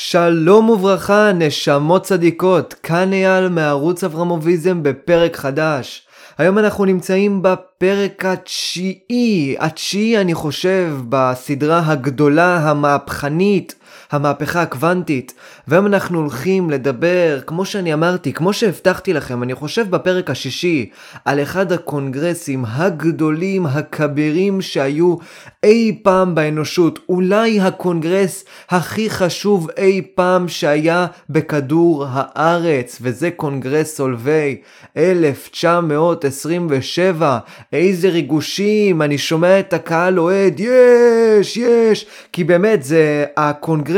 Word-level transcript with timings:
שלום 0.00 0.70
וברכה, 0.70 1.32
נשמות 1.32 2.02
צדיקות, 2.02 2.74
כאן 2.82 3.12
אייל 3.12 3.48
מערוץ 3.48 4.04
אברמוביזם 4.04 4.82
בפרק 4.82 5.36
חדש. 5.36 6.02
היום 6.38 6.58
אנחנו 6.58 6.84
נמצאים 6.84 7.42
בפרק 7.42 8.24
התשיעי, 8.24 9.56
התשיעי 9.58 10.18
אני 10.18 10.34
חושב, 10.34 10.94
בסדרה 11.08 11.82
הגדולה, 11.86 12.70
המהפכנית, 12.70 13.74
המהפכה 14.10 14.62
הקוונטית. 14.62 15.34
והיום 15.68 15.86
אנחנו 15.86 16.18
הולכים 16.18 16.70
לדבר, 16.70 17.40
כמו 17.46 17.64
שאני 17.64 17.94
אמרתי, 17.94 18.32
כמו 18.32 18.52
שהבטחתי 18.52 19.12
לכם, 19.12 19.42
אני 19.42 19.54
חושב 19.54 19.90
בפרק 19.90 20.30
השישי, 20.30 20.90
על 21.24 21.42
אחד 21.42 21.72
הקונגרסים 21.72 22.64
הגדולים, 22.68 23.66
הכבירים 23.66 24.60
שהיו 24.60 25.16
אי 25.64 25.98
פעם 26.02 26.34
באנושות. 26.34 26.98
אולי 27.08 27.60
הקונגרס 27.60 28.44
הכי 28.70 29.10
חשוב 29.10 29.68
אי 29.76 30.02
פעם 30.14 30.48
שהיה 30.48 31.06
בכדור 31.30 32.04
הארץ, 32.08 32.98
וזה 33.02 33.30
קונגרס 33.30 33.96
סולביי 33.96 34.56
1927. 34.96 37.38
איזה 37.72 38.08
ריגושים, 38.08 39.02
אני 39.02 39.18
שומע 39.18 39.60
את 39.60 39.72
הקהל 39.72 40.18
אוהד, 40.18 40.60
יש, 40.60 41.56
יש, 41.56 42.06
כי 42.32 42.44
באמת 42.44 42.82
זה 42.82 43.24
הקונגרס 43.36 43.97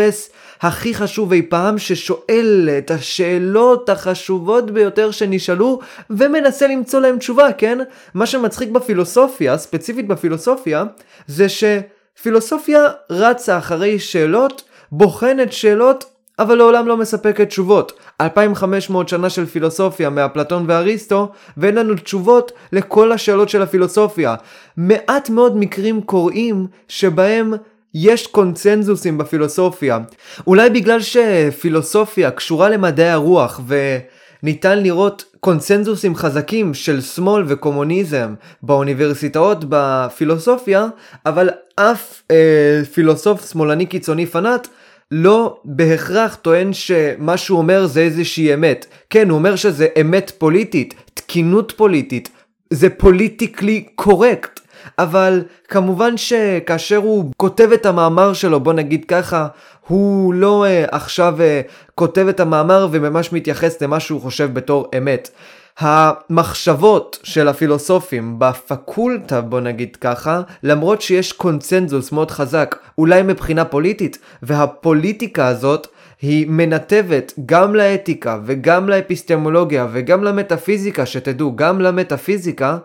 הכי 0.61 0.95
חשוב 0.95 1.33
אי 1.33 1.43
פעם 1.43 1.79
ששואל 1.79 2.69
את 2.79 2.91
השאלות 2.91 3.89
החשובות 3.89 4.71
ביותר 4.71 5.11
שנשאלו 5.11 5.81
ומנסה 6.11 6.67
למצוא 6.67 7.01
להם 7.01 7.19
תשובה, 7.19 7.53
כן? 7.53 7.79
מה 8.15 8.27
שמצחיק 8.27 8.71
בפילוסופיה, 8.71 9.59
ספציפית 9.59 10.09
בפילוסופיה, 10.09 10.85
זה 11.27 11.47
שפילוסופיה 11.49 12.87
רצה 13.11 13.59
אחרי 13.59 13.99
שאלות, 13.99 14.63
בוחנת 14.93 15.53
שאלות, 15.53 16.05
אבל 16.39 16.55
לעולם 16.55 16.89
לא 16.89 16.97
מספקת 16.97 17.49
תשובות. 17.49 17.93
2500 18.21 19.09
שנה 19.09 19.31
של 19.31 19.47
פילוסופיה 19.47 20.11
מאפלטון 20.11 20.65
ואריסטו, 20.69 21.33
ואין 21.57 21.75
לנו 21.75 21.95
תשובות 21.95 22.53
לכל 22.73 23.13
השאלות 23.13 23.49
של 23.49 23.63
הפילוסופיה. 23.63 24.35
מעט 24.77 25.31
מאוד 25.31 25.57
מקרים 25.57 26.03
קורים 26.03 26.67
שבהם 26.89 27.55
יש 27.95 28.27
קונצנזוסים 28.27 29.19
בפילוסופיה. 29.19 29.99
אולי 30.47 30.71
בגלל 30.71 31.01
שפילוסופיה 31.01 32.31
קשורה 32.31 32.69
למדעי 32.69 33.11
הרוח 33.11 33.61
וניתן 33.67 34.83
לראות 34.83 35.25
קונצנזוסים 35.41 36.15
חזקים 36.17 36.75
של 36.75 37.01
שמאל 37.01 37.45
וקומוניזם 37.47 38.35
באוניברסיטאות 38.63 39.65
בפילוסופיה, 39.69 40.87
אבל 41.27 41.51
אף 41.77 42.23
אה, 42.31 42.83
פילוסוף 42.93 43.51
שמאלני 43.51 43.87
קיצוני 43.87 44.27
פנאט 44.27 44.69
לא 45.11 45.61
בהכרח 45.65 46.35
טוען 46.35 46.73
שמה 46.73 47.37
שהוא 47.37 47.59
אומר 47.59 47.87
זה 47.87 48.01
איזושהי 48.01 48.55
אמת. 48.55 48.87
כן, 49.11 49.31
הוא 49.31 49.39
אומר 49.39 49.57
שזה 49.57 49.87
אמת 50.01 50.33
פוליטית, 50.39 50.95
תקינות 51.15 51.73
פוליטית, 51.77 52.29
זה 52.71 52.91
פוליטיקלי 52.91 53.85
קורקט. 53.95 54.61
אבל 54.99 55.43
כמובן 55.69 56.17
שכאשר 56.17 56.97
הוא 56.97 57.31
כותב 57.37 57.73
את 57.73 57.87
המאמר 57.87 58.33
שלו, 58.33 58.61
בוא 58.61 58.73
נגיד 58.73 59.05
ככה, 59.09 59.47
הוא 59.87 60.35
לא 60.35 60.65
uh, 60.65 60.89
עכשיו 60.95 61.37
uh, 61.39 61.71
כותב 61.95 62.27
את 62.29 62.41
המאמר 62.41 62.89
וממש 62.91 63.33
מתייחס 63.33 63.83
למה 63.83 64.01
שהוא 64.01 64.21
חושב 64.21 64.55
בתור 64.55 64.91
אמת. 64.99 65.31
המחשבות 65.79 67.19
של 67.23 67.49
הפילוסופים 67.49 68.35
בפקולטה, 68.39 69.41
בוא 69.41 69.61
נגיד 69.61 69.97
ככה, 69.97 70.41
למרות 70.63 71.03
שיש 71.03 71.33
קונצנזוס 71.33 72.13
מאוד 72.13 72.31
חזק, 72.31 72.77
אולי 72.99 73.23
מבחינה 73.23 73.65
פוליטית, 73.65 74.19
והפוליטיקה 74.43 75.47
הזאת 75.47 75.87
היא 76.23 76.47
מנתבת 76.49 77.33
גם 77.47 77.75
לאתיקה 77.75 78.39
וגם 78.45 78.89
לאפיסטמולוגיה 78.89 79.87
וגם 79.93 80.25
למטאפיזיקה, 80.25 81.07
שתדעו, 81.07 81.57
גם 81.57 81.81
למטאפיזיקה, 81.81 82.79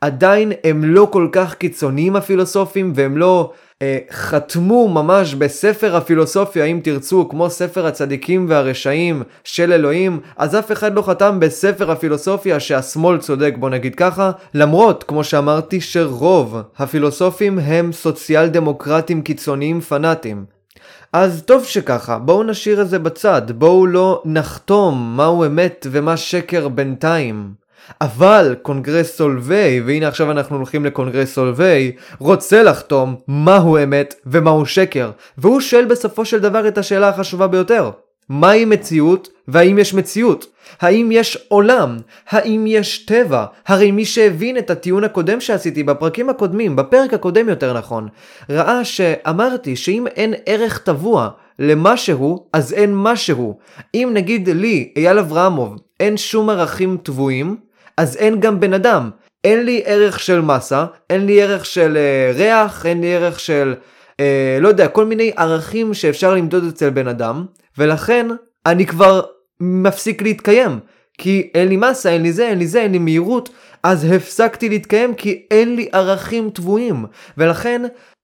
עדיין 0.00 0.52
הם 0.64 0.84
לא 0.84 1.08
כל 1.10 1.28
כך 1.32 1.54
קיצוניים 1.54 2.16
הפילוסופים 2.16 2.92
והם 2.94 3.16
לא 3.16 3.52
אה, 3.82 3.98
חתמו 4.10 4.88
ממש 4.88 5.34
בספר 5.34 5.96
הפילוסופיה 5.96 6.64
אם 6.64 6.80
תרצו 6.84 7.28
כמו 7.28 7.50
ספר 7.50 7.86
הצדיקים 7.86 8.46
והרשעים 8.48 9.22
של 9.44 9.72
אלוהים 9.72 10.20
אז 10.36 10.58
אף 10.58 10.72
אחד 10.72 10.94
לא 10.94 11.02
חתם 11.02 11.40
בספר 11.40 11.90
הפילוסופיה 11.90 12.60
שהשמאל 12.60 13.18
צודק 13.18 13.54
בוא 13.58 13.70
נגיד 13.70 13.94
ככה 13.94 14.30
למרות 14.54 15.04
כמו 15.04 15.24
שאמרתי 15.24 15.80
שרוב 15.80 16.56
הפילוסופים 16.78 17.58
הם 17.58 17.92
סוציאל 17.92 18.48
דמוקרטים 18.48 19.22
קיצוניים 19.22 19.80
פנאטים 19.80 20.44
אז 21.12 21.42
טוב 21.42 21.64
שככה, 21.64 22.18
בואו 22.18 22.42
נשאיר 22.42 22.82
את 22.82 22.88
זה 22.88 22.98
בצד, 22.98 23.42
בואו 23.52 23.86
לא 23.86 24.22
נחתום 24.24 25.16
מהו 25.16 25.46
אמת 25.46 25.86
ומה 25.90 26.16
שקר 26.16 26.68
בינתיים. 26.68 27.52
אבל 28.00 28.56
קונגרס 28.62 29.16
סולווי, 29.16 29.80
והנה 29.80 30.08
עכשיו 30.08 30.30
אנחנו 30.30 30.56
הולכים 30.56 30.84
לקונגרס 30.84 31.34
סולווי, 31.34 31.92
רוצה 32.18 32.62
לחתום 32.62 33.16
מהו 33.28 33.78
אמת 33.82 34.14
ומהו 34.26 34.66
שקר. 34.66 35.10
והוא 35.38 35.60
שואל 35.60 35.84
בסופו 35.84 36.24
של 36.24 36.38
דבר 36.38 36.68
את 36.68 36.78
השאלה 36.78 37.08
החשובה 37.08 37.46
ביותר. 37.46 37.90
מהי 38.28 38.64
מציאות 38.64 39.28
והאם 39.48 39.78
יש 39.78 39.94
מציאות? 39.94 40.46
האם 40.80 41.08
יש 41.12 41.38
עולם? 41.48 41.96
האם 42.28 42.64
יש 42.66 43.06
טבע? 43.06 43.44
הרי 43.66 43.90
מי 43.90 44.04
שהבין 44.04 44.58
את 44.58 44.70
הטיעון 44.70 45.04
הקודם 45.04 45.40
שעשיתי 45.40 45.82
בפרקים 45.82 46.30
הקודמים, 46.30 46.76
בפרק 46.76 47.14
הקודם 47.14 47.48
יותר 47.48 47.72
נכון, 47.72 48.08
ראה 48.50 48.84
שאמרתי 48.84 49.76
שאם 49.76 50.06
אין 50.06 50.34
ערך 50.46 50.78
טבוע 50.78 51.28
למשהו, 51.58 52.46
אז 52.52 52.72
אין 52.72 52.92
משהו. 52.94 53.58
אם 53.94 54.10
נגיד 54.14 54.48
לי, 54.48 54.92
אייל 54.96 55.18
אברמוב, 55.18 55.76
אין 56.00 56.16
שום 56.16 56.50
ערכים 56.50 56.96
טבועים, 57.02 57.56
אז 57.98 58.16
אין 58.16 58.40
גם 58.40 58.60
בן 58.60 58.74
אדם. 58.74 59.10
אין 59.44 59.64
לי 59.64 59.82
ערך 59.84 60.20
של 60.20 60.40
מסה, 60.40 60.86
אין 61.10 61.26
לי 61.26 61.42
ערך 61.42 61.66
של 61.66 61.96
אה, 61.96 62.32
ריח, 62.34 62.86
אין 62.86 63.00
לי 63.00 63.14
ערך 63.14 63.40
של, 63.40 63.74
אה, 64.20 64.58
לא 64.60 64.68
יודע, 64.68 64.88
כל 64.88 65.04
מיני 65.04 65.32
ערכים 65.36 65.94
שאפשר 65.94 66.34
למדוד 66.34 66.64
אצל 66.64 66.90
בן 66.90 67.08
אדם, 67.08 67.46
ולכן 67.78 68.26
אני 68.66 68.86
כבר 68.86 69.22
מפסיק 69.60 70.22
להתקיים. 70.22 70.80
כי 71.18 71.50
אין 71.54 71.68
לי 71.68 71.76
מסה, 71.76 72.10
אין 72.10 72.22
לי 72.22 72.32
זה, 72.32 72.48
אין 72.48 72.58
לי 72.58 72.66
זה, 72.66 72.80
אין 72.82 72.92
לי 72.92 72.98
מהירות, 72.98 73.48
אז 73.82 74.04
הפסקתי 74.04 74.68
להתקיים 74.68 75.14
כי 75.14 75.46
אין 75.50 75.76
לי 75.76 75.88
ערכים 75.92 76.50
טבועים. 76.50 77.06
ולכן, 77.38 77.82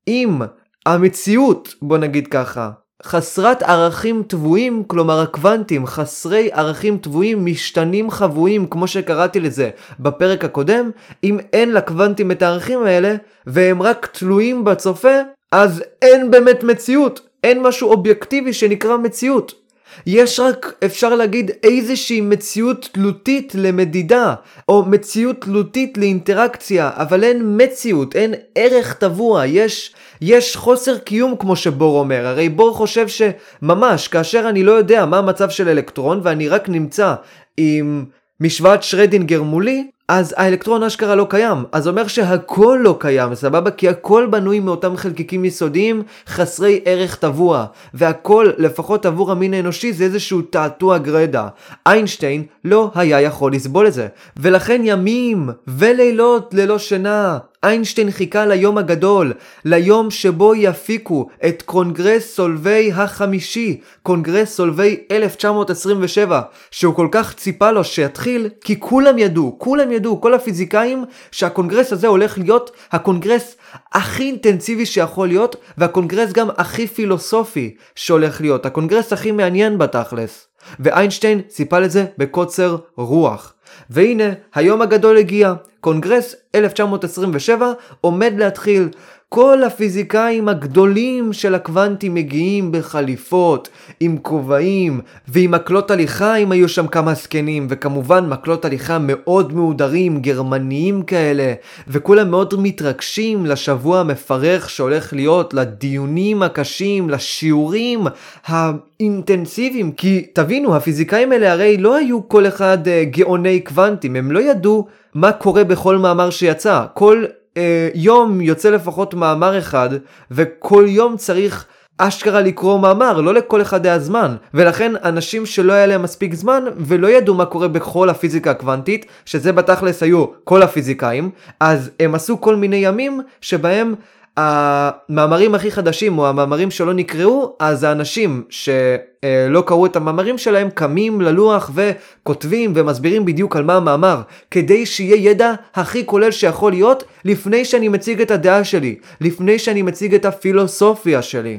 אם 0.08 0.38
המציאות, 0.86 1.74
בוא 1.82 1.98
נגיד 1.98 2.26
ככה, 2.26 2.70
חסרת 3.04 3.62
ערכים 3.62 4.22
טבועים, 4.26 4.84
כלומר 4.86 5.20
הקוונטים 5.20 5.86
חסרי 5.86 6.50
ערכים 6.52 6.98
טבועים, 6.98 7.46
משתנים 7.46 8.10
חבויים, 8.10 8.66
כמו 8.66 8.86
שקראתי 8.86 9.40
לזה 9.40 9.70
בפרק 10.00 10.44
הקודם, 10.44 10.90
אם 11.24 11.38
אין 11.52 11.72
לקוונטים 11.72 12.30
את 12.30 12.42
הערכים 12.42 12.82
האלה, 12.82 13.14
והם 13.46 13.82
רק 13.82 14.06
תלויים 14.06 14.64
בצופה, 14.64 15.18
אז 15.52 15.82
אין 16.02 16.30
באמת 16.30 16.62
מציאות, 16.62 17.20
אין 17.44 17.62
משהו 17.62 17.90
אובייקטיבי 17.90 18.52
שנקרא 18.52 18.96
מציאות. 18.96 19.64
יש 20.06 20.40
רק, 20.40 20.74
אפשר 20.84 21.14
להגיד, 21.14 21.50
איזושהי 21.62 22.20
מציאות 22.20 22.88
תלותית 22.92 23.54
למדידה, 23.54 24.34
או 24.68 24.84
מציאות 24.84 25.40
תלותית 25.40 25.98
לאינטראקציה, 25.98 26.90
אבל 26.94 27.24
אין 27.24 27.42
מציאות, 27.62 28.16
אין 28.16 28.34
ערך 28.54 28.92
טבוע, 28.92 29.46
יש, 29.46 29.94
יש 30.26 30.56
חוסר 30.56 30.98
קיום 30.98 31.36
כמו 31.38 31.56
שבור 31.56 31.98
אומר. 31.98 32.26
הרי 32.26 32.48
בור 32.48 32.74
חושב 32.74 33.06
שממש, 33.08 34.08
כאשר 34.08 34.48
אני 34.48 34.62
לא 34.62 34.72
יודע 34.72 35.06
מה 35.06 35.18
המצב 35.18 35.50
של 35.50 35.68
אלקטרון, 35.68 36.20
ואני 36.22 36.48
רק 36.48 36.68
נמצא 36.68 37.14
עם 37.56 38.04
משוואת 38.40 38.82
שרדינגר 38.82 39.42
מולי, 39.42 39.86
אז 40.08 40.34
האלקטרון 40.36 40.82
אשכרה 40.82 41.14
לא 41.14 41.26
קיים. 41.30 41.64
אז 41.72 41.88
אומר 41.88 42.06
שהכל 42.06 42.78
לא 42.82 42.96
קיים, 43.00 43.34
סבבה? 43.34 43.70
כי 43.70 43.88
הכל 43.88 44.26
בנוי 44.30 44.60
מאותם 44.60 44.96
חלקיקים 44.96 45.44
יסודיים 45.44 46.02
חסרי 46.28 46.80
ערך 46.84 47.16
טבוע. 47.16 47.66
והכל, 47.94 48.50
לפחות 48.58 49.06
עבור 49.06 49.32
המין 49.32 49.54
האנושי, 49.54 49.92
זה 49.92 50.04
איזשהו 50.04 50.42
תעתוע 50.42 50.98
גרדה. 50.98 51.48
איינשטיין 51.86 52.44
לא 52.64 52.90
היה 52.94 53.20
יכול 53.20 53.52
לסבול 53.52 53.86
את 53.86 53.92
זה. 53.92 54.06
ולכן 54.36 54.82
ימים 54.84 55.50
ולילות 55.68 56.54
ללא 56.54 56.78
שינה, 56.78 57.38
איינשטיין 57.64 58.10
חיכה 58.10 58.46
ליום 58.46 58.78
הגדול, 58.78 59.32
ליום 59.64 60.10
שבו 60.10 60.54
יפיקו 60.54 61.28
את 61.46 61.62
קונגרס 61.62 62.34
סולביי 62.34 62.92
החמישי, 62.92 63.80
קונגרס 64.02 64.56
סולביי 64.56 64.96
1927, 65.10 66.40
שהוא 66.70 66.94
כל 66.94 67.08
כך 67.10 67.34
ציפה 67.34 67.70
לו 67.70 67.84
שיתחיל, 67.84 68.48
כי 68.60 68.80
כולם 68.80 69.18
ידעו, 69.18 69.56
כולם 69.58 69.92
ידעו, 69.92 70.20
כל 70.20 70.34
הפיזיקאים, 70.34 71.04
שהקונגרס 71.30 71.92
הזה 71.92 72.06
הולך 72.06 72.38
להיות 72.38 72.70
הקונגרס 72.92 73.56
הכי 73.92 74.22
אינטנסיבי 74.22 74.86
שיכול 74.86 75.28
להיות, 75.28 75.56
והקונגרס 75.78 76.32
גם 76.32 76.48
הכי 76.56 76.86
פילוסופי 76.86 77.74
שהולך 77.94 78.40
להיות, 78.40 78.66
הקונגרס 78.66 79.12
הכי 79.12 79.32
מעניין 79.32 79.78
בתכלס. 79.78 80.46
ואיינשטיין 80.80 81.40
ציפה 81.48 81.78
לזה 81.78 82.04
בקוצר 82.18 82.76
רוח. 82.96 83.54
והנה, 83.90 84.24
היום 84.54 84.82
הגדול 84.82 85.16
הגיע. 85.16 85.54
קונגרס 85.80 86.34
1927 86.54 87.72
עומד 88.00 88.32
להתחיל. 88.38 88.88
כל 89.34 89.62
הפיזיקאים 89.62 90.48
הגדולים 90.48 91.32
של 91.32 91.54
הקוונטים 91.54 92.14
מגיעים 92.14 92.72
בחליפות, 92.72 93.68
עם 94.00 94.18
כובעים, 94.22 95.00
ועם 95.28 95.50
מקלות 95.50 95.90
הליכה 95.90 96.36
אם 96.36 96.52
היו 96.52 96.68
שם 96.68 96.86
כמה 96.86 97.14
זקנים, 97.14 97.66
וכמובן 97.70 98.28
מקלות 98.28 98.64
הליכה 98.64 98.98
מאוד 99.00 99.52
מהודרים, 99.54 100.20
גרמניים 100.20 101.02
כאלה, 101.02 101.52
וכולם 101.88 102.30
מאוד 102.30 102.54
מתרגשים 102.58 103.46
לשבוע 103.46 104.00
המפרך 104.00 104.70
שהולך 104.70 105.12
להיות, 105.12 105.54
לדיונים 105.54 106.42
הקשים, 106.42 107.10
לשיעורים 107.10 108.06
האינטנסיביים, 108.46 109.92
כי 109.92 110.26
תבינו, 110.32 110.76
הפיזיקאים 110.76 111.32
האלה 111.32 111.52
הרי 111.52 111.76
לא 111.76 111.96
היו 111.96 112.28
כל 112.28 112.46
אחד 112.46 112.78
uh, 112.86 113.16
גאוני 113.16 113.60
קוונטים, 113.60 114.16
הם 114.16 114.32
לא 114.32 114.40
ידעו 114.40 114.86
מה 115.14 115.32
קורה 115.32 115.64
בכל 115.64 115.98
מאמר 115.98 116.30
שיצא. 116.30 116.84
כל 116.94 117.24
אה, 117.56 117.88
יום 117.94 118.40
יוצא 118.40 118.70
לפחות 118.70 119.14
מאמר 119.14 119.58
אחד, 119.58 119.88
וכל 120.30 120.84
יום 120.88 121.16
צריך 121.16 121.66
אשכרה 121.98 122.40
לקרוא 122.40 122.78
מאמר, 122.78 123.20
לא 123.20 123.34
לכל 123.34 123.62
אחד 123.62 123.86
היה 123.86 123.98
זמן. 123.98 124.36
ולכן 124.54 124.92
אנשים 125.04 125.46
שלא 125.46 125.72
היה 125.72 125.86
להם 125.86 126.02
מספיק 126.02 126.34
זמן, 126.34 126.64
ולא 126.76 127.08
ידעו 127.08 127.34
מה 127.34 127.44
קורה 127.44 127.68
בכל 127.68 128.10
הפיזיקה 128.10 128.50
הקוונטית, 128.50 129.06
שזה 129.24 129.52
בתכלס 129.52 130.02
היו 130.02 130.26
כל 130.44 130.62
הפיזיקאים, 130.62 131.30
אז 131.60 131.90
הם 132.00 132.14
עשו 132.14 132.40
כל 132.40 132.56
מיני 132.56 132.76
ימים 132.76 133.20
שבהם 133.40 133.94
המאמרים 134.36 135.54
הכי 135.54 135.70
חדשים 135.70 136.18
או 136.18 136.26
המאמרים 136.28 136.70
שלא 136.70 136.94
נקראו, 136.94 137.56
אז 137.60 137.82
האנשים 137.82 138.44
שלא 138.50 139.62
קראו 139.66 139.86
את 139.86 139.96
המאמרים 139.96 140.38
שלהם 140.38 140.70
קמים 140.70 141.20
ללוח 141.20 141.70
וכותבים 141.74 142.72
ומסבירים 142.74 143.24
בדיוק 143.24 143.56
על 143.56 143.64
מה 143.64 143.74
המאמר, 143.76 144.20
כדי 144.50 144.86
שיהיה 144.86 145.30
ידע 145.30 145.52
הכי 145.74 146.06
כולל 146.06 146.30
שיכול 146.30 146.72
להיות 146.72 147.04
לפני 147.24 147.64
שאני 147.64 147.88
מציג 147.88 148.20
את 148.20 148.30
הדעה 148.30 148.64
שלי, 148.64 148.96
לפני 149.20 149.58
שאני 149.58 149.82
מציג 149.82 150.14
את 150.14 150.24
הפילוסופיה 150.24 151.22
שלי. 151.22 151.58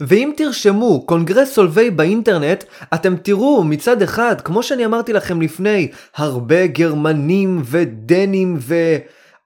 ואם 0.00 0.32
תרשמו 0.36 1.06
קונגרס 1.06 1.54
סולווי 1.54 1.90
באינטרנט, 1.90 2.64
אתם 2.94 3.16
תראו 3.16 3.64
מצד 3.64 4.02
אחד, 4.02 4.40
כמו 4.40 4.62
שאני 4.62 4.84
אמרתי 4.84 5.12
לכם 5.12 5.42
לפני, 5.42 5.88
הרבה 6.16 6.66
גרמנים 6.66 7.62
ודנים 7.64 8.56
ו... 8.58 8.74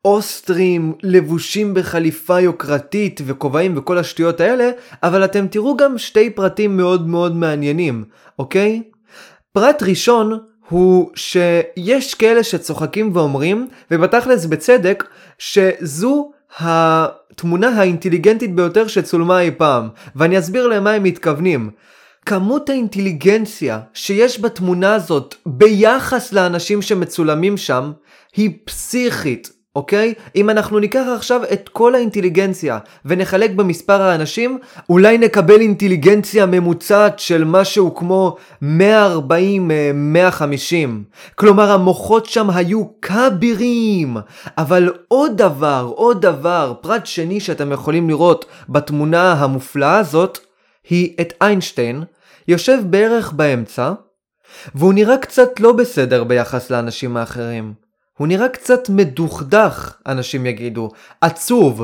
אוסטרים 0.07 0.93
לבושים 1.03 1.75
בחליפה 1.75 2.41
יוקרתית 2.41 3.21
וכובעים 3.27 3.79
וכל 3.79 3.99
השטויות 3.99 4.41
האלה, 4.41 4.71
אבל 5.03 5.25
אתם 5.25 5.47
תראו 5.47 5.77
גם 5.77 5.99
שתי 5.99 6.31
פרטים 6.31 6.77
מאוד 6.77 7.09
מאוד 7.09 7.37
מעניינים, 7.37 8.05
אוקיי? 8.39 8.83
פרט 9.53 9.83
ראשון 9.83 10.39
הוא 10.69 11.11
שיש 11.15 12.15
כאלה 12.15 12.43
שצוחקים 12.43 13.11
ואומרים, 13.15 13.69
ובתכלס 13.91 14.45
בצדק, 14.45 15.05
שזו 15.39 16.31
התמונה 16.59 17.69
האינטליגנטית 17.69 18.55
ביותר 18.55 18.87
שצולמה 18.87 19.41
אי 19.41 19.51
פעם, 19.51 19.89
ואני 20.17 20.39
אסביר 20.39 20.67
למה 20.67 20.91
הם 20.91 21.03
מתכוונים. 21.03 21.71
כמות 22.27 22.71
האינטליגנציה 22.71 23.81
שיש 23.95 24.41
בתמונה 24.41 24.95
הזאת 24.95 25.35
ביחס 25.47 26.33
לאנשים 26.33 26.83
שמצולמים 26.83 27.57
שם 27.57 27.93
היא 28.37 28.51
פסיכית. 28.65 29.56
אוקיי? 29.77 30.15
אם 30.37 30.51
אנחנו 30.51 30.79
ניקח 30.79 31.05
עכשיו 31.17 31.41
את 31.53 31.69
כל 31.69 31.95
האינטליגנציה 31.95 32.79
ונחלק 33.05 33.51
במספר 33.51 34.03
האנשים, 34.03 34.59
אולי 34.91 35.19
נקבל 35.19 35.61
אינטליגנציה 35.61 36.47
ממוצעת 36.47 37.19
של 37.19 37.45
משהו 37.45 37.95
כמו 37.95 38.37
140-150. 38.63 38.67
כלומר 41.35 41.71
המוחות 41.71 42.27
שם 42.27 42.51
היו 42.51 42.85
כבירים. 43.03 44.17
אבל 44.59 44.93
עוד 45.09 45.37
דבר, 45.37 45.93
עוד 45.95 46.21
דבר, 46.23 46.75
פרט 46.81 47.07
שני 47.07 47.41
שאתם 47.41 47.73
יכולים 47.73 48.09
לראות 48.09 48.45
בתמונה 48.69 49.33
המופלאה 49.33 49.99
הזאת, 49.99 50.39
היא 50.91 51.17
את 51.21 51.33
איינשטיין, 51.41 52.05
יושב 52.49 52.79
בערך 52.85 53.33
באמצע, 53.33 53.93
והוא 54.75 54.95
נראה 54.95 55.17
קצת 55.19 55.61
לא 55.61 55.73
בסדר 55.73 56.25
ביחס 56.25 56.71
לאנשים 56.71 57.17
האחרים. 57.17 57.86
הוא 58.19 58.29
נראה 58.29 58.49
קצת 58.49 58.89
מדוכדך, 58.89 59.95
אנשים 60.07 60.47
יגידו, 60.47 60.91
עצוב, 61.21 61.83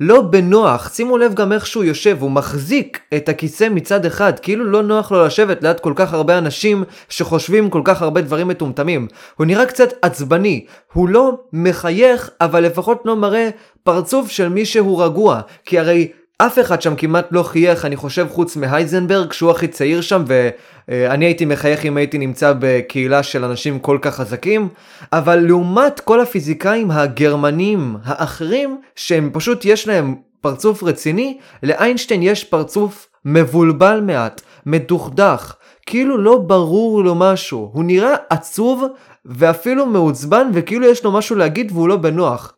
לא 0.00 0.20
בנוח, 0.20 0.94
שימו 0.94 1.18
לב 1.18 1.34
גם 1.34 1.52
איך 1.52 1.66
שהוא 1.66 1.84
יושב, 1.84 2.16
הוא 2.20 2.30
מחזיק 2.30 3.00
את 3.16 3.28
הכיסא 3.28 3.68
מצד 3.70 4.06
אחד, 4.06 4.38
כאילו 4.38 4.64
לא 4.64 4.82
נוח 4.82 5.12
לו 5.12 5.26
לשבת 5.26 5.62
ליד 5.62 5.80
כל 5.80 5.92
כך 5.96 6.12
הרבה 6.12 6.38
אנשים 6.38 6.84
שחושבים 7.08 7.70
כל 7.70 7.82
כך 7.84 8.02
הרבה 8.02 8.20
דברים 8.20 8.48
מטומטמים. 8.48 9.08
הוא 9.36 9.46
נראה 9.46 9.66
קצת 9.66 9.88
עצבני, 10.02 10.64
הוא 10.92 11.08
לא 11.08 11.40
מחייך, 11.52 12.30
אבל 12.40 12.64
לפחות 12.64 13.02
לא 13.04 13.16
מראה 13.16 13.50
פרצוף 13.82 14.30
של 14.30 14.48
מי 14.48 14.64
שהוא 14.64 15.04
רגוע, 15.04 15.40
כי 15.64 15.78
הרי 15.78 16.08
אף 16.42 16.58
אחד 16.58 16.82
שם 16.82 16.94
כמעט 16.96 17.26
לא 17.30 17.42
חייך, 17.42 17.84
אני 17.84 17.96
חושב, 17.96 18.26
חוץ 18.30 18.56
מהייזנברג, 18.56 19.32
שהוא 19.32 19.50
הכי 19.50 19.68
צעיר 19.68 20.00
שם, 20.00 20.24
ואני 20.26 21.24
הייתי 21.24 21.44
מחייך 21.44 21.84
אם 21.84 21.96
הייתי 21.96 22.18
נמצא 22.18 22.52
בקהילה 22.58 23.22
של 23.22 23.44
אנשים 23.44 23.78
כל 23.78 23.98
כך 24.02 24.14
חזקים, 24.14 24.68
אבל 25.12 25.36
לעומת 25.36 26.00
כל 26.00 26.20
הפיזיקאים 26.20 26.90
הגרמנים 26.90 27.96
האחרים, 28.04 28.80
שהם 28.96 29.30
פשוט 29.32 29.64
יש 29.64 29.88
להם 29.88 30.14
פרצוף 30.40 30.82
רציני, 30.82 31.38
לאיינשטיין 31.62 32.22
יש 32.22 32.44
פרצוף 32.44 33.08
מבולבל 33.24 34.00
מעט, 34.00 34.40
מדוכדך, 34.66 35.54
כאילו 35.86 36.18
לא 36.18 36.38
ברור 36.38 37.04
לו 37.04 37.14
משהו, 37.14 37.70
הוא 37.72 37.84
נראה 37.84 38.14
עצוב 38.30 38.84
ואפילו 39.24 39.86
מעוצבן 39.86 40.50
וכאילו 40.54 40.86
יש 40.86 41.04
לו 41.04 41.12
משהו 41.12 41.36
להגיד 41.36 41.72
והוא 41.72 41.88
לא 41.88 41.96
בנוח. 41.96 42.57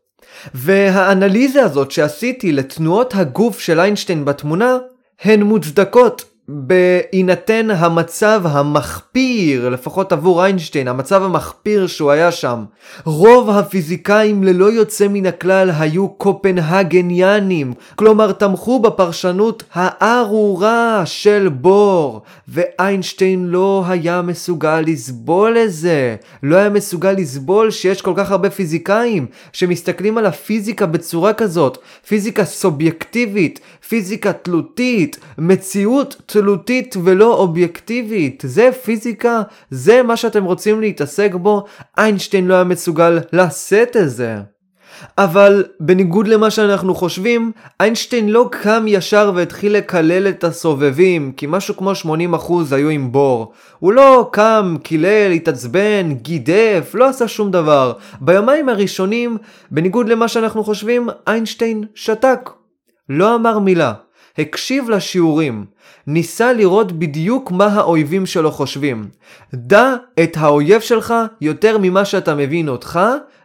והאנליזה 0.55 1.63
הזאת 1.63 1.91
שעשיתי 1.91 2.53
לתנועות 2.53 3.15
הגוף 3.15 3.61
של 3.61 3.81
איינשטיין 3.81 4.25
בתמונה 4.25 4.79
הן 5.25 5.43
מוצדקות 5.43 6.30
בהינתן 6.53 7.71
המצב 7.71 8.43
המחפיר, 8.45 9.69
לפחות 9.69 10.13
עבור 10.13 10.45
איינשטיין, 10.45 10.89
המצב 10.89 11.23
המחפיר 11.23 11.87
שהוא 11.87 12.11
היה 12.11 12.33
שם. 12.33 12.65
רוב 13.05 13.51
הפיזיקאים 13.51 14.45
ללא 14.45 14.73
יוצא 14.73 15.09
מן 15.09 15.27
הכלל 15.27 15.71
היו 15.79 16.09
קופנהגניאנים, 16.09 17.73
כלומר 17.97 18.33
תמכו 18.33 18.81
בפרשנות 18.81 19.63
הארורה 19.73 21.03
של 21.07 21.49
בור, 21.49 22.23
ואיינשטיין 22.49 23.47
לא 23.47 23.85
היה 23.89 24.23
מסוגל 24.23 24.81
לסבול 24.87 25.59
את 25.59 25.73
זה. 25.73 26.17
לא 26.43 26.57
היה 26.57 26.69
מסוגל 26.69 27.13
לסבול 27.13 27.71
שיש 27.71 28.03
כל 28.03 28.13
כך 28.17 28.31
הרבה 28.31 28.51
פיזיקאים 28.51 29.27
שמסתכלים 29.53 30.19
על 30.19 30.27
הפיזיקה 30.27 30.87
בצורה 30.87 31.33
כזאת, 31.33 31.79
פיזיקה 32.09 32.45
סובייקטיבית, 32.45 33.61
פיזיקה 33.89 34.33
תלותית, 34.33 35.19
מציאות 35.39 36.17
תלותית 36.27 36.40
ולא 37.05 37.35
אובייקטיבית. 37.35 38.43
זה 38.47 38.71
פיזיקה, 38.85 39.43
זה 39.71 40.03
מה 40.03 40.17
שאתם 40.17 40.45
רוצים 40.45 40.81
להתעסק 40.81 41.35
בו, 41.35 41.65
איינשטיין 41.99 42.49
לא 42.49 42.55
היה 42.55 42.65
מסוגל 42.65 43.19
לשאת 43.33 43.97
את 43.97 44.11
זה. 44.11 44.37
אבל 45.19 45.65
בניגוד 45.81 46.29
למה 46.29 46.51
שאנחנו 46.51 46.95
חושבים, 46.95 47.53
איינשטיין 47.81 48.29
לא 48.29 48.49
קם 48.51 48.85
ישר 48.89 49.33
והתחיל 49.35 49.77
לקלל 49.77 50.29
את 50.29 50.45
הסובבים, 50.45 51.33
כי 51.37 51.47
משהו 51.49 51.77
כמו 51.77 51.93
80% 52.37 52.53
היו 52.71 52.89
עם 52.89 53.13
בור. 53.13 53.53
הוא 53.79 53.93
לא 53.93 54.29
קם, 54.33 54.77
קילל, 54.83 55.33
התעצבן, 55.33 56.13
גידף, 56.13 56.91
לא 56.95 57.09
עשה 57.09 57.29
שום 57.29 57.51
דבר. 57.51 57.93
ביומיים 58.21 58.69
הראשונים, 58.69 59.37
בניגוד 59.71 60.09
למה 60.09 60.29
שאנחנו 60.29 60.65
חושבים, 60.65 61.09
איינשטיין 61.27 61.85
שתק. 61.95 62.51
לא 63.09 63.35
אמר 63.35 63.59
מילה. 63.59 63.93
הקשיב 64.39 64.91
לשיעורים, 64.91 65.65
ניסה 66.07 66.53
לראות 66.53 66.93
בדיוק 66.93 67.51
מה 67.51 67.67
האויבים 67.67 68.27
שלו 68.27 68.53
חושבים. 68.53 69.09
דע 69.55 69.95
את 70.23 70.37
האויב 70.37 70.81
שלך 70.81 71.15
יותר 71.41 71.79
ממה 71.79 72.05
שאתה 72.05 72.35
מבין 72.35 72.69
אותך, 72.69 73.01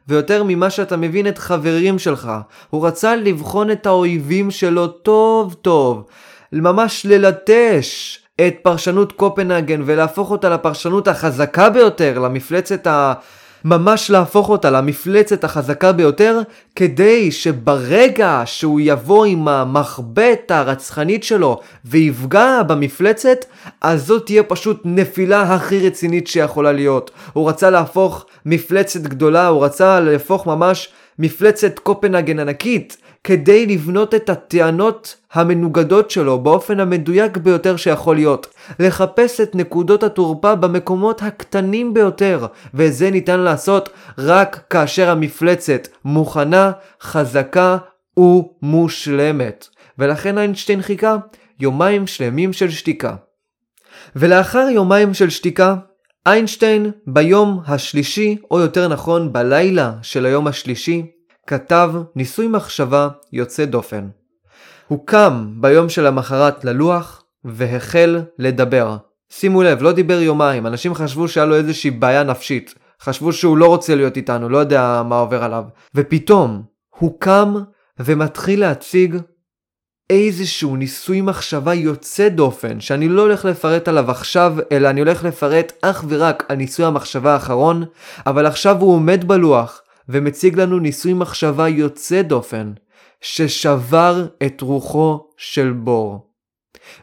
ויותר 0.07 0.43
ממה 0.43 0.69
שאתה 0.69 0.97
מבין 0.97 1.27
את 1.27 1.37
חברים 1.37 1.99
שלך. 1.99 2.31
הוא 2.69 2.87
רצה 2.87 3.15
לבחון 3.15 3.71
את 3.71 3.85
האויבים 3.85 4.51
שלו 4.51 4.87
טוב 4.87 5.53
טוב, 5.53 6.05
ממש 6.51 7.05
ללטש 7.05 8.19
את 8.47 8.55
פרשנות 8.61 9.11
קופנהגן 9.11 9.81
ולהפוך 9.85 10.31
אותה 10.31 10.49
לפרשנות 10.49 11.07
החזקה 11.07 11.69
ביותר, 11.69 12.19
למפלצת 12.19 12.87
ה... 12.87 13.13
ממש 13.65 14.09
להפוך 14.09 14.49
אותה 14.49 14.69
למפלצת 14.69 15.43
החזקה 15.43 15.91
ביותר, 15.91 16.39
כדי 16.75 17.31
שברגע 17.31 18.41
שהוא 18.45 18.79
יבוא 18.83 19.25
עם 19.25 19.47
המחבט 19.47 20.51
הרצחנית 20.51 21.23
שלו 21.23 21.59
ויפגע 21.85 22.63
במפלצת, 22.63 23.45
אז 23.81 24.05
זאת 24.05 24.25
תהיה 24.25 24.43
פשוט 24.43 24.81
נפילה 24.85 25.41
הכי 25.41 25.87
רצינית 25.87 26.27
שיכולה 26.27 26.71
להיות. 26.71 27.11
הוא 27.33 27.49
רצה 27.49 27.69
להפוך 27.69 28.25
מפלצת 28.45 29.01
גדולה, 29.01 29.47
הוא 29.47 29.65
רצה 29.65 29.99
להפוך 29.99 30.47
ממש 30.47 30.89
מפלצת 31.19 31.79
קופנהגן 31.79 32.39
ענקית. 32.39 32.97
כדי 33.25 33.65
לבנות 33.65 34.15
את 34.15 34.29
הטענות 34.29 35.15
המנוגדות 35.33 36.11
שלו 36.11 36.39
באופן 36.39 36.79
המדויק 36.79 37.37
ביותר 37.37 37.75
שיכול 37.75 38.15
להיות. 38.15 38.47
לחפש 38.79 39.41
את 39.41 39.55
נקודות 39.55 40.03
התורפה 40.03 40.55
במקומות 40.55 41.21
הקטנים 41.21 41.93
ביותר, 41.93 42.45
ואת 42.73 42.93
זה 42.93 43.11
ניתן 43.11 43.39
לעשות 43.39 43.89
רק 44.17 44.63
כאשר 44.69 45.09
המפלצת 45.09 45.87
מוכנה, 46.05 46.71
חזקה 47.01 47.77
ומושלמת. 48.17 49.67
ולכן 49.99 50.37
איינשטיין 50.37 50.81
חיכה 50.81 51.17
יומיים 51.59 52.07
שלמים 52.07 52.53
של 52.53 52.69
שתיקה. 52.69 53.15
ולאחר 54.15 54.67
יומיים 54.71 55.13
של 55.13 55.29
שתיקה, 55.29 55.75
איינשטיין 56.25 56.91
ביום 57.07 57.59
השלישי, 57.67 58.37
או 58.51 58.59
יותר 58.59 58.87
נכון 58.87 59.33
בלילה 59.33 59.91
של 60.01 60.25
היום 60.25 60.47
השלישי, 60.47 61.14
כתב 61.47 61.91
ניסוי 62.15 62.47
מחשבה 62.47 63.07
יוצא 63.33 63.65
דופן. 63.65 64.07
הוא 64.87 64.99
קם 65.05 65.47
ביום 65.61 65.89
של 65.89 66.07
המחרת 66.07 66.65
ללוח 66.65 67.23
והחל 67.43 68.21
לדבר. 68.39 68.97
שימו 69.29 69.63
לב, 69.63 69.81
לא 69.81 69.91
דיבר 69.91 70.21
יומיים, 70.21 70.67
אנשים 70.67 70.93
חשבו 70.93 71.27
שהיה 71.27 71.45
לו 71.45 71.55
איזושהי 71.55 71.91
בעיה 71.91 72.23
נפשית. 72.23 72.75
חשבו 73.01 73.33
שהוא 73.33 73.57
לא 73.57 73.67
רוצה 73.67 73.95
להיות 73.95 74.17
איתנו, 74.17 74.49
לא 74.49 74.57
יודע 74.57 75.03
מה 75.05 75.19
עובר 75.19 75.43
עליו. 75.43 75.63
ופתאום 75.95 76.63
הוא 76.99 77.19
קם 77.19 77.55
ומתחיל 77.99 78.59
להציג 78.59 79.17
איזשהו 80.09 80.75
ניסוי 80.75 81.21
מחשבה 81.21 81.73
יוצא 81.73 82.29
דופן, 82.29 82.79
שאני 82.79 83.07
לא 83.07 83.21
הולך 83.21 83.45
לפרט 83.45 83.87
עליו 83.87 84.11
עכשיו, 84.11 84.55
אלא 84.71 84.89
אני 84.89 84.99
הולך 84.99 85.23
לפרט 85.23 85.71
אך 85.81 86.05
ורק 86.07 86.43
על 86.49 86.57
ניסוי 86.57 86.85
המחשבה 86.85 87.33
האחרון, 87.33 87.83
אבל 88.25 88.45
עכשיו 88.45 88.81
הוא 88.81 88.93
עומד 88.93 89.27
בלוח 89.27 89.81
ומציג 90.09 90.59
לנו 90.59 90.79
ניסוי 90.79 91.13
מחשבה 91.13 91.67
יוצא 91.67 92.21
דופן, 92.21 92.73
ששבר 93.21 94.27
את 94.45 94.61
רוחו 94.61 95.27
של 95.37 95.71
בור. 95.71 96.31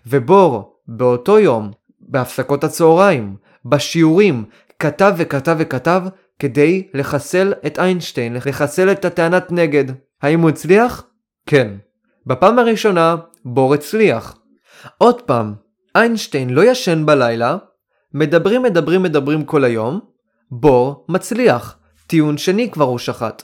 ובור, 0.06 0.76
באותו 0.88 1.38
יום, 1.38 1.70
בהפסקות 2.00 2.64
הצהריים, 2.64 3.36
בשיעורים, 3.64 4.44
כתב 4.78 5.14
וכתב 5.16 5.56
וכתב 5.58 6.02
כדי 6.38 6.88
לחסל 6.94 7.52
את 7.66 7.78
איינשטיין, 7.78 8.34
לחסל 8.34 8.92
את 8.92 9.04
הטענת 9.04 9.52
נגד. 9.52 9.84
האם 10.22 10.40
הוא 10.40 10.50
הצליח? 10.50 11.04
כן. 11.46 11.74
בפעם 12.26 12.58
הראשונה, 12.58 13.16
בור 13.44 13.74
הצליח. 13.74 14.38
עוד 14.98 15.22
פעם, 15.22 15.54
איינשטיין 15.96 16.50
לא 16.50 16.64
ישן 16.70 17.06
בלילה, 17.06 17.56
מדברים 18.14 18.62
מדברים 18.62 19.02
מדברים 19.02 19.44
כל 19.44 19.64
היום, 19.64 20.00
בור 20.50 21.06
מצליח. 21.08 21.78
טיעון 22.12 22.38
שני 22.38 22.70
כבר 22.70 22.84
הוא 22.84 22.98
שחט. 22.98 23.42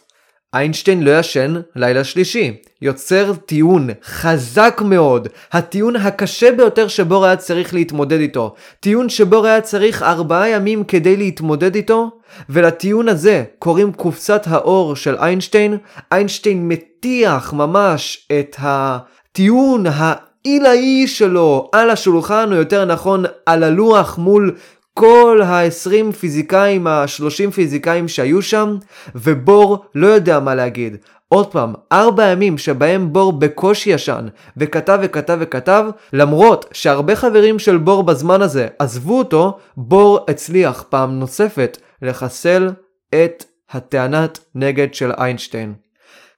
איינשטיין 0.55 1.03
לא 1.03 1.19
ישן 1.19 1.55
לילה 1.77 2.05
שלישי, 2.05 2.57
יוצר 2.83 3.33
טיעון 3.35 3.89
חזק 4.05 4.81
מאוד, 4.85 5.29
הטיעון 5.53 5.97
הקשה 5.97 6.53
ביותר 6.53 6.89
שבור 6.89 7.25
היה 7.25 7.37
צריך 7.37 7.75
להתמודד 7.75 8.21
איתו, 8.21 8.55
טיעון 8.81 9.09
שבור 9.09 9.47
היה 9.47 9.61
צריך 9.61 10.03
ארבעה 10.03 10.49
ימים 10.49 10.85
כדי 10.85 11.17
להתמודד 11.17 11.75
איתו, 11.75 12.11
ולטיעון 12.49 13.09
הזה 13.09 13.45
קוראים 13.59 13.93
קופסת 13.93 14.43
האור 14.47 14.97
של 14.97 15.17
איינשטיין, 15.17 15.79
איינשטיין 16.13 16.69
מטיח 16.69 17.53
ממש 17.53 18.29
את 18.41 18.57
הטיעון 18.59 19.85
העילאי 19.87 21.07
שלו 21.07 21.71
על 21.73 21.91
השולחן, 21.91 22.53
או 22.53 22.57
יותר 22.57 22.85
נכון 22.85 23.25
על 23.47 23.63
הלוח 23.63 24.19
מול 24.19 24.57
כל 24.99 25.41
ה-20 25.45 26.13
פיזיקאים, 26.13 26.87
ה-30 26.87 27.51
פיזיקאים 27.51 28.09
שהיו 28.09 28.43
שם, 28.43 28.77
ובור 29.15 29.85
לא 29.95 30.07
יודע 30.07 30.41
מה 30.41 30.55
להגיד. 30.55 30.97
עוד 31.29 31.47
פעם, 31.47 31.75
ארבע 31.93 32.27
ימים 32.27 32.59
שבהם 32.59 33.13
בור 33.13 33.33
בקושי 33.33 33.91
ישן, 33.91 34.27
וכתב 34.57 34.99
וכתב 35.03 35.39
וכתב, 35.41 35.85
למרות 36.13 36.67
שהרבה 36.73 37.17
חברים 37.17 37.59
של 37.59 37.77
בור 37.77 38.03
בזמן 38.03 38.43
הזה 38.43 38.69
עזבו 38.79 39.19
אותו, 39.19 39.59
בור 39.77 40.21
הצליח 40.29 40.85
פעם 40.89 41.19
נוספת 41.19 41.79
לחסל 42.03 42.71
את 43.15 43.45
הטענת 43.71 44.39
נגד 44.55 44.95
של 44.95 45.13
איינשטיין. 45.13 45.75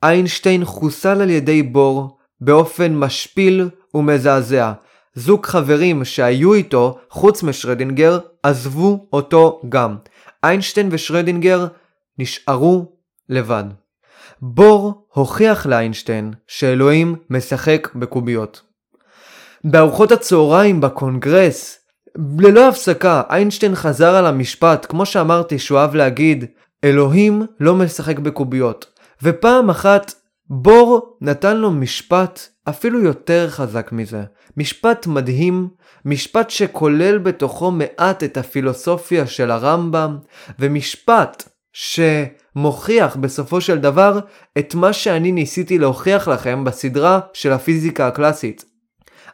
איינשטיין 0.02 0.64
חוסל 0.64 1.21
על 1.23 1.31
ידי 1.31 1.62
בור 1.62 2.19
באופן 2.40 2.95
משפיל 2.95 3.69
ומזעזע. 3.95 4.73
זוג 5.14 5.47
חברים 5.47 6.05
שהיו 6.05 6.55
איתו, 6.55 6.99
חוץ 7.11 7.43
משרדינגר, 7.43 8.19
עזבו 8.43 9.07
אותו 9.12 9.62
גם. 9.69 9.97
איינשטיין 10.45 10.88
ושרדינגר 10.93 11.67
נשארו 12.19 12.93
לבד. 13.29 13.64
בור 14.43 15.07
הוכיח 15.12 15.67
לאיינשטיין 15.67 16.33
שאלוהים 16.47 17.17
משחק 17.31 17.88
בקוביות. 17.95 18.62
בארוחות 19.64 20.12
הצהריים 20.12 20.81
בקונגרס, 20.81 21.79
ללא 22.38 22.69
הפסקה, 22.69 23.23
איינשטיין 23.31 23.75
חזר 23.75 24.14
על 24.14 24.26
המשפט, 24.26 24.87
כמו 24.88 25.07
שאמרתי 25.07 25.59
שהוא 25.59 25.79
אהב 25.79 25.95
להגיד, 25.95 26.45
אלוהים 26.85 27.47
לא 27.61 27.75
משחק 27.75 28.19
בקוביות. 28.19 28.87
ופעם 29.23 29.71
אחת 29.71 30.14
בור 30.50 31.17
נתן 31.21 31.57
לו 31.57 31.71
משפט 31.71 32.40
אפילו 32.71 33.00
יותר 33.03 33.50
חזק 33.50 33.93
מזה. 33.93 34.23
משפט 34.57 35.07
מדהים, 35.07 35.69
משפט 36.05 36.50
שכולל 36.50 37.19
בתוכו 37.19 37.71
מעט 37.71 38.25
את 38.25 38.37
הפילוסופיה 38.37 39.27
של 39.27 39.50
הרמב"ם, 39.50 40.19
ומשפט 40.59 41.49
שמוכיח 41.73 43.17
בסופו 43.17 43.61
של 43.61 43.79
דבר 43.79 44.19
את 44.59 44.75
מה 44.75 44.93
שאני 44.93 45.33
ניסיתי 45.33 45.79
להוכיח 45.79 46.29
לכם 46.29 46.65
בסדרה 46.65 47.21
של 47.33 47.53
הפיזיקה 47.53 48.07
הקלאסית. 48.07 48.65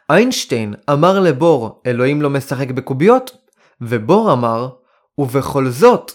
איינשטיין 0.09 0.73
אמר 0.91 1.19
לבור, 1.19 1.81
אלוהים 1.85 2.21
לא 2.21 2.29
משחק 2.29 2.71
בקוביות, 2.71 3.37
ובור 3.81 4.33
אמר, 4.33 4.69
ובכל 5.17 5.69
זאת, 5.69 6.11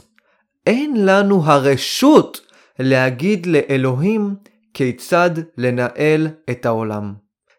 אין 0.66 1.06
לנו 1.06 1.42
הרשות 1.44 2.40
להגיד 2.78 3.46
לאלוהים 3.46 4.34
כיצד 4.74 5.30
לנהל 5.58 6.28
את 6.50 6.66
העולם. 6.66 7.14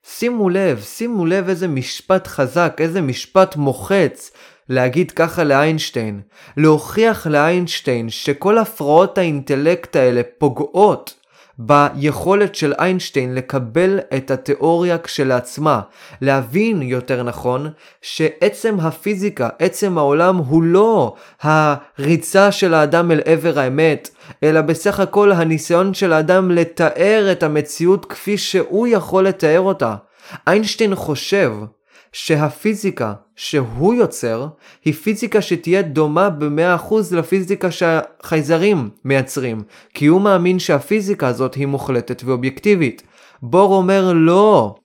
שימו 0.08 0.50
לב, 0.50 0.82
שימו 0.82 1.26
לב 1.26 1.50
איזה 1.50 1.68
משפט 1.68 2.28
חזק, 2.28 2.78
איזה 2.80 3.02
משפט 3.02 3.56
מוחץ 3.56 4.32
להגיד 4.70 5.12
ככה 5.12 5.44
לאיינשטיין. 5.44 6.22
להוכיח 6.58 7.28
לאיינשטיין 7.28 8.10
שכל 8.10 8.58
הפרעות 8.58 9.18
האינטלקט 9.18 9.96
האלה 9.96 10.22
פוגעות 10.38 11.20
ביכולת 11.58 12.56
של 12.56 12.74
איינשטיין 12.80 13.36
לקבל 13.36 14.00
את 14.18 14.32
התיאוריה 14.32 14.98
כשלעצמה, 14.98 15.82
להבין 16.22 16.82
יותר 16.82 17.24
נכון 17.24 17.70
שעצם 18.02 18.80
הפיזיקה, 18.80 19.50
עצם 19.60 19.98
העולם 19.98 20.38
הוא 20.38 20.64
לא 20.64 21.16
הריצה 21.42 22.52
של 22.52 22.74
האדם 22.74 23.12
אל 23.12 23.22
עבר 23.26 23.60
האמת, 23.60 24.10
אלא 24.44 24.62
בסך 24.62 25.00
הכל 25.00 25.32
הניסיון 25.32 25.94
של 25.94 26.14
האדם 26.14 26.52
לתאר 26.52 27.30
את 27.32 27.44
המציאות 27.44 28.06
כפי 28.06 28.38
שהוא 28.38 28.88
יכול 28.88 29.28
לתאר 29.28 29.60
אותה. 29.60 29.96
איינשטיין 30.48 30.96
חושב 30.96 31.54
שהפיזיקה 32.14 33.14
שהוא 33.36 33.94
יוצר 33.94 34.48
היא 34.86 34.94
פיזיקה 34.94 35.42
שתהיה 35.42 35.82
דומה 35.82 36.30
ב-100% 36.30 36.94
לפיזיקה 37.12 37.72
שהחייזרים 37.72 38.90
מייצרים, 39.06 39.64
כי 39.94 40.06
הוא 40.06 40.22
מאמין 40.22 40.60
שהפיזיקה 40.60 41.28
הזאת 41.28 41.54
היא 41.54 41.68
מוחלטת 41.68 42.24
ואובייקטיבית. 42.26 43.04
בור 43.42 43.76
אומר 43.76 44.12
לא. 44.16 44.76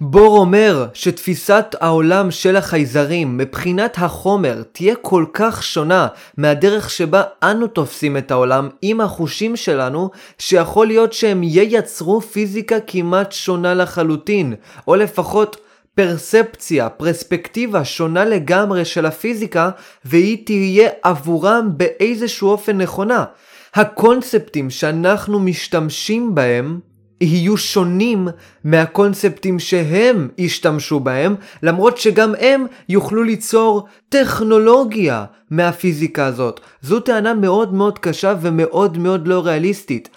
בור 0.00 0.38
אומר 0.38 0.86
שתפיסת 0.94 1.74
העולם 1.80 2.30
של 2.30 2.56
החייזרים 2.56 3.36
מבחינת 3.36 3.98
החומר 3.98 4.62
תהיה 4.72 4.94
כל 4.96 5.24
כך 5.34 5.62
שונה 5.62 6.06
מהדרך 6.36 6.90
שבה 6.90 7.22
אנו 7.42 7.66
תופסים 7.66 8.16
את 8.16 8.30
העולם 8.30 8.68
עם 8.82 9.00
החושים 9.00 9.56
שלנו, 9.56 10.10
שיכול 10.38 10.86
להיות 10.86 11.12
שהם 11.12 11.42
ייצרו 11.42 12.20
פיזיקה 12.20 12.76
כמעט 12.86 13.32
שונה 13.32 13.74
לחלוטין, 13.74 14.54
או 14.88 14.96
לפחות 14.96 15.56
פרספציה, 15.98 16.88
פרספקטיבה 16.88 17.84
שונה 17.84 18.24
לגמרי 18.24 18.84
של 18.84 19.06
הפיזיקה, 19.06 19.70
והיא 20.04 20.46
תהיה 20.46 20.90
עבורם 21.02 21.70
באיזשהו 21.76 22.48
אופן 22.48 22.78
נכונה. 22.78 23.24
הקונספטים 23.74 24.70
שאנחנו 24.70 25.40
משתמשים 25.40 26.34
בהם 26.34 26.80
יהיו 27.20 27.56
שונים 27.56 28.28
מהקונספטים 28.64 29.58
שהם 29.58 30.28
השתמשו 30.38 31.00
בהם, 31.00 31.34
למרות 31.62 31.98
שגם 31.98 32.34
הם 32.40 32.66
יוכלו 32.88 33.22
ליצור 33.22 33.86
טכנולוגיה 34.08 35.24
מהפיזיקה 35.50 36.26
הזאת. 36.26 36.60
זו 36.82 37.00
טענה 37.00 37.34
מאוד 37.34 37.74
מאוד 37.74 37.98
קשה 37.98 38.34
ומאוד 38.40 38.98
מאוד 38.98 39.28
לא 39.28 39.46
ריאליסטית. 39.46 40.08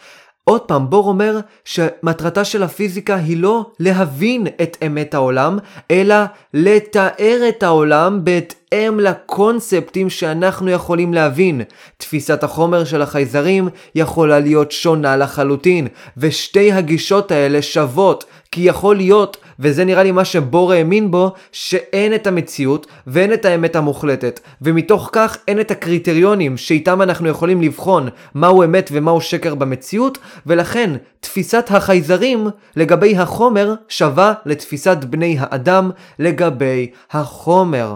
עוד 0.43 0.61
פעם, 0.61 0.89
בור 0.89 1.07
אומר 1.07 1.39
שמטרתה 1.65 2.43
של 2.43 2.63
הפיזיקה 2.63 3.15
היא 3.15 3.37
לא 3.37 3.65
להבין 3.79 4.47
את 4.47 4.77
אמת 4.85 5.13
העולם, 5.13 5.57
אלא 5.91 6.15
לתאר 6.53 7.41
את 7.49 7.63
העולם 7.63 8.19
בהתאם 8.23 8.99
לקונספטים 8.99 10.09
שאנחנו 10.09 10.69
יכולים 10.69 11.13
להבין. 11.13 11.61
תפיסת 11.97 12.43
החומר 12.43 12.83
של 12.83 13.01
החייזרים 13.01 13.69
יכולה 13.95 14.39
להיות 14.39 14.71
שונה 14.71 15.17
לחלוטין, 15.17 15.87
ושתי 16.17 16.71
הגישות 16.71 17.31
האלה 17.31 17.61
שוות, 17.61 18.25
כי 18.51 18.61
יכול 18.61 18.95
להיות 18.95 19.37
וזה 19.59 19.85
נראה 19.85 20.03
לי 20.03 20.11
מה 20.11 20.25
שבור 20.25 20.73
האמין 20.73 21.11
בו, 21.11 21.33
שאין 21.51 22.15
את 22.15 22.27
המציאות 22.27 22.87
ואין 23.07 23.33
את 23.33 23.45
האמת 23.45 23.75
המוחלטת, 23.75 24.39
ומתוך 24.61 25.09
כך 25.11 25.37
אין 25.47 25.59
את 25.59 25.71
הקריטריונים 25.71 26.57
שאיתם 26.57 27.01
אנחנו 27.01 27.29
יכולים 27.29 27.61
לבחון 27.61 28.09
מהו 28.35 28.63
אמת 28.63 28.89
ומהו 28.93 29.21
שקר 29.21 29.55
במציאות, 29.55 30.17
ולכן 30.45 30.91
תפיסת 31.19 31.65
החייזרים 31.69 32.47
לגבי 32.75 33.17
החומר 33.17 33.73
שווה 33.89 34.33
לתפיסת 34.45 34.97
בני 35.03 35.37
האדם 35.39 35.91
לגבי 36.19 36.91
החומר. 37.11 37.95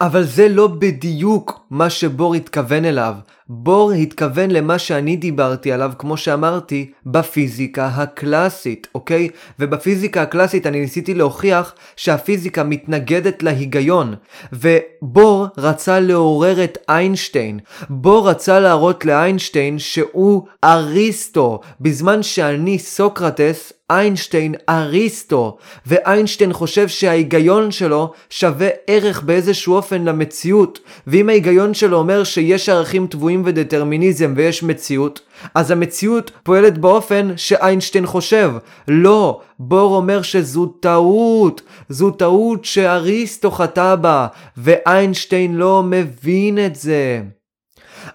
אבל 0.00 0.22
זה 0.22 0.48
לא 0.48 0.66
בדיוק 0.66 1.60
מה 1.70 1.90
שבור 1.90 2.34
התכוון 2.34 2.84
אליו. 2.84 3.14
בור 3.48 3.92
התכוון 3.92 4.50
למה 4.50 4.78
שאני 4.78 5.16
דיברתי 5.16 5.72
עליו, 5.72 5.92
כמו 5.98 6.16
שאמרתי, 6.16 6.90
בפיזיקה 7.06 7.86
הקלאסית, 7.86 8.86
אוקיי? 8.94 9.28
ובפיזיקה 9.58 10.22
הקלאסית 10.22 10.66
אני 10.66 10.80
ניסיתי 10.80 11.14
להוכיח 11.14 11.74
שהפיזיקה 11.96 12.64
מתנגדת 12.64 13.42
להיגיון, 13.42 14.14
ובור 14.52 15.46
רצה 15.58 16.00
לעורר 16.00 16.64
את 16.64 16.78
איינשטיין. 16.88 17.58
בור 17.90 18.30
רצה 18.30 18.60
להראות 18.60 19.04
לאיינשטיין 19.04 19.78
שהוא 19.78 20.46
אריסטו, 20.64 21.60
בזמן 21.80 22.22
שאני 22.22 22.78
סוקרטס, 22.78 23.72
איינשטיין 23.90 24.54
אריסטו, 24.68 25.56
ואיינשטיין 25.86 26.52
חושב 26.52 26.88
שההיגיון 26.88 27.70
שלו 27.70 28.12
שווה 28.30 28.68
ערך 28.86 29.22
באיזשהו 29.22 29.74
אופן 29.74 30.04
למציאות, 30.04 30.78
ואם 31.06 31.28
ההיגיון 31.28 31.74
שלו 31.74 31.98
אומר 31.98 32.24
שיש 32.24 32.68
ערכים 32.68 33.06
טבועים 33.06 33.42
ודטרמיניזם 33.44 34.34
ויש 34.36 34.62
מציאות, 34.62 35.20
אז 35.54 35.70
המציאות 35.70 36.30
פועלת 36.42 36.78
באופן 36.78 37.32
שאיינשטיין 37.36 38.06
חושב. 38.06 38.52
לא, 38.88 39.40
בור 39.58 39.96
אומר 39.96 40.22
שזו 40.22 40.66
טעות, 40.66 41.62
זו 41.88 42.10
טעות 42.10 42.64
שאריסטו 42.64 43.50
חטא 43.50 43.94
בה, 43.94 44.26
ואיינשטיין 44.56 45.54
לא 45.54 45.82
מבין 45.82 46.66
את 46.66 46.76
זה. 46.76 47.22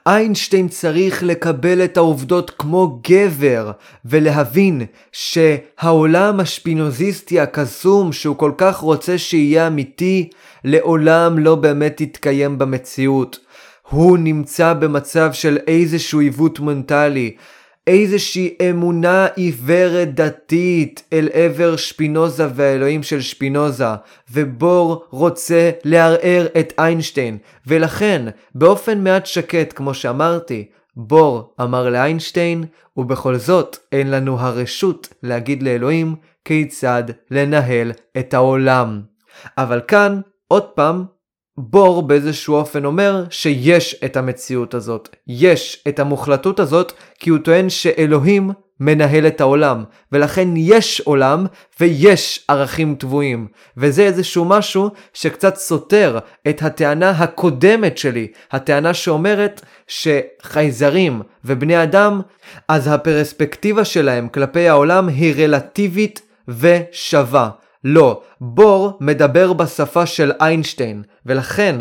איינשטיין 0.07 0.67
צריך 0.67 1.23
לקבל 1.23 1.83
את 1.83 1.97
העובדות 1.97 2.51
כמו 2.57 2.99
גבר, 3.09 3.71
ולהבין 4.05 4.81
שהעולם 5.11 6.39
השפינוזיסטי 6.39 7.39
הקסום 7.39 8.13
שהוא 8.13 8.35
כל 8.35 8.51
כך 8.57 8.77
רוצה 8.77 9.17
שיהיה 9.17 9.67
אמיתי, 9.67 10.29
לעולם 10.63 11.39
לא 11.39 11.55
באמת 11.55 12.01
יתקיים 12.01 12.57
במציאות. 12.57 13.39
הוא 13.89 14.17
נמצא 14.17 14.73
במצב 14.73 15.33
של 15.33 15.57
איזשהו 15.67 16.19
עיוות 16.19 16.59
מנטלי. 16.59 17.35
איזושהי 17.91 18.55
אמונה 18.69 19.27
עיוורת 19.35 20.15
דתית 20.15 21.03
אל 21.13 21.29
עבר 21.33 21.75
שפינוזה 21.75 22.47
והאלוהים 22.55 23.03
של 23.03 23.21
שפינוזה, 23.21 23.85
ובור 24.31 25.05
רוצה 25.09 25.71
לערער 25.83 26.47
את 26.59 26.73
איינשטיין, 26.79 27.37
ולכן, 27.67 28.25
באופן 28.55 29.03
מעט 29.03 29.25
שקט, 29.25 29.73
כמו 29.73 29.93
שאמרתי, 29.93 30.65
בור 30.95 31.53
אמר 31.61 31.89
לאיינשטיין, 31.89 32.63
ובכל 32.97 33.37
זאת 33.37 33.77
אין 33.91 34.11
לנו 34.11 34.39
הרשות 34.39 35.13
להגיד 35.23 35.63
לאלוהים 35.63 36.15
כיצד 36.45 37.03
לנהל 37.31 37.91
את 38.17 38.33
העולם. 38.33 39.01
אבל 39.57 39.81
כאן, 39.87 40.21
עוד 40.47 40.63
פעם, 40.63 41.05
בור 41.61 42.01
באיזשהו 42.01 42.55
אופן 42.55 42.85
אומר 42.85 43.23
שיש 43.29 43.95
את 44.05 44.17
המציאות 44.17 44.73
הזאת, 44.73 45.15
יש 45.27 45.83
את 45.87 45.99
המוחלטות 45.99 46.59
הזאת, 46.59 46.93
כי 47.19 47.29
הוא 47.29 47.39
טוען 47.39 47.69
שאלוהים 47.69 48.51
מנהל 48.79 49.27
את 49.27 49.41
העולם, 49.41 49.83
ולכן 50.11 50.47
יש 50.57 51.01
עולם 51.01 51.45
ויש 51.79 52.45
ערכים 52.47 52.95
טבועים. 52.95 53.47
וזה 53.77 54.01
איזשהו 54.01 54.45
משהו 54.45 54.89
שקצת 55.13 55.55
סותר 55.55 56.19
את 56.49 56.61
הטענה 56.61 57.09
הקודמת 57.09 57.97
שלי, 57.97 58.27
הטענה 58.51 58.93
שאומרת 58.93 59.61
שחייזרים 59.87 61.21
ובני 61.45 61.83
אדם, 61.83 62.21
אז 62.67 62.87
הפרספקטיבה 62.87 63.85
שלהם 63.85 64.27
כלפי 64.29 64.69
העולם 64.69 65.09
היא 65.09 65.35
רלטיבית 65.37 66.21
ושווה. 66.47 67.49
לא, 67.83 68.21
בור 68.41 68.97
מדבר 68.99 69.53
בשפה 69.53 70.05
של 70.05 70.31
איינשטיין, 70.41 71.03
ולכן, 71.25 71.75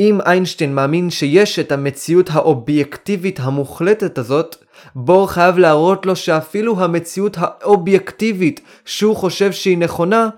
אם 0.00 0.20
איינשטיין 0.26 0.74
מאמין 0.74 1.10
שיש 1.10 1.58
את 1.58 1.72
המציאות 1.72 2.30
האובייקטיבית 2.32 3.40
המוחלטת 3.40 4.18
הזאת, 4.18 4.56
בור 4.94 5.30
חייב 5.30 5.58
להראות 5.58 6.06
לו 6.06 6.16
שאפילו 6.16 6.84
המציאות 6.84 7.36
האובייקטיבית 7.40 8.60
שהוא 8.84 9.16
חושב 9.16 9.52
שהיא 9.52 9.78
נכונה, 9.78 10.28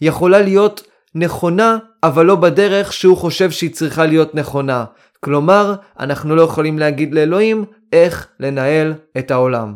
יכולה 0.00 0.42
להיות 0.42 0.82
נכונה, 1.14 1.78
אבל 2.02 2.26
לא 2.26 2.34
בדרך 2.34 2.92
שהוא 2.92 3.16
חושב 3.16 3.50
שהיא 3.50 3.74
צריכה 3.74 4.06
להיות 4.06 4.34
נכונה. 4.34 4.84
כלומר, 5.20 5.74
אנחנו 6.00 6.36
לא 6.36 6.42
יכולים 6.42 6.78
להגיד 6.78 7.14
לאלוהים 7.14 7.64
איך 7.92 8.26
לנהל 8.40 8.94
את 9.18 9.30
העולם. 9.30 9.74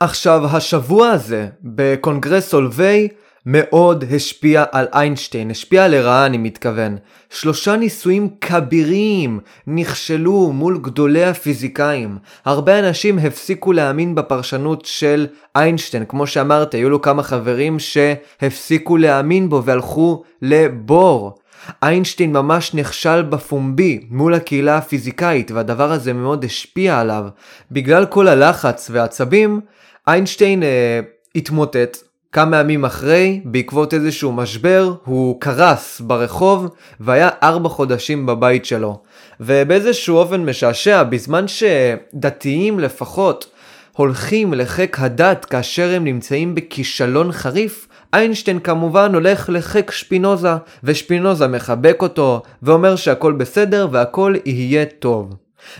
עכשיו, 0.00 0.56
השבוע 0.56 1.08
הזה, 1.08 1.48
בקונגרס 1.62 2.48
סולווי, 2.48 3.08
מאוד 3.46 4.04
השפיע 4.14 4.64
על 4.72 4.86
איינשטיין, 4.94 5.50
השפיע 5.50 5.88
לרעה 5.88 6.26
אני 6.26 6.38
מתכוון. 6.38 6.96
שלושה 7.30 7.76
ניסויים 7.76 8.28
כבירים 8.40 9.40
נכשלו 9.66 10.52
מול 10.52 10.78
גדולי 10.78 11.24
הפיזיקאים. 11.24 12.18
הרבה 12.44 12.78
אנשים 12.78 13.18
הפסיקו 13.18 13.72
להאמין 13.72 14.14
בפרשנות 14.14 14.84
של 14.84 15.26
איינשטיין, 15.56 16.04
כמו 16.08 16.26
שאמרתי, 16.26 16.76
היו 16.76 16.90
לו 16.90 17.02
כמה 17.02 17.22
חברים 17.22 17.78
שהפסיקו 17.78 18.96
להאמין 18.96 19.48
בו 19.48 19.64
והלכו 19.64 20.22
לבור. 20.42 21.38
איינשטיין 21.82 22.32
ממש 22.32 22.74
נכשל 22.74 23.22
בפומבי 23.22 24.06
מול 24.10 24.34
הקהילה 24.34 24.76
הפיזיקאית 24.76 25.50
והדבר 25.50 25.92
הזה 25.92 26.12
מאוד 26.12 26.44
השפיע 26.44 27.00
עליו. 27.00 27.24
בגלל 27.70 28.06
כל 28.06 28.28
הלחץ 28.28 28.90
והעצבים, 28.92 29.60
איינשטיין 30.08 30.62
אה, 30.62 31.00
התמוטט 31.36 31.96
כמה 32.34 32.60
ימים 32.60 32.84
אחרי, 32.84 33.40
בעקבות 33.44 33.94
איזשהו 33.94 34.32
משבר, 34.32 34.94
הוא 35.04 35.40
קרס 35.40 36.00
ברחוב 36.00 36.68
והיה 37.00 37.28
ארבע 37.42 37.68
חודשים 37.68 38.26
בבית 38.26 38.64
שלו. 38.64 39.02
ובאיזשהו 39.40 40.16
אופן 40.16 40.44
משעשע, 40.44 41.02
בזמן 41.02 41.44
שדתיים 41.48 42.80
לפחות 42.80 43.50
הולכים 43.92 44.54
לחיק 44.54 45.00
הדת 45.00 45.44
כאשר 45.44 45.90
הם 45.96 46.04
נמצאים 46.04 46.54
בכישלון 46.54 47.32
חריף, 47.32 47.88
איינשטיין 48.14 48.58
כמובן 48.60 49.14
הולך 49.14 49.48
לחיק 49.48 49.90
שפינוזה, 49.90 50.54
ושפינוזה 50.84 51.46
מחבק 51.46 51.96
אותו, 52.02 52.42
ואומר 52.62 52.96
שהכל 52.96 53.32
בסדר 53.32 53.88
והכל 53.90 54.34
יהיה 54.44 54.84
טוב. 54.98 55.34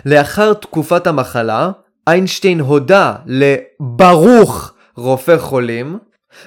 לאחר 0.07 0.53
תקופת 0.53 1.07
המחלה, 1.07 1.71
איינשטיין 2.07 2.61
הודה 2.61 3.14
לברוך 3.27 4.73
רופא 4.97 5.38
חולים, 5.38 5.99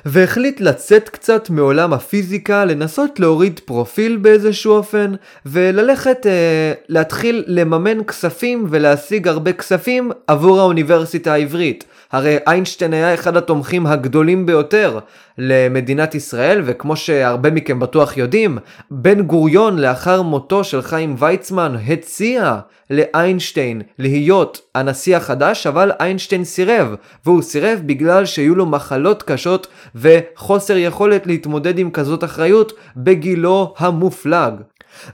והחליט 0.06 0.62
לצאת 0.62 1.10
קצת 1.10 1.50
מעולם 1.50 1.93
הפיזיקה, 1.93 2.65
לנסות 2.65 3.19
להוריד 3.19 3.60
פרופיל 3.65 4.17
באיזשהו 4.17 4.73
אופן, 4.73 5.13
וללכת 5.45 6.26
אה, 6.26 6.73
להתחיל 6.89 7.43
לממן 7.47 8.04
כספים 8.04 8.67
ולהשיג 8.69 9.28
הרבה 9.28 9.54
כספים 9.54 10.12
עבור 10.28 10.60
האוניברסיטה 10.60 11.34
העברית. 11.34 11.86
הרי 12.12 12.38
איינשטיין 12.48 12.93
היה 12.93 13.13
אחד 13.13 13.38
התומכים 13.38 13.88
הגדולים 13.88 14.46
ביותר 14.46 15.00
למדינת 15.38 16.15
ישראל, 16.15 16.62
וכמו 16.65 16.96
שהרבה 16.96 17.52
מכם 17.52 17.80
בטוח 17.80 18.17
יודעים, 18.17 18.58
בן 18.91 19.22
גוריון 19.22 19.80
לאחר 19.80 20.22
מותו 20.22 20.63
של 20.63 20.82
חיים 20.82 21.15
ויצמן 21.17 21.76
הציע 21.88 22.60
לאיינשטיין 22.89 23.82
להיות 24.00 24.62
הנשיא 24.76 25.17
החדש, 25.17 25.67
אבל 25.67 25.91
איינשטיין 26.00 26.43
סירב, 26.43 26.96
והוא 27.26 27.41
סירב 27.41 27.80
בגלל 27.86 28.26
שהיו 28.26 28.56
לו 28.56 28.65
מחלות 28.65 29.24
קשות 29.24 29.67
וחוסר 29.96 30.78
יכולת 30.78 31.28
להתמודד 31.28 31.80
עם 31.80 31.91
כזאת 31.91 32.24
אחריות 32.24 32.74
בגילו 32.98 33.74
המופלג. 33.78 34.54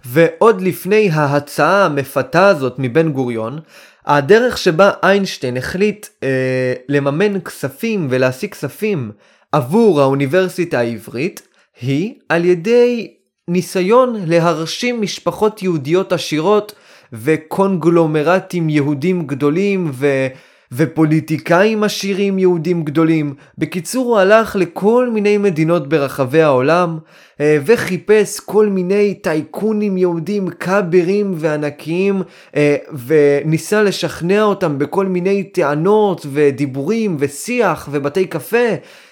ועוד 0.05 0.61
לפני 0.61 1.09
ההצעה 1.13 1.85
המפתה 1.85 2.47
הזאת 2.47 2.75
מבן 2.77 3.11
גוריון, 3.11 3.59
הדרך 4.05 4.57
שבה 4.57 4.91
איינשטיין 5.03 5.57
החליט 5.57 6.07
אה, 6.23 6.73
לממן 6.89 7.39
כספים 7.41 8.07
ולהשיג 8.09 8.51
כספים 8.51 9.11
עבור 9.51 10.01
האוניברסיטה 10.01 10.79
העברית 10.79 11.47
היא 11.81 12.13
על 12.29 12.45
ידי 12.45 13.13
ניסיון 13.47 14.15
להרשים 14.27 15.01
משפחות 15.01 15.63
יהודיות 15.63 16.13
עשירות 16.13 16.75
וקונגלומרטים 17.13 18.69
יהודים 18.69 19.27
גדולים 19.27 19.91
ו... 19.93 20.27
ופוליטיקאים 20.75 21.83
עשירים 21.83 22.39
יהודים 22.39 22.83
גדולים. 22.83 23.33
בקיצור, 23.57 24.05
הוא 24.05 24.17
הלך 24.17 24.55
לכל 24.55 25.09
מיני 25.13 25.37
מדינות 25.37 25.89
ברחבי 25.89 26.41
העולם, 26.41 26.97
אה, 27.41 27.57
וחיפש 27.65 28.39
כל 28.39 28.67
מיני 28.67 29.13
טייקונים 29.13 29.97
יהודים 29.97 30.49
כבירים 30.49 31.33
וענקיים, 31.37 32.21
אה, 32.55 32.75
וניסה 33.07 33.83
לשכנע 33.83 34.43
אותם 34.43 34.79
בכל 34.79 35.05
מיני 35.05 35.43
טענות 35.43 36.25
ודיבורים 36.31 37.15
ושיח 37.19 37.89
ובתי 37.91 38.25
קפה. 38.25 38.67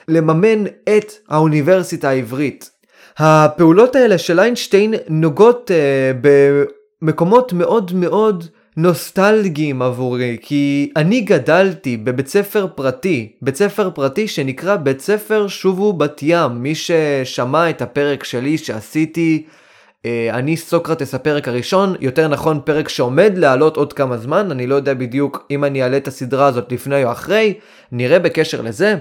לממן 0.08 0.66
את 0.66 1.12
האוניברסיטה 1.30 2.10
העברית. 2.10 2.70
הפעולות 3.18 3.96
האלה 3.96 4.18
של 4.18 4.40
איינשטיין 4.40 4.94
נוגעות 5.10 5.72
uh, 5.72 6.28
במקומות 7.02 7.54
מאוד 7.54 7.92
מאוד 7.96 8.46
נוסטלגיים 8.78 9.82
עבורי, 9.82 10.38
כי 10.42 10.92
אני 10.96 11.22
גדלתי 11.22 11.98
בבית 11.98 12.28
ספר 12.28 12.68
פרטי, 12.76 13.32
בית 13.42 13.56
ספר 13.56 13.90
פרטי 13.90 14.28
שנקרא 14.28 14.76
בית 14.76 15.02
ספר 15.02 15.48
שובו 15.48 15.94
בת 15.94 16.20
ים, 16.24 16.52
מי 16.52 16.76
ששמע 16.76 17.70
את 17.70 17.82
הפרק 17.82 18.24
שלי 18.24 18.58
שעשיתי, 18.58 19.44
אה, 20.06 20.30
אני 20.34 20.58
סוקרטס 20.58 21.16
הפרק 21.16 21.48
הראשון, 21.48 21.96
יותר 22.00 22.28
נכון 22.28 22.60
פרק 22.66 22.90
שעומד 22.90 23.38
לעלות 23.38 23.78
עוד 23.78 23.94
כמה 23.94 24.18
זמן, 24.18 24.52
אני 24.52 24.68
לא 24.68 24.76
יודע 24.76 24.94
בדיוק 24.94 25.48
אם 25.52 25.64
אני 25.64 25.84
אעלה 25.84 25.98
את 25.98 26.08
הסדרה 26.08 26.48
הזאת 26.48 26.72
לפני 26.72 27.04
או 27.04 27.12
אחרי, 27.12 27.54
נראה 27.92 28.20
בקשר 28.20 28.62
לזה. 28.62 28.96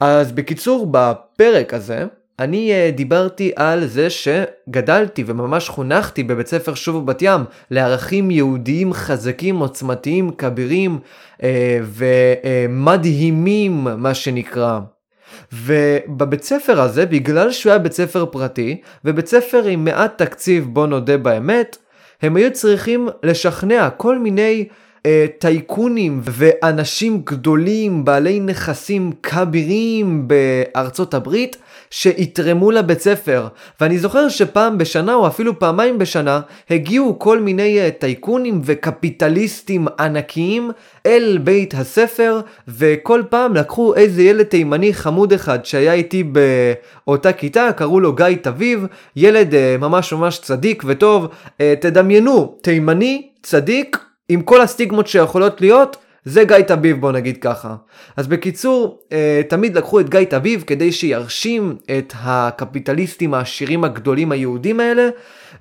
אז 0.00 0.32
בקיצור, 0.32 0.88
בפרק 0.90 1.74
הזה, 1.74 2.04
אני 2.38 2.72
uh, 2.72 2.96
דיברתי 2.96 3.52
על 3.56 3.86
זה 3.86 4.08
שגדלתי 4.10 5.24
וממש 5.26 5.68
חונכתי 5.68 6.22
בבית 6.22 6.46
ספר 6.46 6.74
שוב 6.74 7.06
בת 7.06 7.22
ים 7.22 7.44
לערכים 7.70 8.30
יהודיים 8.30 8.92
חזקים, 8.92 9.58
עוצמתיים, 9.58 10.30
כבירים 10.30 10.98
uh, 11.38 11.42
ומדהימים 11.84 13.86
מה 13.96 14.14
שנקרא. 14.14 14.80
ובבית 15.52 16.42
ספר 16.42 16.80
הזה, 16.80 17.06
בגלל 17.06 17.52
שהוא 17.52 17.70
היה 17.70 17.78
בית 17.78 17.92
ספר 17.92 18.26
פרטי, 18.26 18.80
ובית 19.04 19.26
ספר 19.26 19.64
עם 19.64 19.84
מעט 19.84 20.22
תקציב 20.22 20.68
בוא 20.72 20.86
נודה 20.86 21.16
באמת, 21.16 21.76
הם 22.22 22.36
היו 22.36 22.52
צריכים 22.52 23.08
לשכנע 23.22 23.90
כל 23.90 24.18
מיני 24.18 24.68
טייקונים 25.38 26.20
ואנשים 26.24 27.22
גדולים, 27.24 28.04
בעלי 28.04 28.40
נכסים 28.40 29.12
כבירים 29.22 30.28
בארצות 30.28 31.14
הברית, 31.14 31.56
שיתרמו 31.90 32.70
לבית 32.70 33.00
ספר. 33.00 33.48
ואני 33.80 33.98
זוכר 33.98 34.28
שפעם 34.28 34.78
בשנה 34.78 35.14
או 35.14 35.26
אפילו 35.26 35.58
פעמיים 35.58 35.98
בשנה 35.98 36.40
הגיעו 36.70 37.18
כל 37.18 37.40
מיני 37.40 37.88
uh, 37.88 37.90
טייקונים 38.00 38.60
וקפיטליסטים 38.64 39.86
ענקיים 39.98 40.70
אל 41.06 41.38
בית 41.44 41.74
הספר 41.74 42.40
וכל 42.68 43.22
פעם 43.28 43.54
לקחו 43.54 43.94
איזה 43.94 44.22
ילד 44.22 44.42
תימני 44.42 44.94
חמוד 44.94 45.32
אחד 45.32 45.64
שהיה 45.64 45.92
איתי 45.92 46.24
באותה 47.04 47.32
כיתה, 47.32 47.72
קראו 47.76 48.00
לו 48.00 48.12
גיא 48.12 48.26
תביב, 48.42 48.86
ילד 49.16 49.52
uh, 49.52 49.80
ממש 49.80 50.12
ממש 50.12 50.38
צדיק 50.38 50.82
וטוב. 50.86 51.28
תדמיינו, 51.80 52.56
תימני, 52.62 53.28
צדיק, 53.42 53.98
עם 54.28 54.42
כל 54.42 54.60
הסטיגמות 54.60 55.06
שיכולות 55.06 55.60
להיות, 55.60 55.96
זה 56.24 56.44
גיא 56.44 56.56
תביב 56.56 57.00
בוא 57.00 57.12
נגיד 57.12 57.36
ככה. 57.36 57.76
אז 58.16 58.26
בקיצור, 58.26 58.98
אה, 59.12 59.42
תמיד 59.48 59.76
לקחו 59.76 60.00
את 60.00 60.10
גיא 60.10 60.24
תביב 60.24 60.64
כדי 60.66 60.92
שירשים 60.92 61.76
את 61.98 62.12
הקפיטליסטים 62.16 63.34
העשירים 63.34 63.84
הגדולים 63.84 64.32
היהודים 64.32 64.80
האלה, 64.80 65.08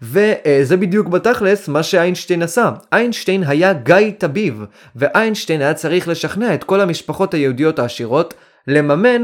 וזה 0.01 0.77
בדיוק 0.77 1.07
בתכלס 1.07 1.67
מה 1.67 1.83
שאיינשטיין 1.83 2.41
עשה. 2.41 2.71
איינשטיין 2.93 3.43
היה 3.43 3.73
גיא 3.73 4.11
תביב, 4.17 4.63
ואיינשטיין 4.95 5.61
היה 5.61 5.73
צריך 5.73 6.07
לשכנע 6.07 6.53
את 6.53 6.63
כל 6.63 6.81
המשפחות 6.81 7.33
היהודיות 7.33 7.79
העשירות 7.79 8.33
לממן 8.67 9.23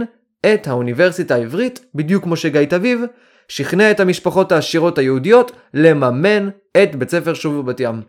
את 0.53 0.67
האוניברסיטה 0.67 1.35
העברית, 1.35 1.79
בדיוק 1.95 2.23
כמו 2.23 2.35
שגיא 2.35 2.65
תביב 2.65 3.01
שכנע 3.49 3.91
את 3.91 3.99
המשפחות 3.99 4.51
העשירות 4.51 4.97
היהודיות 4.97 5.51
לממן 5.73 6.49
את 6.83 6.95
בית 6.95 7.09
ספר 7.09 7.33
שוב 7.33 7.57
בבת 7.57 7.79
ים. 7.79 8.01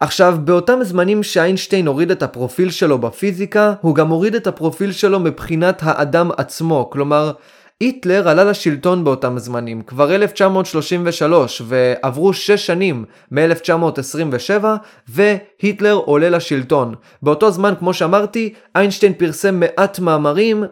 עכשיו, 0.00 0.38
באותם 0.44 0.78
זמנים 0.82 1.22
שאיינשטיין 1.22 1.86
הוריד 1.86 2.10
את 2.10 2.22
הפרופיל 2.22 2.70
שלו 2.70 2.98
בפיזיקה, 2.98 3.72
הוא 3.80 3.94
גם 3.94 4.08
הוריד 4.08 4.34
את 4.34 4.46
הפרופיל 4.46 4.92
שלו 4.92 5.20
מבחינת 5.20 5.80
האדם 5.84 6.30
עצמו, 6.36 6.90
כלומר, 6.90 7.32
היטלר 7.80 8.28
עלה 8.28 8.44
לשלטון 8.44 9.04
באותם 9.04 9.38
זמנים, 9.38 9.82
כבר 9.82 10.14
1933, 10.14 11.62
ועברו 11.64 12.32
6 12.32 12.50
שנים 12.50 13.04
מ-1927, 13.30 14.64
והיטלר 15.08 15.94
עולה 15.94 16.28
לשלטון. 16.28 16.94
באותו 17.22 17.50
זמן, 17.50 17.74
כמו 17.78 17.94
שאמרתי, 17.94 18.54
איינשטיין 18.76 19.12
פרסם 19.12 19.60
מעט 19.60 19.98
מאמרים, 19.98 20.64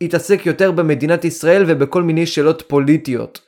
והתעסק 0.00 0.46
יותר 0.46 0.70
במדינת 0.70 1.24
ישראל 1.24 1.64
ובכל 1.66 2.02
מיני 2.02 2.26
שאלות 2.26 2.62
פוליטיות. 2.66 3.40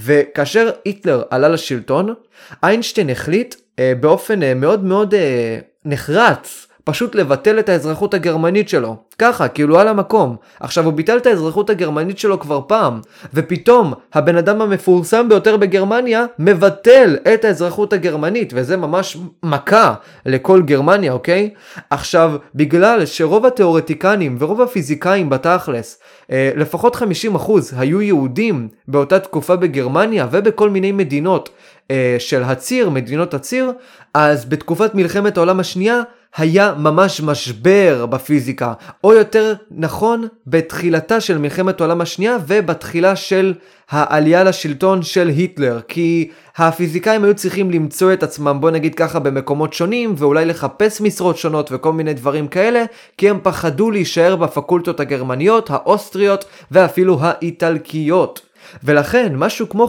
וכאשר 0.00 0.70
היטלר 0.84 1.22
עלה 1.30 1.48
לשלטון, 1.48 2.14
איינשטיין 2.62 3.10
החליט 3.10 3.54
אה, 3.78 3.92
באופן 4.00 4.42
אה, 4.42 4.54
מאוד 4.54 4.84
מאוד 4.84 5.14
אה, 5.14 5.58
נחרץ 5.84 6.66
פשוט 6.84 7.14
לבטל 7.14 7.58
את 7.58 7.68
האזרחות 7.68 8.14
הגרמנית 8.14 8.68
שלו. 8.68 8.96
ככה, 9.18 9.48
כאילו 9.48 9.78
על 9.78 9.88
המקום. 9.88 10.36
עכשיו, 10.60 10.84
הוא 10.84 10.92
ביטל 10.92 11.16
את 11.16 11.26
האזרחות 11.26 11.70
הגרמנית 11.70 12.18
שלו 12.18 12.40
כבר 12.40 12.60
פעם, 12.66 13.00
ופתאום 13.34 13.94
הבן 14.14 14.36
אדם 14.36 14.62
המפורסם 14.62 15.28
ביותר 15.28 15.56
בגרמניה 15.56 16.24
מבטל 16.38 17.16
את 17.34 17.44
האזרחות 17.44 17.92
הגרמנית, 17.92 18.52
וזה 18.56 18.76
ממש 18.76 19.16
מכה 19.42 19.94
לכל 20.26 20.62
גרמניה, 20.62 21.12
אוקיי? 21.12 21.50
עכשיו, 21.90 22.32
בגלל 22.54 23.06
שרוב 23.06 23.46
התיאורטיקנים 23.46 24.36
ורוב 24.38 24.62
הפיזיקאים 24.62 25.30
בתכלס, 25.30 25.98
אה, 26.30 26.50
לפחות 26.56 26.96
50% 26.96 27.72
היו 27.76 28.02
יהודים 28.02 28.68
באותה 28.88 29.18
תקופה 29.18 29.56
בגרמניה 29.56 30.26
ובכל 30.30 30.70
מיני 30.70 30.92
מדינות 30.92 31.50
אה, 31.90 32.16
של 32.18 32.42
הציר, 32.42 32.90
מדינות 32.90 33.34
הציר, 33.34 33.72
אז 34.14 34.44
בתקופת 34.44 34.94
מלחמת 34.94 35.36
העולם 35.36 35.60
השנייה, 35.60 36.02
היה 36.36 36.74
ממש 36.78 37.20
משבר 37.20 38.06
בפיזיקה, 38.06 38.72
או 39.04 39.12
יותר 39.12 39.54
נכון, 39.70 40.28
בתחילתה 40.46 41.20
של 41.20 41.38
מלחמת 41.38 41.80
העולם 41.80 42.00
השנייה 42.00 42.36
ובתחילה 42.46 43.16
של 43.16 43.54
העלייה 43.90 44.44
לשלטון 44.44 45.02
של 45.02 45.28
היטלר, 45.28 45.80
כי 45.88 46.30
הפיזיקאים 46.56 47.24
היו 47.24 47.34
צריכים 47.34 47.70
למצוא 47.70 48.12
את 48.12 48.22
עצמם, 48.22 48.58
בוא 48.60 48.70
נגיד 48.70 48.94
ככה, 48.94 49.18
במקומות 49.18 49.72
שונים, 49.72 50.14
ואולי 50.16 50.44
לחפש 50.44 51.00
משרות 51.00 51.36
שונות 51.36 51.68
וכל 51.72 51.92
מיני 51.92 52.14
דברים 52.14 52.48
כאלה, 52.48 52.84
כי 53.16 53.30
הם 53.30 53.38
פחדו 53.42 53.90
להישאר 53.90 54.36
בפקולטות 54.36 55.00
הגרמניות, 55.00 55.70
האוסטריות 55.70 56.44
ואפילו 56.70 57.18
האיטלקיות. 57.20 58.49
ולכן 58.84 59.32
משהו 59.36 59.68
כמו 59.68 59.88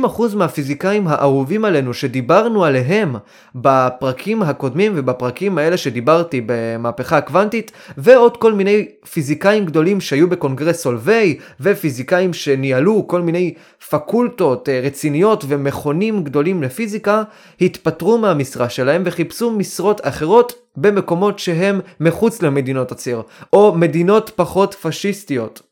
50% 0.00 0.36
מהפיזיקאים 0.36 1.08
האהובים 1.08 1.64
עלינו 1.64 1.94
שדיברנו 1.94 2.64
עליהם 2.64 3.16
בפרקים 3.54 4.42
הקודמים 4.42 4.92
ובפרקים 4.94 5.58
האלה 5.58 5.76
שדיברתי 5.76 6.42
במהפכה 6.46 7.16
הקוונטית 7.16 7.72
ועוד 7.98 8.36
כל 8.36 8.52
מיני 8.52 8.88
פיזיקאים 9.12 9.66
גדולים 9.66 10.00
שהיו 10.00 10.28
בקונגרס 10.28 10.82
סולווי 10.82 11.38
ופיזיקאים 11.60 12.32
שניהלו 12.32 13.08
כל 13.08 13.20
מיני 13.20 13.54
פקולטות 13.90 14.68
אה, 14.68 14.80
רציניות 14.84 15.44
ומכונים 15.48 16.24
גדולים 16.24 16.62
לפיזיקה 16.62 17.22
התפטרו 17.60 18.18
מהמשרה 18.18 18.68
שלהם 18.68 19.02
וחיפשו 19.06 19.50
משרות 19.50 20.00
אחרות 20.04 20.52
במקומות 20.76 21.38
שהם 21.38 21.80
מחוץ 22.00 22.42
למדינות 22.42 22.92
הציר 22.92 23.22
או 23.52 23.74
מדינות 23.74 24.30
פחות 24.36 24.74
פשיסטיות. 24.74 25.71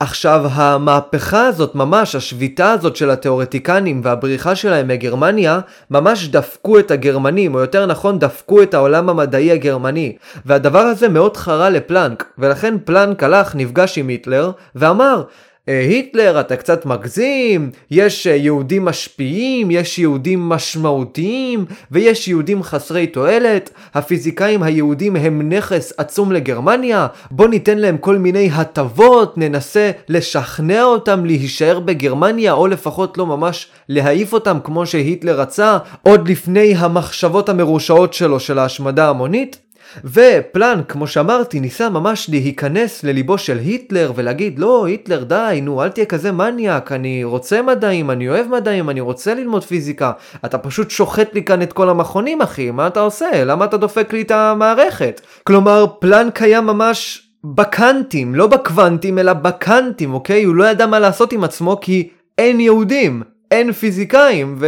עכשיו, 0.00 0.44
המהפכה 0.52 1.46
הזאת 1.46 1.74
ממש, 1.74 2.14
השביתה 2.14 2.72
הזאת 2.72 2.96
של 2.96 3.10
התאורטיקנים 3.10 4.00
והבריחה 4.04 4.54
שלהם 4.54 4.88
מגרמניה, 4.88 5.60
ממש 5.90 6.28
דפקו 6.28 6.78
את 6.78 6.90
הגרמנים, 6.90 7.54
או 7.54 7.60
יותר 7.60 7.86
נכון 7.86 8.18
דפקו 8.18 8.62
את 8.62 8.74
העולם 8.74 9.08
המדעי 9.08 9.52
הגרמני. 9.52 10.16
והדבר 10.46 10.78
הזה 10.78 11.08
מאוד 11.08 11.36
חרה 11.36 11.70
לפלנק, 11.70 12.24
ולכן 12.38 12.74
פלנק 12.84 13.22
הלך, 13.22 13.54
נפגש 13.54 13.98
עם 13.98 14.08
היטלר, 14.08 14.50
ואמר, 14.74 15.22
היטלר 15.70 16.40
אתה 16.40 16.56
קצת 16.56 16.86
מגזים, 16.86 17.70
יש 17.90 18.26
אה, 18.26 18.36
יהודים 18.36 18.84
משפיעים, 18.84 19.70
יש 19.70 19.98
יהודים 19.98 20.48
משמעותיים 20.48 21.64
ויש 21.90 22.28
יהודים 22.28 22.62
חסרי 22.62 23.06
תועלת, 23.06 23.70
הפיזיקאים 23.94 24.62
היהודים 24.62 25.16
הם 25.16 25.52
נכס 25.52 25.92
עצום 25.96 26.32
לגרמניה, 26.32 27.06
בוא 27.30 27.48
ניתן 27.48 27.78
להם 27.78 27.98
כל 27.98 28.16
מיני 28.16 28.50
הטבות, 28.52 29.38
ננסה 29.38 29.90
לשכנע 30.08 30.82
אותם 30.82 31.24
להישאר 31.24 31.80
בגרמניה 31.80 32.52
או 32.52 32.66
לפחות 32.66 33.18
לא 33.18 33.26
ממש 33.26 33.68
להעיף 33.88 34.32
אותם 34.32 34.58
כמו 34.64 34.86
שהיטלר 34.86 35.40
רצה 35.40 35.78
עוד 36.02 36.28
לפני 36.28 36.74
המחשבות 36.76 37.48
המרושעות 37.48 38.14
שלו 38.14 38.40
של 38.40 38.58
ההשמדה 38.58 39.08
המונית. 39.08 39.69
ופלנק, 40.04 40.92
כמו 40.92 41.06
שאמרתי, 41.06 41.60
ניסה 41.60 41.88
ממש 41.88 42.30
להיכנס 42.30 43.04
לליבו 43.04 43.38
של 43.38 43.58
היטלר 43.58 44.12
ולהגיד, 44.14 44.58
לא, 44.58 44.86
היטלר, 44.86 45.24
די, 45.24 45.60
נו, 45.62 45.82
אל 45.82 45.88
תהיה 45.88 46.06
כזה 46.06 46.32
מניאק, 46.32 46.92
אני 46.92 47.24
רוצה 47.24 47.62
מדעים, 47.62 48.10
אני 48.10 48.28
אוהב 48.28 48.46
מדעים, 48.48 48.90
אני 48.90 49.00
רוצה 49.00 49.34
ללמוד 49.34 49.64
פיזיקה. 49.64 50.12
אתה 50.44 50.58
פשוט 50.58 50.90
שוחט 50.90 51.34
לי 51.34 51.44
כאן 51.44 51.62
את 51.62 51.72
כל 51.72 51.88
המכונים, 51.88 52.42
אחי, 52.42 52.70
מה 52.70 52.86
אתה 52.86 53.00
עושה? 53.00 53.44
למה 53.44 53.64
אתה 53.64 53.76
דופק 53.76 54.12
לי 54.12 54.22
את 54.22 54.30
המערכת? 54.30 55.20
כלומר, 55.44 55.86
פלנק 55.98 56.42
היה 56.42 56.60
ממש 56.60 57.28
בקאנטים, 57.44 58.34
לא 58.34 58.46
בקוונטים, 58.46 59.18
אלא 59.18 59.32
בקאנטים, 59.32 60.14
אוקיי? 60.14 60.44
הוא 60.44 60.54
לא 60.54 60.64
ידע 60.64 60.86
מה 60.86 60.98
לעשות 60.98 61.32
עם 61.32 61.44
עצמו 61.44 61.78
כי 61.80 62.08
אין 62.38 62.60
יהודים, 62.60 63.22
אין 63.50 63.72
פיזיקאים, 63.72 64.56
ו... 64.60 64.66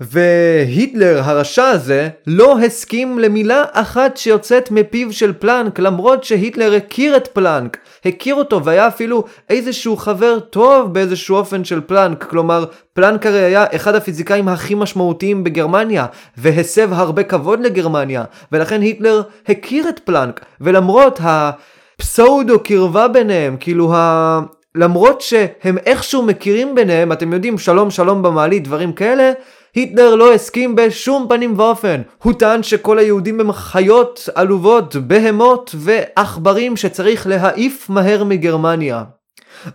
והיטלר 0.00 1.20
הרשע 1.24 1.64
הזה 1.64 2.08
לא 2.26 2.58
הסכים 2.58 3.18
למילה 3.18 3.64
אחת 3.72 4.16
שיוצאת 4.16 4.70
מפיו 4.70 5.12
של 5.12 5.32
פלנק 5.32 5.78
למרות 5.78 6.24
שהיטלר 6.24 6.74
הכיר 6.74 7.16
את 7.16 7.28
פלנק, 7.28 7.78
הכיר 8.04 8.34
אותו 8.34 8.64
והיה 8.64 8.88
אפילו 8.88 9.24
איזשהו 9.50 9.96
חבר 9.96 10.40
טוב 10.40 10.94
באיזשהו 10.94 11.36
אופן 11.36 11.64
של 11.64 11.80
פלנק, 11.80 12.24
כלומר 12.24 12.64
פלנק 12.92 13.26
הרי 13.26 13.38
היה 13.38 13.64
אחד 13.76 13.94
הפיזיקאים 13.94 14.48
הכי 14.48 14.74
משמעותיים 14.74 15.44
בגרמניה 15.44 16.06
והסב 16.36 16.92
הרבה 16.92 17.22
כבוד 17.22 17.60
לגרמניה 17.60 18.24
ולכן 18.52 18.80
היטלר 18.80 19.22
הכיר 19.48 19.88
את 19.88 19.98
פלנק 19.98 20.44
ולמרות 20.60 21.20
הפסאודו 21.22 22.60
קרבה 22.60 23.08
ביניהם, 23.08 23.56
כאילו 23.60 23.94
ה... 23.94 24.40
למרות 24.74 25.20
שהם 25.20 25.78
איכשהו 25.86 26.22
מכירים 26.22 26.74
ביניהם, 26.74 27.12
אתם 27.12 27.32
יודעים, 27.32 27.58
שלום 27.58 27.90
שלום 27.90 28.22
במעלית, 28.22 28.64
דברים 28.64 28.92
כאלה, 28.92 29.32
היטלר 29.74 30.14
לא 30.14 30.34
הסכים 30.34 30.76
בשום 30.76 31.26
פנים 31.28 31.58
ואופן. 31.58 32.02
הוא 32.22 32.32
טען 32.32 32.62
שכל 32.62 32.98
היהודים 32.98 33.40
הם 33.40 33.52
חיות 33.52 34.28
עלובות, 34.34 34.96
בהמות 34.96 35.74
ועכברים 35.78 36.76
שצריך 36.76 37.26
להעיף 37.26 37.90
מהר 37.90 38.24
מגרמניה. 38.24 39.04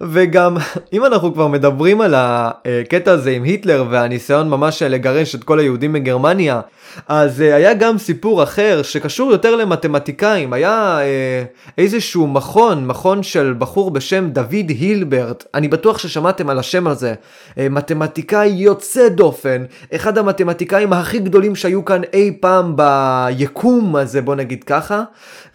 וגם 0.02 0.58
אם 0.94 1.06
אנחנו 1.06 1.34
כבר 1.34 1.48
מדברים 1.48 2.02
על 2.02 2.14
הקטע 2.18 3.12
הזה 3.12 3.32
עם 3.32 3.44
היטלר 3.44 3.86
והניסיון 3.90 4.50
ממש 4.50 4.82
לגרש 4.82 5.36
את 5.36 5.44
כל 5.44 5.60
היהודים 5.60 5.94
מגרמניה, 5.94 6.62
אז 7.08 7.42
אה, 7.42 7.56
היה 7.56 7.74
גם 7.74 7.98
סיפור 7.98 8.44
אחר 8.44 8.82
שקשור 8.84 9.32
יותר 9.32 9.56
למתמטיקאים, 9.56 10.54
היה 10.54 11.00
אה, 11.02 11.44
איזשהו 11.78 12.28
מכון, 12.28 12.88
מכון 12.88 13.24
של 13.24 13.56
בחור 13.58 13.92
בשם 13.92 14.30
דוד 14.30 14.70
הילברט, 14.70 15.44
אני 15.54 15.68
בטוח 15.68 15.98
ששמעתם 15.98 16.50
על 16.50 16.60
השם 16.60 16.88
הזה, 16.88 17.14
אה, 17.58 17.70
מתמטיקאי 17.70 18.48
יוצא 18.48 19.10
דופן, 19.10 19.64
אחד 19.96 20.18
המתמטיקאים 20.18 20.94
הכי 20.94 21.20
גדולים 21.20 21.56
שהיו 21.56 21.86
כאן 21.86 22.02
אי 22.14 22.38
פעם 22.40 22.76
ביקום 22.76 23.96
הזה, 23.96 24.22
בוא 24.22 24.36
נגיד 24.36 24.64
ככה, 24.64 25.04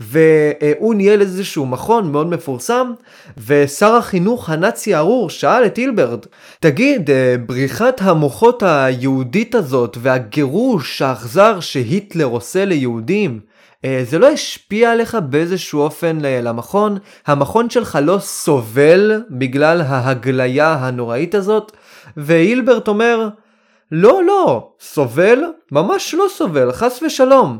והוא 0.00 0.94
ניהל 0.94 1.20
איזשהו 1.20 1.66
מכון 1.66 2.12
מאוד 2.12 2.26
מפורסם, 2.26 2.92
ושר 3.46 3.96
החינוך 4.10 4.50
הנאצי 4.50 4.94
הארור 4.94 5.30
שאל 5.30 5.66
את 5.66 5.76
הילברט, 5.76 6.26
תגיד, 6.60 7.10
אה, 7.10 7.34
בריחת 7.46 8.00
המוחות 8.00 8.62
היהודית 8.62 9.54
הזאת 9.54 9.96
והגירוש 10.00 11.02
האכזר 11.02 11.60
שהיטלר 11.60 12.24
עושה 12.24 12.64
ליהודים, 12.64 13.40
אה, 13.84 14.02
זה 14.04 14.18
לא 14.18 14.28
השפיע 14.28 14.92
עליך 14.92 15.18
באיזשהו 15.28 15.80
אופן 15.80 16.18
למכון? 16.22 16.98
המכון 17.26 17.70
שלך 17.70 17.98
לא 18.02 18.18
סובל 18.18 19.22
בגלל 19.30 19.80
ההגליה 19.80 20.72
הנוראית 20.72 21.34
הזאת? 21.34 21.72
והילברט 22.16 22.88
אומר, 22.88 23.28
לא, 23.92 24.24
לא, 24.24 24.70
סובל? 24.80 25.38
ממש 25.72 26.14
לא 26.14 26.26
סובל, 26.30 26.72
חס 26.72 27.02
ושלום. 27.02 27.58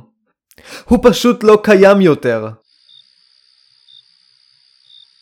הוא 0.85 0.99
פשוט 1.03 1.45
לא 1.45 1.59
קיים 1.63 2.01
יותר. 2.01 2.49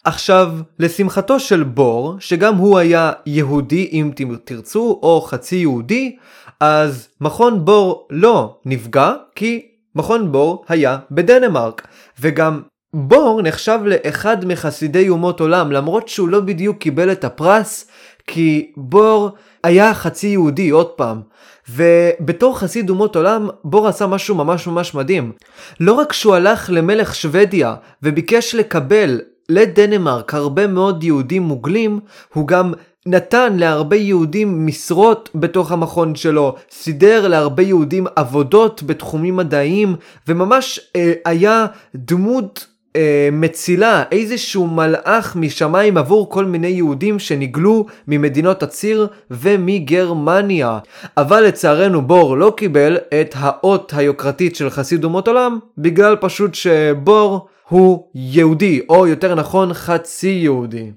עכשיו, 0.08 0.52
לשמחתו 0.78 1.40
של 1.40 1.62
בור, 1.62 2.16
שגם 2.20 2.54
הוא 2.54 2.78
היה 2.78 3.12
יהודי 3.26 3.88
אם 3.92 4.10
תרצו, 4.44 5.00
או 5.02 5.20
חצי 5.20 5.56
יהודי, 5.56 6.16
אז 6.60 7.08
מכון 7.20 7.64
בור 7.64 8.08
לא 8.10 8.56
נפגע, 8.64 9.12
כי 9.34 9.66
מכון 9.94 10.32
בור 10.32 10.64
היה 10.68 10.98
בדנמרק. 11.10 11.88
וגם 12.20 12.60
בור 12.94 13.42
נחשב 13.42 13.78
לאחד 13.84 14.44
מחסידי 14.44 15.08
אומות 15.08 15.40
עולם, 15.40 15.72
למרות 15.72 16.08
שהוא 16.08 16.28
לא 16.28 16.40
בדיוק 16.40 16.78
קיבל 16.78 17.12
את 17.12 17.24
הפרס, 17.24 17.86
כי 18.26 18.72
בור 18.76 19.30
היה 19.64 19.94
חצי 19.94 20.26
יהודי, 20.26 20.70
עוד 20.70 20.88
פעם. 20.88 21.20
ובתור 21.68 22.58
חסיד 22.58 22.90
אומות 22.90 23.16
עולם, 23.16 23.48
בור 23.64 23.88
עשה 23.88 24.06
משהו 24.06 24.34
ממש 24.34 24.66
ממש 24.66 24.94
מדהים. 24.94 25.32
לא 25.80 25.92
רק 25.92 26.12
שהוא 26.12 26.34
הלך 26.34 26.70
למלך 26.72 27.14
שוודיה 27.14 27.74
וביקש 28.02 28.54
לקבל 28.54 29.20
לדנמרק 29.48 30.34
הרבה 30.34 30.66
מאוד 30.66 31.04
יהודים 31.04 31.42
מוגלים, 31.42 32.00
הוא 32.34 32.46
גם 32.46 32.72
נתן 33.06 33.56
להרבה 33.56 33.96
יהודים 33.96 34.66
משרות 34.66 35.30
בתוך 35.34 35.72
המכון 35.72 36.14
שלו, 36.14 36.54
סידר 36.70 37.28
להרבה 37.28 37.62
יהודים 37.62 38.06
עבודות 38.16 38.82
בתחומים 38.82 39.36
מדעיים, 39.36 39.96
וממש 40.28 40.80
אה, 40.96 41.12
היה 41.24 41.66
דמות 41.94 42.66
אה, 42.96 43.28
מצילה, 43.32 44.04
איזשהו 44.12 44.66
מלאך 44.66 45.36
משמיים 45.36 45.96
עבור 45.96 46.30
כל 46.30 46.44
מיני 46.44 46.68
יהודים 46.68 47.18
שניגלו 47.18 47.86
ממדינות 48.08 48.62
הציר 48.62 49.06
ומגרמניה. 49.30 50.78
אבל 51.16 51.40
לצערנו 51.40 52.02
בור 52.02 52.36
לא 52.36 52.52
קיבל 52.56 52.96
את 53.20 53.34
האות 53.38 53.92
היוקרתית 53.96 54.56
של 54.56 54.70
חסיד 54.70 55.04
אומות 55.04 55.28
עולם, 55.28 55.58
בגלל 55.78 56.16
פשוט 56.16 56.54
שבור 56.54 57.48
הוא 57.68 58.08
יהודי, 58.14 58.80
או 58.88 59.06
יותר 59.06 59.34
נכון 59.34 59.74
חצי 59.74 60.28
יהודי. 60.28 60.90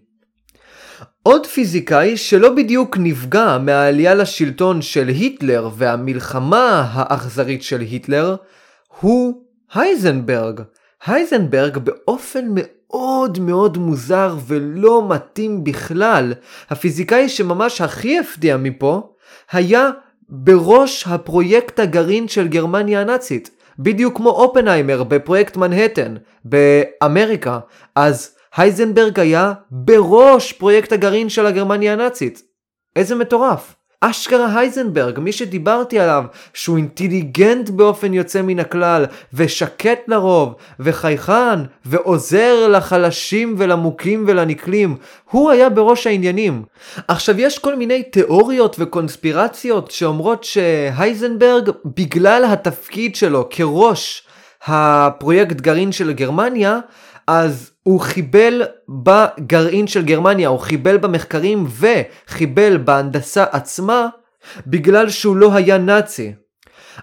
עוד 1.24 1.46
פיזיקאי 1.46 2.18
שלא 2.18 2.56
בדיוק 2.56 2.98
נפגע 2.98 3.58
מהעלייה 3.58 4.16
לשלטון 4.16 4.82
של 4.82 5.08
היטלר 5.08 5.70
והמלחמה 5.76 6.90
האכזרית 6.92 7.64
של 7.64 7.82
היטלר, 7.82 8.36
הוא 9.00 9.44
הייזנברג. 9.74 10.62
הייזנברג 11.06 11.78
באופן 11.78 12.46
מאוד 12.54 13.40
מאוד 13.40 13.78
מוזר 13.78 14.36
ולא 14.48 15.08
מתאים 15.10 15.64
בכלל, 15.64 16.34
הפיזיקאי 16.70 17.30
שממש 17.30 17.82
הכי 17.82 18.20
הפתיע 18.20 18.58
מפה, 18.58 19.14
היה 19.52 19.90
בראש 20.30 21.08
הפרויקט 21.08 21.80
הגרעין 21.80 22.28
של 22.28 22.48
גרמניה 22.48 23.02
הנאצית. 23.02 23.61
בדיוק 23.84 24.18
כמו 24.18 24.30
אופנהיימר 24.30 25.04
בפרויקט 25.04 25.58
מנהטן 25.58 26.16
באמריקה, 26.46 27.60
אז 27.96 28.36
הייזנברג 28.56 29.20
היה 29.20 29.54
בראש 29.72 30.54
פרויקט 30.54 30.92
הגרעין 30.92 31.30
של 31.30 31.46
הגרמניה 31.46 31.94
הנאצית. 31.94 32.42
איזה 32.96 33.16
מטורף. 33.16 33.76
אשכרה 34.04 34.60
הייזנברג, 34.60 35.20
מי 35.20 35.32
שדיברתי 35.32 36.00
עליו, 36.00 36.24
שהוא 36.54 36.78
אינטליגנט 36.78 37.70
באופן 37.70 38.14
יוצא 38.14 38.42
מן 38.42 38.60
הכלל, 38.60 39.06
ושקט 39.34 40.00
לרוב, 40.08 40.54
וחייכן, 40.80 41.60
ועוזר 41.86 42.68
לחלשים 42.68 43.56
ולמוכים 43.58 44.24
ולנקלים, 44.28 44.96
הוא 45.32 45.52
היה 45.52 45.70
בראש 45.70 46.08
העניינים. 46.08 46.64
עכשיו 47.08 47.40
יש 47.40 47.60
כל 47.60 47.76
מיני 47.76 48.04
תיאוריות 48.04 48.76
וקונספירציות 48.80 49.92
שאומרות 49.92 50.44
שהייזנברג, 50.44 51.70
בגלל 51.86 52.46
התפקיד 52.46 53.16
שלו 53.16 53.48
כראש 53.50 54.24
הפרויקט 54.66 55.62
גרעין 55.62 55.92
של 55.92 56.12
גרמניה, 56.12 56.80
אז 57.28 57.72
הוא 57.84 58.00
חיבל 58.00 58.62
בגרעין 58.90 59.88
של 59.88 60.06
גרמניה, 60.06 60.50
הוא 60.50 60.60
חיבל 60.60 60.98
במחקרים 60.98 61.68
וחיבל 61.80 62.78
בהנדסה 62.78 63.46
עצמה 63.52 64.08
בגלל 64.68 65.10
שהוא 65.10 65.36
לא 65.36 65.54
היה 65.54 65.78
נאצי. 65.78 66.34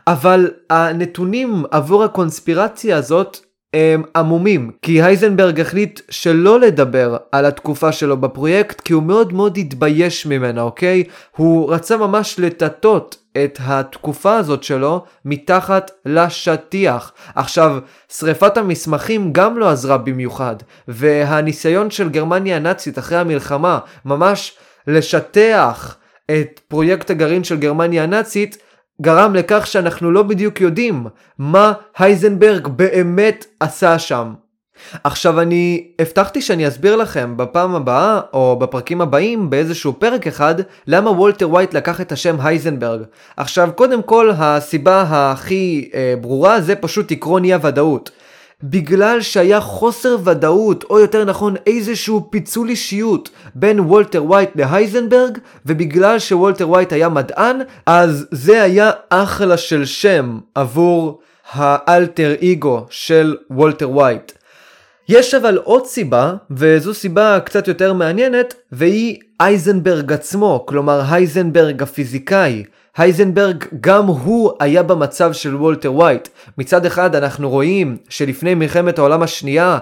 אבל 0.07 0.51
הנתונים 0.71 1.65
עבור 1.71 2.05
הקונספירציה 2.05 2.97
הזאת 2.97 3.39
הם 3.75 4.03
עמומים, 4.17 4.71
כי 4.83 5.03
הייזנברג 5.03 5.61
החליט 5.61 6.01
שלא 6.11 6.61
לדבר 6.61 7.17
על 7.33 7.47
התקופה 7.47 7.93
שלו 7.93 8.17
בפרויקט, 8.17 8.81
כי 8.81 8.93
הוא 8.93 9.03
מאוד 9.03 9.33
מאוד 9.33 9.59
התבייש 9.59 10.27
ממנה, 10.27 10.63
אוקיי? 10.63 11.05
הוא 11.37 11.73
רצה 11.75 11.97
ממש 11.97 12.39
לטטות 12.39 13.17
את 13.45 13.59
התקופה 13.63 14.37
הזאת 14.37 14.63
שלו 14.63 15.05
מתחת 15.25 15.91
לשטיח. 16.05 17.13
עכשיו, 17.35 17.79
שריפת 18.13 18.57
המסמכים 18.57 19.33
גם 19.33 19.59
לא 19.59 19.69
עזרה 19.69 19.99
במיוחד, 19.99 20.57
והניסיון 20.89 21.91
של 21.91 22.09
גרמניה 22.09 22.57
הנאצית 22.57 22.99
אחרי 22.99 23.19
המלחמה 23.19 23.79
ממש 24.05 24.57
לשטח 24.87 25.97
את 26.31 26.61
פרויקט 26.69 27.11
הגרעין 27.11 27.45
של 27.45 27.57
גרמניה 27.57 28.03
הנאצית, 28.03 28.59
גרם 29.03 29.35
לכך 29.35 29.67
שאנחנו 29.67 30.11
לא 30.11 30.23
בדיוק 30.23 30.61
יודעים 30.61 31.07
מה 31.39 31.73
הייזנברג 31.99 32.69
באמת 32.69 33.47
עשה 33.61 33.99
שם. 33.99 34.35
עכשיו 35.05 35.41
אני 35.41 35.87
הבטחתי 35.99 36.43
שאני 36.43 36.69
אסביר 36.69 36.97
לכם 36.97 37.37
בפעם 37.37 37.75
הבאה 37.75 38.21
או 38.33 38.57
בפרקים 38.59 39.01
הבאים 39.01 39.51
באיזשהו 39.51 39.93
פרק 39.99 40.27
אחד 40.27 40.55
למה 40.87 41.11
וולטר 41.11 41.51
ווייט 41.51 41.75
לקח 41.75 42.01
את 42.01 42.13
השם 42.13 42.37
הייזנברג. 42.41 43.01
עכשיו 43.37 43.71
קודם 43.75 44.03
כל 44.03 44.31
הסיבה 44.37 45.05
הכי 45.09 45.91
אה, 45.95 46.15
ברורה 46.21 46.61
זה 46.61 46.77
פשוט 46.77 47.13
עקרון 47.13 47.45
אי 47.45 47.55
הוודאות. 47.55 48.11
בגלל 48.62 49.21
שהיה 49.21 49.61
חוסר 49.61 50.16
ודאות, 50.25 50.85
או 50.90 50.99
יותר 50.99 51.25
נכון 51.25 51.55
איזשהו 51.66 52.29
פיצול 52.31 52.68
אישיות 52.68 53.31
בין 53.55 53.81
וולטר 53.81 54.25
ווייט 54.25 54.51
להייזנברג, 54.55 55.38
ובגלל 55.66 56.18
שוולטר 56.18 56.68
ווייט 56.68 56.92
היה 56.92 57.09
מדען, 57.09 57.61
אז 57.87 58.27
זה 58.31 58.62
היה 58.62 58.90
אחלה 59.09 59.57
של 59.57 59.85
שם 59.85 60.38
עבור 60.55 61.21
האלטר 61.53 62.35
אגו 62.53 62.87
של 62.90 63.37
וולטר 63.51 63.90
ווייט. 63.90 64.33
יש 65.09 65.35
אבל 65.35 65.57
עוד 65.57 65.87
סיבה, 65.87 66.35
וזו 66.51 66.94
סיבה 66.94 67.40
קצת 67.44 67.68
יותר 67.68 67.92
מעניינת, 67.92 68.55
והיא 68.73 69.18
הייזנברג 69.41 70.12
עצמו, 70.12 70.64
כלומר 70.68 71.03
הייזנברג 71.11 71.83
הפיזיקאי. 71.83 72.64
הייזנברג 72.99 73.65
גם 73.81 74.07
הוא 74.07 74.53
היה 74.61 74.83
במצב 74.83 75.33
של 75.33 75.57
וולטר 75.57 75.93
ווייט. 75.93 76.29
מצד 76.59 76.87
אחד 76.87 77.15
אנחנו 77.15 77.51
רואים 77.51 77.97
שלפני 78.09 78.55
מלחמת 78.55 78.99
העולם 78.99 79.23
השנייה 79.23 79.79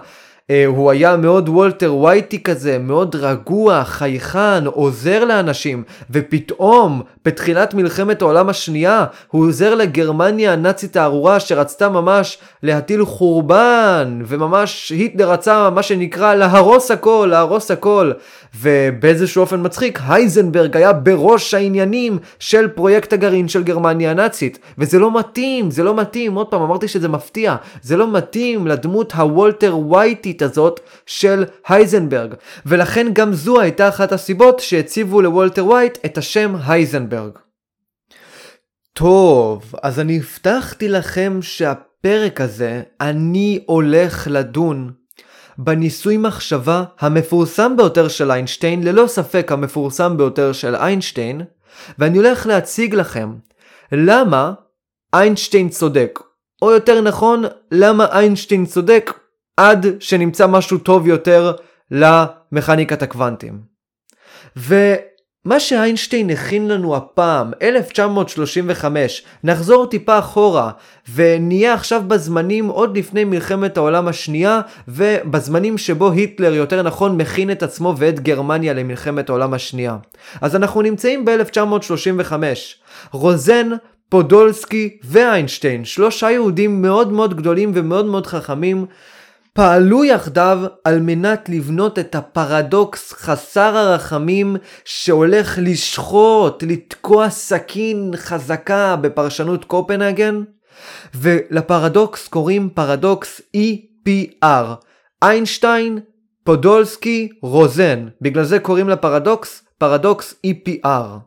אה, 0.51 0.65
הוא 0.67 0.91
היה 0.91 1.17
מאוד 1.17 1.49
וולטר 1.49 1.95
ווייטי 1.95 2.43
כזה, 2.43 2.79
מאוד 2.79 3.17
רגוע, 3.17 3.85
חייכן, 3.85 4.67
עוזר 4.67 5.25
לאנשים, 5.25 5.83
ופתאום, 6.11 7.03
בתחילת 7.25 7.75
מלחמת 7.75 8.23
העולם 8.23 8.49
השנייה, 8.49 9.05
הוא 9.29 9.47
עוזר 9.47 9.75
לגרמניה 9.75 10.53
הנאצית 10.53 10.97
הארורה 10.97 11.41
שרצתה 11.41 11.89
ממש 11.89 12.39
להטיל 12.63 13.05
חורבן, 13.05 14.23
וממש 14.27 14.91
היטלר 14.91 15.31
רצה 15.31 15.71
מה 15.71 15.83
שנקרא 15.83 16.35
להרוס 16.35 16.91
הכל, 16.91 17.29
להרוס 17.31 17.71
הכל. 17.71 18.13
ובאיזשהו 18.61 19.41
אופן 19.41 19.61
מצחיק, 19.67 19.99
הייזנברג 20.09 20.77
היה 20.77 20.93
בראש 20.93 21.55
העניינים 21.55 22.19
של 22.39 22.69
פרויקט 22.69 23.13
הגרעין 23.13 23.49
של 23.49 23.63
גרמניה 23.63 24.11
הנאצית. 24.11 24.59
וזה 24.79 24.99
לא 24.99 25.19
מתאים, 25.19 25.71
זה 25.71 25.83
לא 25.83 25.97
מתאים, 25.97 26.35
עוד 26.35 26.47
פעם 26.47 26.63
אמרתי 26.63 26.89
שזה 26.89 27.09
מפתיע, 27.09 27.57
זה 27.83 27.97
לא 27.97 28.13
מתאים 28.13 28.67
לדמות 28.67 29.13
הוולטר 29.13 29.79
ווייטית 29.79 30.43
הזאת 30.43 30.81
של 31.07 31.45
הייזנברג. 31.69 32.35
ולכן 32.67 33.07
גם 33.13 33.33
זו 33.33 33.61
הייתה 33.61 33.89
אחת 33.89 34.13
הסיבות 34.13 34.61
שהציבו 34.61 35.23
לוולטר 35.23 35.67
ווייט 35.67 35.99
את 36.05 36.19
השם 36.19 36.55
הייזנברג. 36.67 37.33
טוב, 38.93 39.75
אז 39.83 40.01
אני 40.01 40.17
הבטחתי 40.17 40.89
לכם 40.89 41.39
שהפרק 41.43 42.41
הזה 42.41 42.83
אני 43.01 43.61
הולך 43.67 44.29
לדון 44.31 44.93
בניסוי 45.59 46.17
מחשבה 46.17 46.85
המפורסם 46.99 47.77
ביותר 47.77 48.09
של 48.09 48.31
איינשטיין, 48.31 48.83
ללא 48.83 49.07
ספק 49.07 49.53
המפורסם 49.53 50.17
ביותר 50.17 50.53
של 50.53 50.75
איינשטיין, 50.75 51.43
ואני 51.99 52.17
הולך 52.19 52.47
להציג 52.47 52.95
לכם 52.95 53.35
למה 53.93 54.53
איינשטיין 55.15 55.69
צודק, 55.69 56.19
או 56.63 56.73
יותר 56.73 57.01
נכון, 57.01 57.45
למה 57.71 58.07
איינשטיין 58.13 58.67
צודק 58.67 59.13
עד 59.57 59.87
שנמצא 60.01 60.47
משהו 60.47 60.79
טוב 60.79 61.07
יותר 61.07 61.53
למכניקת 61.91 63.03
הקוונטים. 63.03 63.61
ו... 64.57 64.95
מה 65.47 65.61
שאיינשטיין 65.61 66.31
הכין 66.31 66.69
לנו 66.69 66.97
הפעם, 66.97 67.51
1935, 67.63 69.23
נחזור 69.45 69.87
טיפה 69.87 70.19
אחורה, 70.19 70.71
ונהיה 71.15 71.75
עכשיו 71.75 72.03
בזמנים 72.09 72.67
עוד 72.67 72.99
לפני 72.99 73.25
מלחמת 73.25 73.77
העולם 73.77 74.09
השנייה, 74.09 74.61
ובזמנים 74.89 75.79
שבו 75.79 76.11
היטלר, 76.11 76.55
יותר 76.55 76.83
נכון, 76.83 77.17
מכין 77.17 77.51
את 77.51 77.63
עצמו 77.63 77.95
ואת 77.97 78.21
גרמניה 78.21 78.73
למלחמת 78.73 79.29
העולם 79.29 79.55
השנייה. 79.55 79.97
אז 80.41 80.57
אנחנו 80.57 80.83
נמצאים 80.83 81.25
ב-1935. 81.25 82.33
רוזן, 83.13 83.69
פודולסקי 84.09 84.99
ואיינשטיין, 85.05 85.85
שלושה 85.85 86.31
יהודים 86.31 86.83
מאוד 86.83 87.13
מאוד 87.13 87.37
גדולים 87.37 87.73
ומאוד 87.75 88.07
מאוד 88.07 88.27
חכמים, 88.27 88.87
פעלו 89.57 90.05
יחדיו 90.05 90.59
על 90.85 91.01
מנת 91.01 91.49
לבנות 91.49 91.99
את 91.99 92.15
הפרדוקס 92.15 93.13
חסר 93.13 93.77
הרחמים 93.77 94.57
שהולך 94.85 95.59
לשחוט, 95.63 96.63
לתקוע 96.63 97.31
סכין 97.31 98.11
חזקה 98.17 98.97
בפרשנות 98.97 99.65
קופנהגן, 99.65 100.43
ולפרדוקס 101.15 102.29
קוראים 102.29 102.69
פרדוקס 102.75 103.41
EPR, 103.57 104.67
איינשטיין, 105.23 105.99
פודולסקי, 106.45 107.29
רוזן, 107.43 108.09
בגלל 108.21 108.45
זה 108.45 108.59
קוראים 108.59 108.89
לפרדוקס 108.89 109.63
פרדוקס 109.79 110.35
EPR. 110.47 111.19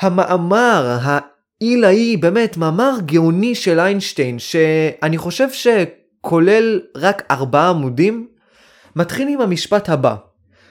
המאמר 0.00 0.98
העילאי, 1.02 2.16
באמת 2.16 2.56
מאמר 2.56 2.92
גאוני 3.06 3.54
של 3.54 3.80
איינשטיין, 3.80 4.38
שאני 4.38 5.18
חושב 5.18 5.50
ש... 5.52 5.66
כולל 6.28 6.80
רק 6.96 7.22
ארבעה 7.30 7.70
עמודים, 7.70 8.26
מתחיל 8.96 9.28
עם 9.28 9.40
המשפט 9.40 9.88
הבא: 9.88 10.16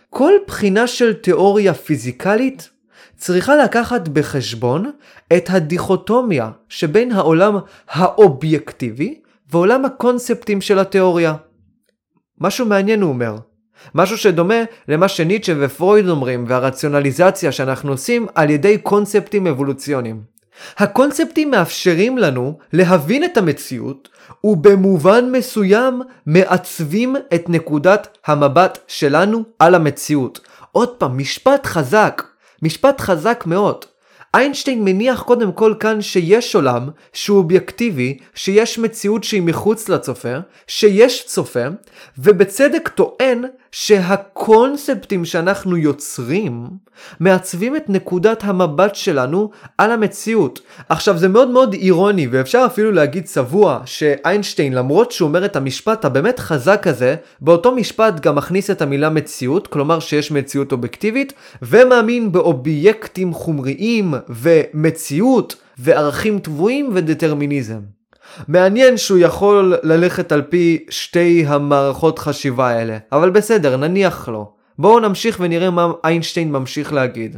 כל 0.10 0.32
בחינה 0.48 0.88
של 0.88 1.14
תיאוריה 1.14 1.74
פיזיקלית 1.74 2.70
צריכה 3.18 3.56
לקחת 3.56 4.08
בחשבון 4.08 4.92
את 5.38 5.50
הדיכוטומיה 5.50 6.52
שבין 6.70 7.12
העולם 7.12 7.58
האובייקטיבי 7.90 9.22
ועולם 9.52 9.86
הקונספטים 9.86 10.62
של 10.62 10.80
התיאוריה. 10.80 11.36
משהו 12.42 12.66
מעניין 12.66 13.02
הוא 13.02 13.10
אומר. 13.10 13.38
משהו 13.96 14.18
שדומה 14.18 14.64
למה 14.88 15.08
שניטשה 15.08 15.54
ופרויד 15.60 16.10
אומרים 16.10 16.46
והרציונליזציה 16.48 17.52
שאנחנו 17.52 17.92
עושים 17.92 18.28
על 18.36 18.50
ידי 18.50 18.78
קונספטים 18.78 19.48
אבולוציוניים. 19.48 20.35
הקונספטים 20.78 21.52
מאפשרים 21.52 22.18
לנו 22.18 22.58
להבין 22.74 23.24
את 23.24 23.38
המציאות 23.38 24.10
ובמובן 24.44 25.30
מסוים 25.32 26.02
מעצבים 26.26 27.16
את 27.36 27.50
נקודת 27.50 28.18
המבט 28.26 28.78
שלנו 28.88 29.44
על 29.60 29.76
המציאות. 29.76 30.40
עוד 30.72 30.90
פעם, 30.90 31.18
משפט 31.18 31.66
חזק, 31.66 32.24
משפט 32.62 33.02
חזק 33.02 33.44
מאוד. 33.48 33.86
איינשטיין 34.36 34.84
מניח 34.84 35.22
קודם 35.22 35.52
כל 35.52 35.74
כאן 35.80 36.02
שיש 36.02 36.56
עולם 36.56 36.90
שהוא 37.14 37.38
אובייקטיבי, 37.38 38.18
שיש 38.36 38.80
מציאות 38.80 39.24
שהיא 39.24 39.42
מחוץ 39.42 39.90
לצופה, 39.90 40.38
שיש 40.68 41.26
צופה, 41.26 41.66
ובצדק 42.18 42.88
טוען 42.88 43.44
שהקונספטים 43.78 45.26
שאנחנו 45.26 45.78
יוצרים 45.78 46.68
מעצבים 47.20 47.76
את 47.76 47.90
נקודת 47.90 48.44
המבט 48.44 48.96
שלנו 48.96 49.50
על 49.78 49.92
המציאות. 49.92 50.62
עכשיו 50.90 51.18
זה 51.18 51.28
מאוד 51.28 51.50
מאוד 51.50 51.74
אירוני 51.74 52.28
ואפשר 52.28 52.64
אפילו 52.66 52.92
להגיד 52.92 53.26
צבוע 53.26 53.82
שאיינשטיין 53.86 54.74
למרות 54.74 55.12
שהוא 55.12 55.28
אומר 55.28 55.46
את 55.46 55.56
המשפט 55.56 56.06
הבאמת 56.06 56.40
חזק 56.40 56.88
הזה, 56.88 57.16
באותו 57.42 57.76
משפט 57.76 58.20
גם 58.20 58.36
מכניס 58.36 58.70
את 58.70 58.82
המילה 58.82 59.10
מציאות, 59.10 59.68
כלומר 59.68 60.00
שיש 60.00 60.32
מציאות 60.32 60.72
אובייקטיבית, 60.72 61.34
ומאמין 61.62 62.32
באובייקטים 62.32 63.34
חומריים 63.34 64.14
ומציאות 64.30 65.56
וערכים 65.78 66.40
טבועים 66.40 66.90
ודטרמיניזם. 66.94 67.95
מעניין 68.48 68.98
שהוא 68.98 69.18
יכול 69.18 69.76
ללכת 69.84 70.32
על 70.32 70.42
פי 70.42 70.86
שתי 70.90 71.46
המערכות 71.48 72.20
חשיבה 72.20 72.70
האלה, 72.70 72.98
אבל 73.12 73.30
בסדר, 73.30 73.78
נניח 73.78 74.28
לו. 74.28 74.52
בואו 74.80 75.00
נמשיך 75.00 75.38
ונראה 75.40 75.70
מה 75.70 75.92
איינשטיין 76.04 76.52
ממשיך 76.52 76.94
להגיד. 76.94 77.38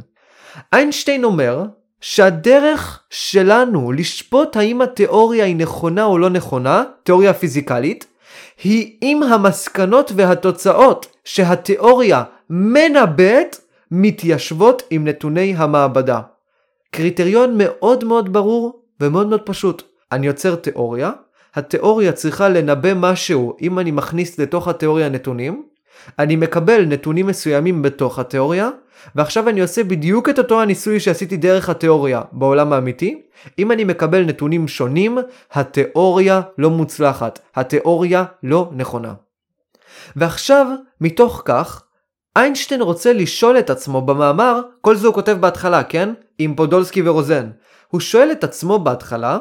איינשטיין 0.74 1.24
אומר 1.24 1.64
שהדרך 2.02 3.00
שלנו 3.10 3.92
לשפוט 3.92 4.58
האם 4.58 4.82
התיאוריה 4.82 5.46
היא 5.46 5.56
נכונה 5.56 6.04
או 6.04 6.18
לא 6.18 6.30
נכונה, 6.30 6.84
תיאוריה 7.04 7.34
פיזיקלית, 7.34 8.06
היא 8.64 8.98
אם 9.02 9.24
המסקנות 9.24 10.12
והתוצאות 10.16 11.06
שהתיאוריה 11.24 12.24
מנבאת 12.50 13.56
מתיישבות 13.92 14.84
עם 14.90 15.08
נתוני 15.08 15.54
המעבדה. 15.58 16.20
קריטריון 16.92 17.58
מאוד 17.58 18.04
מאוד 18.04 18.34
ברור 18.34 18.82
ומאוד 19.02 19.28
מאוד 19.28 19.42
פשוט. 19.42 19.84
אני 20.12 20.28
יוצר 20.28 20.56
תיאוריה, 20.56 21.12
התיאוריה 21.56 22.12
צריכה 22.12 22.50
לנבא 22.50 22.94
משהו 22.96 23.58
אם 23.62 23.80
אני 23.80 23.92
מכניס 23.92 24.40
לתוך 24.40 24.68
התיאוריה 24.68 25.10
נתונים, 25.10 25.64
אני 26.20 26.36
מקבל 26.36 26.86
נתונים 26.86 27.28
מסוימים 27.28 27.82
בתוך 27.82 28.20
התיאוריה, 28.20 28.70
ועכשיו 29.16 29.50
אני 29.50 29.62
עושה 29.62 29.84
בדיוק 29.84 30.30
את 30.30 30.38
אותו 30.38 30.62
הניסוי 30.62 31.00
שעשיתי 31.00 31.38
דרך 31.38 31.70
התיאוריה 31.70 32.22
בעולם 32.32 32.74
האמיתי. 32.74 33.22
אם 33.60 33.72
אני 33.72 33.84
מקבל 33.84 34.26
נתונים 34.26 34.68
שונים, 34.68 35.18
התיאוריה 35.52 36.42
לא 36.58 36.70
מוצלחת, 36.70 37.40
התיאוריה 37.56 38.24
לא 38.44 38.70
נכונה. 38.72 39.14
ועכשיו, 40.16 40.68
מתוך 41.02 41.42
כך, 41.46 41.84
איינשטיין 42.36 42.82
רוצה 42.82 43.14
לשאול 43.14 43.60
את 43.60 43.70
עצמו 43.70 44.02
במאמר, 44.02 44.62
כל 44.82 44.96
זה 44.96 45.08
הוא 45.08 45.16
כותב 45.16 45.38
בהתחלה, 45.40 45.84
כן? 45.84 46.14
עם 46.38 46.56
פודולסקי 46.56 47.02
ורוזן. 47.06 47.50
הוא 47.88 48.02
שואל 48.02 48.32
את 48.32 48.44
עצמו 48.44 48.80
בהתחלה, 48.80 49.38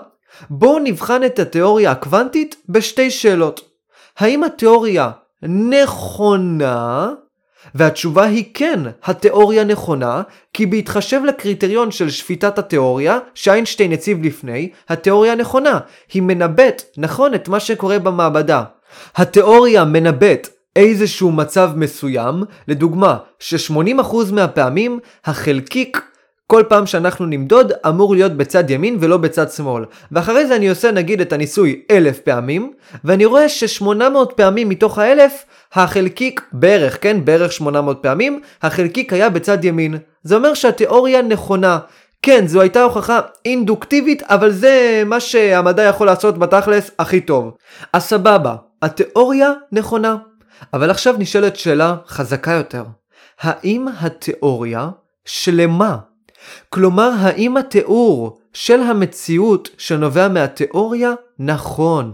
בואו 0.51 0.79
נבחן 0.79 1.25
את 1.25 1.39
התיאוריה 1.39 1.91
הקוונטית 1.91 2.57
בשתי 2.69 3.11
שאלות. 3.11 3.61
האם 4.19 4.45
התיאוריה 4.45 5.11
נכונה? 5.43 7.09
והתשובה 7.75 8.25
היא 8.25 8.45
כן, 8.55 8.81
התיאוריה 9.05 9.65
נכונה, 9.65 10.23
כי 10.53 10.67
בהתחשב 10.67 11.21
לקריטריון 11.25 11.91
של 11.91 12.11
שפיטת 12.11 12.59
התיאוריה, 12.59 13.19
שאיינשטיין 13.35 13.93
הציב 13.93 14.25
לפני, 14.25 14.71
התיאוריה 14.89 15.35
נכונה. 15.35 15.79
היא 16.13 16.23
מנבאת, 16.23 16.83
נכון, 16.97 17.35
את 17.35 17.49
מה 17.49 17.61
שקורה 17.61 17.99
במעבדה. 17.99 18.65
התיאוריה 19.17 19.85
מנבאת 19.85 20.49
איזשהו 20.77 21.33
מצב 21.33 21.71
מסוים, 21.77 22.45
לדוגמה, 22.69 23.17
ש-80% 23.39 24.33
מהפעמים 24.33 24.99
החלקיק 25.25 26.01
כל 26.47 26.63
פעם 26.69 26.87
שאנחנו 26.87 27.27
נמדוד 27.27 27.73
אמור 27.89 28.15
להיות 28.15 28.33
בצד 28.33 28.71
ימין 28.71 28.97
ולא 29.01 29.17
בצד 29.17 29.51
שמאל. 29.51 29.85
ואחרי 30.13 30.47
זה 30.47 30.57
אני 30.57 30.69
עושה 30.69 30.91
נגיד 30.91 31.21
את 31.21 31.33
הניסוי 31.33 31.83
אלף 31.91 32.19
פעמים, 32.19 32.73
ואני 33.05 33.25
רואה 33.25 33.49
ש-800 33.49 34.35
פעמים 34.37 34.69
מתוך 34.69 34.99
האלף, 34.99 35.45
החלקיק 35.73 36.41
בערך, 36.53 37.03
כן, 37.03 37.25
בערך 37.25 37.53
800 37.53 37.99
פעמים, 38.03 38.41
החלקיק 38.63 39.13
היה 39.13 39.31
בצד 39.31 39.65
ימין. 39.65 39.99
זה 40.23 40.37
אומר 40.37 40.55
שהתיאוריה 40.55 41.23
נכונה, 41.23 41.79
כן, 42.23 42.47
זו 42.47 42.61
הייתה 42.61 42.83
הוכחה 42.83 43.21
אינדוקטיבית, 43.45 44.23
אבל 44.23 44.51
זה 44.51 45.03
מה 45.07 45.21
שהמדע 45.21 45.83
יכול 45.83 46.07
לעשות 46.07 46.39
בתכלס 46.39 46.91
הכי 46.99 47.21
טוב. 47.21 47.55
אז 47.93 48.03
סבבה, 48.03 48.55
התיאוריה 48.83 49.53
נכונה. 49.73 50.17
אבל 50.75 50.91
עכשיו 50.91 51.15
נשאלת 51.19 51.57
שאלה 51.57 51.97
חזקה 52.09 52.53
יותר. 52.53 52.85
האם 53.41 53.87
התיאוריה 54.01 54.89
שלמה? 55.25 55.97
כלומר, 56.69 57.11
האם 57.19 57.57
התיאור 57.57 58.39
של 58.53 58.81
המציאות 58.81 59.69
שנובע 59.79 60.29
מהתיאוריה 60.29 61.13
נכון? 61.39 62.13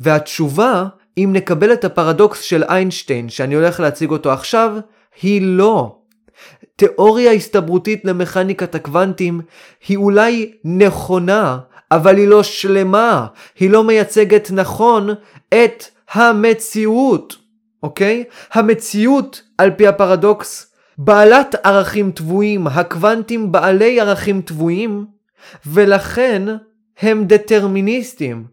והתשובה, 0.00 0.84
אם 1.18 1.30
נקבל 1.32 1.72
את 1.72 1.84
הפרדוקס 1.84 2.40
של 2.40 2.62
איינשטיין, 2.62 3.28
שאני 3.28 3.54
הולך 3.54 3.80
להציג 3.80 4.10
אותו 4.10 4.32
עכשיו, 4.32 4.76
היא 5.22 5.42
לא. 5.44 5.98
תיאוריה 6.76 7.32
הסתברותית 7.32 8.04
למכניקת 8.04 8.74
הקוונטים 8.74 9.40
היא 9.88 9.96
אולי 9.96 10.52
נכונה, 10.64 11.58
אבל 11.90 12.16
היא 12.16 12.28
לא 12.28 12.42
שלמה, 12.42 13.26
היא 13.58 13.70
לא 13.70 13.84
מייצגת 13.84 14.50
נכון 14.50 15.10
את 15.48 15.84
המציאות, 16.12 17.36
אוקיי? 17.82 18.24
המציאות, 18.52 19.42
על 19.58 19.70
פי 19.70 19.86
הפרדוקס, 19.86 20.73
בעלת 20.98 21.54
ערכים 21.62 22.10
טבועים, 22.10 22.66
הקוונטים 22.66 23.52
בעלי 23.52 24.00
ערכים 24.00 24.42
טבועים, 24.42 25.06
ולכן 25.66 26.42
הם 27.00 27.24
דטרמיניסטים. 27.24 28.44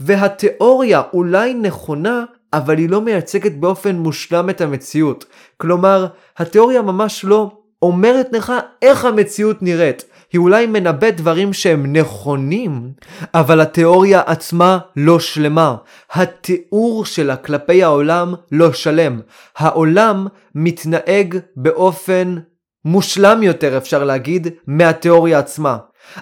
והתיאוריה 0.00 1.02
אולי 1.12 1.54
נכונה, 1.54 2.24
אבל 2.52 2.78
היא 2.78 2.88
לא 2.88 3.00
מייצגת 3.00 3.52
באופן 3.52 3.96
מושלם 3.96 4.50
את 4.50 4.60
המציאות. 4.60 5.24
כלומר, 5.56 6.06
התיאוריה 6.36 6.82
ממש 6.82 7.24
לא 7.24 7.50
אומרת 7.82 8.28
לך 8.32 8.52
איך 8.82 9.04
המציאות 9.04 9.62
נראית. 9.62 10.04
היא 10.32 10.38
אולי 10.38 10.66
מנבאת 10.66 11.16
דברים 11.16 11.52
שהם 11.52 11.96
נכונים, 11.96 12.90
אבל 13.34 13.60
התיאוריה 13.60 14.22
עצמה 14.26 14.78
לא 14.96 15.18
שלמה. 15.20 15.76
התיאור 16.12 17.04
שלה 17.04 17.36
כלפי 17.36 17.82
העולם 17.82 18.34
לא 18.52 18.72
שלם. 18.72 19.20
העולם 19.56 20.26
מתנהג 20.54 21.38
באופן 21.56 22.36
מושלם 22.84 23.42
יותר, 23.42 23.76
אפשר 23.76 24.04
להגיד, 24.04 24.48
מהתיאוריה 24.66 25.38
עצמה. 25.38 25.76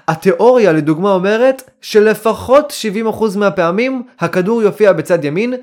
התיאוריה 0.09 0.73
לדוגמה 0.73 1.13
אומרת 1.13 1.71
שלפחות 1.81 2.73
70% 3.11 3.39
מהפעמים 3.39 4.03
הכדור 4.21 4.63
יופיע 4.63 4.93
בצד 4.93 5.25
ימין 5.25 5.55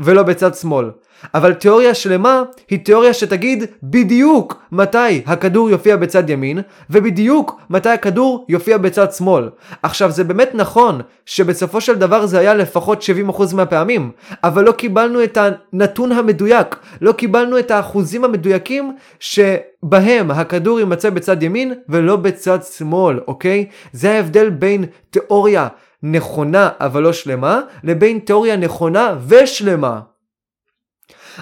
ולא 0.00 0.22
בצד 0.22 0.54
שמאל. 0.54 0.90
אבל 1.34 1.54
תיאוריה 1.54 1.94
שלמה 1.94 2.42
היא 2.70 2.84
תיאוריה 2.84 3.14
שתגיד 3.14 3.64
בדיוק 3.82 4.62
מתי 4.72 5.22
הכדור 5.26 5.70
יופיע 5.70 5.96
בצד 5.96 6.30
ימין 6.30 6.58
ובדיוק 6.90 7.60
מתי 7.70 7.88
הכדור 7.88 8.46
יופיע 8.48 8.78
בצד 8.78 9.12
שמאל. 9.12 9.48
עכשיו 9.82 10.10
זה 10.10 10.24
באמת 10.24 10.50
נכון 10.54 11.00
שבסופו 11.26 11.80
של 11.80 11.94
דבר 11.94 12.26
זה 12.26 12.38
היה 12.38 12.54
לפחות 12.54 13.04
70% 13.30 13.54
מהפעמים 13.54 14.10
אבל 14.44 14.64
לא 14.64 14.72
קיבלנו 14.72 15.24
את 15.24 15.38
הנתון 15.40 16.12
המדויק, 16.12 16.76
לא 17.00 17.12
קיבלנו 17.12 17.58
את 17.58 17.70
האחוזים 17.70 18.24
המדויקים 18.24 18.96
שבהם 19.20 20.30
הכדור 20.30 20.78
יימצא 20.78 21.10
בצד 21.10 21.42
ימין 21.42 21.74
ולא 21.88 22.16
בצד 22.16 22.58
שמאל, 22.62 23.20
אוקיי? 23.28 23.66
זה 23.92 24.12
ההבדל 24.12 24.50
בין 24.50 24.84
תיאוריה 25.10 25.68
נכונה 26.02 26.68
אבל 26.80 27.02
לא 27.02 27.12
שלמה 27.12 27.60
לבין 27.84 28.18
תיאוריה 28.18 28.56
נכונה 28.56 29.14
ושלמה. 29.28 30.00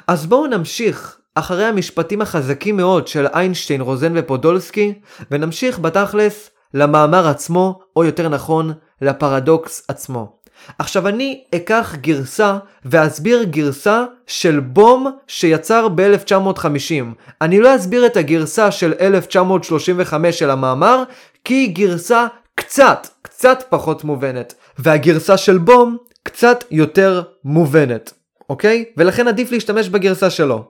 אז 0.06 0.26
בואו 0.26 0.46
נמשיך 0.46 1.18
אחרי 1.34 1.64
המשפטים 1.64 2.22
החזקים 2.22 2.76
מאוד 2.76 3.08
של 3.08 3.26
איינשטיין, 3.26 3.80
רוזן 3.80 4.12
ופודולסקי, 4.16 4.94
ונמשיך 5.30 5.78
בתכלס 5.78 6.50
למאמר 6.74 7.28
עצמו, 7.28 7.80
או 7.96 8.04
יותר 8.04 8.28
נכון, 8.28 8.72
לפרדוקס 9.02 9.84
עצמו. 9.88 10.38
עכשיו 10.78 11.08
אני 11.08 11.44
אקח 11.54 11.94
גרסה 12.00 12.58
ואסביר 12.84 13.42
גרסה 13.42 14.04
של 14.26 14.60
בום 14.60 15.10
שיצר 15.26 15.88
ב-1950. 15.88 17.04
אני 17.42 17.60
לא 17.60 17.76
אסביר 17.76 18.06
את 18.06 18.16
הגרסה 18.16 18.70
של 18.70 18.94
1935 19.00 20.38
של 20.38 20.50
המאמר, 20.50 21.02
כי 21.44 21.54
היא 21.54 21.74
גרסה 21.74 22.26
קצת, 22.58 23.06
קצת 23.22 23.64
פחות 23.68 24.04
מובנת. 24.04 24.54
והגרסה 24.78 25.36
של 25.36 25.58
בום 25.58 25.96
קצת 26.22 26.64
יותר 26.70 27.22
מובנת. 27.44 28.12
אוקיי? 28.48 28.84
ולכן 28.96 29.28
עדיף 29.28 29.52
להשתמש 29.52 29.88
בגרסה 29.88 30.30
שלו. 30.30 30.64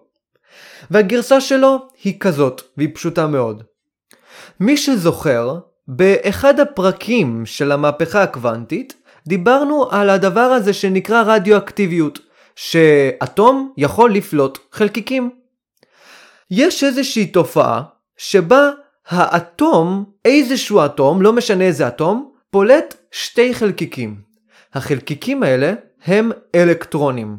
והגרסה 0.90 1.40
שלו 1.40 1.88
היא 2.04 2.20
כזאת, 2.20 2.62
והיא 2.76 2.88
פשוטה 2.94 3.26
מאוד. 3.26 3.62
מי 4.60 4.76
שזוכר, 4.76 5.58
באחד 5.88 6.60
הפרקים 6.60 7.46
של 7.46 7.72
המהפכה 7.72 8.22
הקוונטית, 8.22 8.94
דיברנו 9.26 9.88
על 9.90 10.10
הדבר 10.10 10.40
הזה 10.40 10.72
שנקרא 10.72 11.22
רדיואקטיביות, 11.26 12.18
שאטום 12.56 13.72
יכול 13.76 14.12
לפלוט 14.12 14.58
חלקיקים. 14.72 15.30
יש 16.50 16.84
איזושהי 16.84 17.26
תופעה 17.26 17.82
שבה 18.16 18.70
האטום, 19.08 20.04
איזשהו 20.24 20.84
אטום, 20.84 21.22
לא 21.22 21.32
משנה 21.32 21.64
איזה 21.64 21.88
אטום, 21.88 22.30
פולט 22.50 22.94
שתי 23.10 23.54
חלקיקים. 23.54 24.16
החלקיקים 24.74 25.42
האלה 25.42 25.72
הם 26.04 26.30
אלקטרונים. 26.54 27.36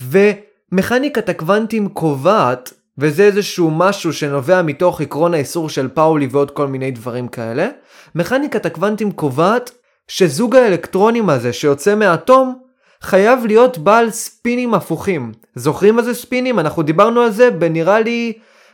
ומכניקת 0.00 1.28
הקוונטים 1.28 1.88
קובעת, 1.88 2.72
וזה 2.98 3.22
איזשהו 3.22 3.70
משהו 3.70 4.12
שנובע 4.12 4.62
מתוך 4.62 5.00
עקרון 5.00 5.34
האיסור 5.34 5.68
של 5.68 5.88
פאולי 5.88 6.28
ועוד 6.30 6.50
כל 6.50 6.66
מיני 6.66 6.90
דברים 6.90 7.28
כאלה, 7.28 7.68
מכניקת 8.14 8.66
הקוונטים 8.66 9.12
קובעת 9.12 9.70
שזוג 10.08 10.56
האלקטרונים 10.56 11.30
הזה 11.30 11.52
שיוצא 11.52 11.94
מהאטום 11.94 12.58
חייב 13.02 13.46
להיות 13.46 13.78
בעל 13.78 14.10
ספינים 14.10 14.74
הפוכים. 14.74 15.32
זוכרים 15.54 15.96
מה 15.96 16.02
זה 16.02 16.14
ספינים? 16.14 16.58
אנחנו 16.58 16.82
דיברנו 16.82 17.20
על 17.20 17.30
זה 17.30 17.50
בנראה 17.50 18.00
לי 18.00 18.32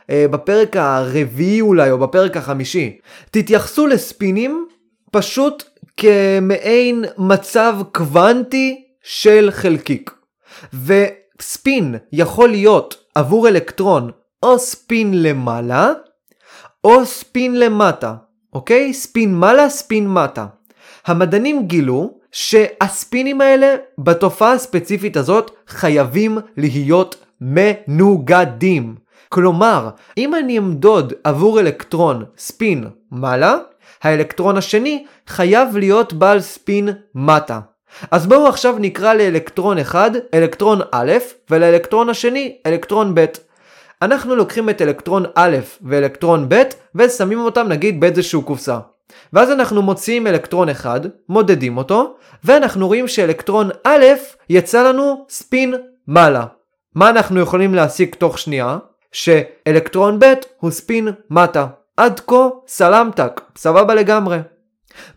אה, 0.09 0.25
בפרק 0.31 0.75
הרביעי 0.75 1.61
אולי 1.61 1.91
או 1.91 1.97
בפרק 1.97 2.37
החמישי. 2.37 2.97
תתייחסו 3.31 3.87
לספינים 3.87 4.67
פשוט 5.11 5.63
כמעין 5.97 7.05
מצב 7.17 7.75
קוונטי 7.91 8.83
של 9.03 9.49
חלקיק. 9.51 10.11
וספין 10.73 11.95
יכול 12.11 12.49
להיות 12.49 12.97
עבור 13.15 13.47
אלקטרון 13.47 14.11
או 14.43 14.59
ספין 14.59 15.23
למעלה 15.23 15.93
או 16.83 17.05
ספין 17.05 17.59
למטה, 17.59 18.15
אוקיי? 18.53 18.93
ספין 18.93 19.35
מעלה, 19.35 19.69
ספין 19.69 20.09
מטה. 20.09 20.45
המדענים 21.05 21.67
גילו 21.67 22.19
שהספינים 22.31 23.41
האלה 23.41 23.75
בתופעה 23.97 24.53
הספציפית 24.53 25.17
הזאת 25.17 25.51
חייבים 25.67 26.37
להיות 26.57 27.15
מנוגדים. 27.41 28.95
כלומר, 29.33 29.89
אם 30.17 30.35
אני 30.35 30.57
אמדוד 30.57 31.13
עבור 31.23 31.59
אלקטרון 31.59 32.25
ספין 32.37 32.87
מעלה, 33.11 33.57
האלקטרון 34.03 34.57
השני 34.57 35.05
חייב 35.27 35.77
להיות 35.77 36.13
בעל 36.13 36.39
ספין 36.39 36.89
מטה. 37.15 37.59
אז 38.11 38.27
בואו 38.27 38.47
עכשיו 38.47 38.75
נקרא 38.79 39.13
לאלקטרון 39.13 39.77
אחד 39.77 40.11
אלקטרון 40.33 40.79
א' 40.91 41.11
ולאלקטרון 41.49 42.09
השני 42.09 42.57
אלקטרון 42.65 43.15
ב'. 43.15 43.25
אנחנו 44.01 44.35
לוקחים 44.35 44.69
את 44.69 44.81
אלקטרון 44.81 45.23
א' 45.35 45.57
ואלקטרון 45.81 46.45
ב' 46.49 46.63
ושמים 46.95 47.39
אותם 47.39 47.67
נגיד 47.67 47.99
באיזשהו 47.99 48.41
קופסה. 48.41 48.79
ואז 49.33 49.51
אנחנו 49.51 49.81
מוציאים 49.81 50.27
אלקטרון 50.27 50.69
אחד, 50.69 51.01
מודדים 51.29 51.77
אותו, 51.77 52.15
ואנחנו 52.43 52.87
רואים 52.87 53.07
שאלקטרון 53.07 53.69
א' 53.83 54.05
יצא 54.49 54.89
לנו 54.89 55.25
ספין 55.29 55.73
מעלה. 56.07 56.45
מה 56.95 57.09
אנחנו 57.09 57.39
יכולים 57.39 57.75
להסיק 57.75 58.15
תוך 58.15 58.39
שנייה? 58.39 58.77
שאלקטרון 59.13 60.19
ב' 60.19 60.33
הוא 60.59 60.71
ספין 60.71 61.07
מטה. 61.29 61.67
עד 61.97 62.19
כה 62.19 62.47
סלמתק, 62.67 63.41
סבבה 63.57 63.95
לגמרי. 63.95 64.37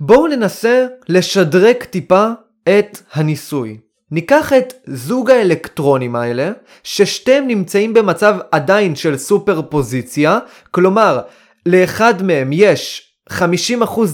בואו 0.00 0.26
ננסה 0.26 0.86
לשדרג 1.08 1.82
טיפה 1.82 2.28
את 2.68 2.98
הניסוי. 3.12 3.78
ניקח 4.10 4.52
את 4.52 4.74
זוג 4.86 5.30
האלקטרונים 5.30 6.16
האלה, 6.16 6.50
ששתיהם 6.82 7.46
נמצאים 7.46 7.94
במצב 7.94 8.36
עדיין 8.52 8.96
של 8.96 9.18
סופר 9.18 9.62
פוזיציה, 9.62 10.38
כלומר, 10.70 11.20
לאחד 11.66 12.22
מהם 12.22 12.50
יש 12.52 13.05
50% 13.30 13.34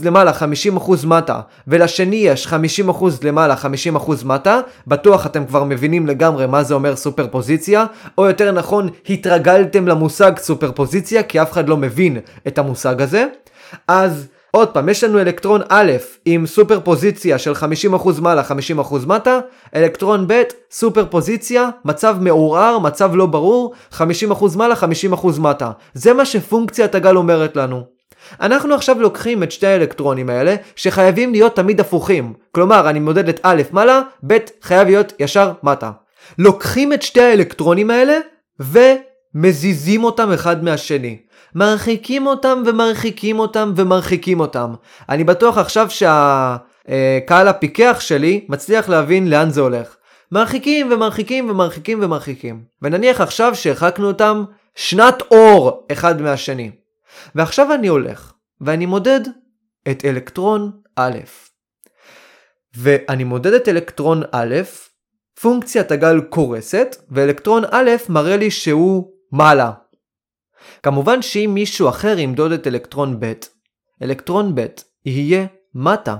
למעלה, 0.04 0.32
50% 0.76 1.06
מטה, 1.06 1.40
ולשני 1.68 2.16
יש 2.16 2.46
50% 2.46 3.04
למעלה, 3.22 3.54
50% 3.96 4.24
מטה, 4.24 4.60
בטוח 4.86 5.26
אתם 5.26 5.46
כבר 5.46 5.64
מבינים 5.64 6.06
לגמרי 6.06 6.46
מה 6.46 6.62
זה 6.62 6.74
אומר 6.74 6.96
סופר 6.96 7.26
פוזיציה, 7.30 7.86
או 8.18 8.26
יותר 8.26 8.52
נכון, 8.52 8.88
התרגלתם 9.08 9.88
למושג 9.88 10.32
סופר 10.38 10.72
פוזיציה, 10.72 11.22
כי 11.22 11.42
אף 11.42 11.52
אחד 11.52 11.68
לא 11.68 11.76
מבין 11.76 12.18
את 12.46 12.58
המושג 12.58 13.02
הזה. 13.02 13.26
אז 13.88 14.28
עוד 14.50 14.68
פעם, 14.68 14.88
יש 14.88 15.04
לנו 15.04 15.20
אלקטרון 15.20 15.60
א' 15.68 15.92
עם 16.24 16.46
סופר 16.46 16.80
פוזיציה 16.80 17.38
של 17.38 17.52
50% 17.52 18.20
מעלה, 18.20 18.42
50% 18.78 19.06
מטה, 19.06 19.38
אלקטרון 19.76 20.26
ב', 20.28 20.42
סופר 20.70 21.06
פוזיציה, 21.10 21.68
מצב 21.84 22.16
מעורער, 22.20 22.78
מצב 22.78 23.10
לא 23.14 23.26
ברור, 23.26 23.74
50% 23.92 24.02
מעלה, 24.56 24.74
50% 25.12 25.40
מטה. 25.40 25.70
זה 25.94 26.12
מה 26.12 26.24
שפונקציית 26.24 26.94
הגל 26.94 27.16
אומרת 27.16 27.56
לנו. 27.56 27.91
אנחנו 28.40 28.74
עכשיו 28.74 29.00
לוקחים 29.00 29.42
את 29.42 29.52
שתי 29.52 29.66
האלקטרונים 29.66 30.30
האלה, 30.30 30.54
שחייבים 30.76 31.32
להיות 31.32 31.56
תמיד 31.56 31.80
הפוכים. 31.80 32.32
כלומר, 32.52 32.90
אני 32.90 33.00
מודד 33.00 33.28
את 33.28 33.40
א' 33.42 33.62
מעלה, 33.72 34.00
ב' 34.26 34.36
חייב 34.62 34.88
להיות 34.88 35.12
ישר 35.18 35.52
מטה. 35.62 35.90
לוקחים 36.38 36.92
את 36.92 37.02
שתי 37.02 37.22
האלקטרונים 37.22 37.90
האלה, 37.90 38.18
ומזיזים 38.60 40.04
אותם 40.04 40.32
אחד 40.32 40.64
מהשני. 40.64 41.18
מרחיקים 41.54 42.26
אותם 42.26 42.62
ומרחיקים 42.66 43.38
אותם 43.38 43.72
ומרחיקים 43.76 44.40
אותם. 44.40 44.74
אני 45.08 45.24
בטוח 45.24 45.58
עכשיו 45.58 45.88
שהקהל 45.90 47.48
הפיקח 47.48 47.96
שלי 48.00 48.44
מצליח 48.48 48.88
להבין 48.88 49.30
לאן 49.30 49.50
זה 49.50 49.60
הולך. 49.60 49.96
מרחיקים 50.32 50.92
ומרחיקים 50.92 51.50
ומרחיקים 51.50 51.98
ומרחיקים. 52.02 52.60
ונניח 52.82 53.20
עכשיו 53.20 53.54
שהרחקנו 53.54 54.06
אותם 54.06 54.44
שנת 54.74 55.22
אור 55.30 55.86
אחד 55.92 56.20
מהשני. 56.20 56.70
ועכשיו 57.34 57.74
אני 57.74 57.88
הולך, 57.88 58.32
ואני 58.60 58.86
מודד 58.86 59.20
את 59.90 60.04
אלקטרון 60.04 60.80
א'. 60.96 61.18
ואני 62.74 63.24
מודד 63.24 63.52
את 63.52 63.68
אלקטרון 63.68 64.22
א', 64.32 64.54
פונקציית 65.40 65.90
הגל 65.90 66.20
קורסת, 66.20 66.96
ואלקטרון 67.10 67.62
א' 67.70 67.90
מראה 68.08 68.36
לי 68.36 68.50
שהוא 68.50 69.12
מעלה. 69.32 69.72
כמובן 70.82 71.22
שאם 71.22 71.50
מישהו 71.54 71.88
אחר 71.88 72.18
ימדוד 72.18 72.52
את 72.52 72.66
אלקטרון 72.66 73.20
ב', 73.20 73.32
אלקטרון 74.02 74.54
ב' 74.54 74.66
יהיה 75.06 75.46
מטה. 75.74 76.16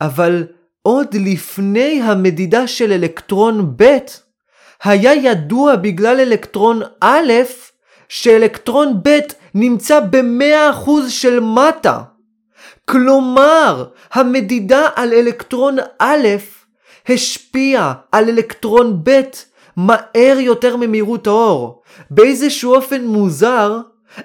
אבל 0.00 0.46
עוד 0.82 1.14
לפני 1.14 2.02
המדידה 2.02 2.66
של 2.66 2.92
אלקטרון 2.92 3.76
ב', 3.76 3.96
היה 4.84 5.14
ידוע 5.14 5.76
בגלל 5.76 6.20
אלקטרון 6.20 6.80
א', 7.00 7.32
שאלקטרון 8.08 9.00
ב' 9.02 9.18
נמצא 9.54 10.00
ב-100% 10.00 10.90
של 11.08 11.40
מטה. 11.40 12.00
כלומר, 12.84 13.84
המדידה 14.12 14.88
על 14.94 15.12
אלקטרון 15.12 15.76
א' 15.98 16.26
השפיעה 17.08 17.94
על 18.12 18.28
אלקטרון 18.28 19.00
ב' 19.02 19.20
מהר 19.76 20.38
יותר 20.38 20.76
ממהירות 20.76 21.26
האור. 21.26 21.82
באיזשהו 22.10 22.74
אופן 22.74 23.04
מוזר, 23.04 23.78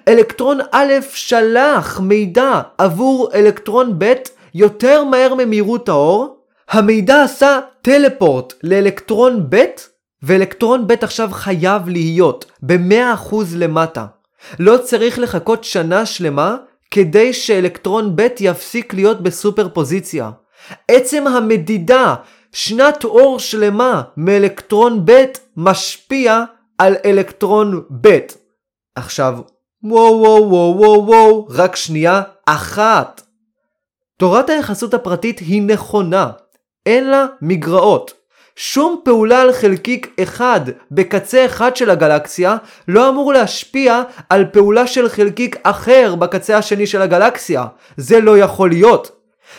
אלקטרון 0.08 0.60
א' 0.72 0.94
שלח 1.14 2.00
מידע 2.00 2.62
עבור 2.78 3.30
אלקטרון 3.34 3.96
ב' 3.98 4.14
יותר 4.54 5.04
מהר 5.04 5.34
ממהירות 5.34 5.90
האור, 5.90 6.38
המידע 6.70 7.24
עשה 7.24 7.60
טלפורט 7.82 8.54
לאלקטרון 8.64 9.46
ב' 9.50 9.66
ואלקטרון 10.24 10.88
ב' 10.88 10.92
עכשיו 11.02 11.30
חייב 11.32 11.90
להיות 11.90 12.46
ב-100% 12.62 13.36
למטה. 13.56 14.06
לא 14.60 14.78
צריך 14.78 15.20
לחכות 15.20 15.64
שנה 15.64 16.06
שלמה 16.06 16.56
כדי 16.92 17.34
שאלקטרון 17.34 18.16
ב' 18.16 18.28
יפסיק 18.40 18.94
להיות 18.94 19.24
בסופר 19.24 19.70
פוזיציה. 19.70 20.32
עצם 20.88 21.28
המדידה 21.28 22.16
שנת 22.52 23.04
אור 23.04 23.40
שלמה 23.40 24.02
מאלקטרון 24.18 25.06
ב' 25.06 25.24
משפיע 25.58 26.44
על 26.78 26.96
אלקטרון 27.06 27.84
ב'. 28.02 28.18
עכשיו, 28.96 29.38
וואו 29.84 30.20
וואו 30.20 30.50
וואו 30.50 30.78
וואו 30.78 31.08
וואו, 31.08 31.48
רק 31.50 31.76
שנייה 31.76 32.22
אחת. 32.46 33.22
תורת 34.18 34.50
היחסות 34.50 34.94
הפרטית 34.94 35.40
היא 35.40 35.62
נכונה, 35.62 36.32
אין 36.86 37.10
לה 37.10 37.26
מגרעות. 37.42 38.23
שום 38.56 39.02
פעולה 39.04 39.42
על 39.42 39.54
חלקיק 39.54 40.16
אחד 40.24 40.62
בקצה 40.92 41.46
אחד 41.46 41.76
של 41.76 41.90
הגלקסיה 41.90 42.58
לא 42.88 43.10
אמור 43.10 43.34
להשפיע 43.34 44.02
על 44.30 44.46
פעולה 44.46 44.88
של 44.88 45.10
חלקיק 45.10 45.56
אחר 45.64 46.16
בקצה 46.16 46.58
השני 46.58 46.88
של 46.88 47.02
הגלקסיה. 47.02 47.66
זה 47.98 48.20
לא 48.20 48.38
יכול 48.38 48.70
להיות. 48.70 49.12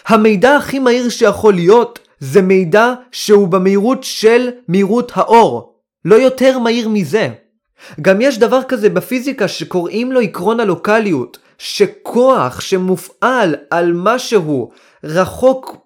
המידע 0.06 0.56
הכי 0.56 0.78
מהיר 0.78 1.08
שיכול 1.08 1.54
להיות 1.54 1.98
זה 2.18 2.42
מידע 2.42 2.92
שהוא 3.12 3.48
במהירות 3.48 4.04
של 4.04 4.48
מהירות 4.68 5.12
האור. 5.14 5.74
לא 6.04 6.14
יותר 6.14 6.58
מהיר 6.58 6.88
מזה. 6.88 7.28
גם 8.00 8.20
יש 8.20 8.38
דבר 8.38 8.62
כזה 8.62 8.90
בפיזיקה 8.90 9.48
שקוראים 9.48 10.12
לו 10.12 10.20
עקרון 10.20 10.60
הלוקליות, 10.60 11.38
שכוח 11.58 12.60
שמופעל 12.60 13.54
על 13.70 13.92
משהו 13.94 14.70
רחוק 15.04 15.76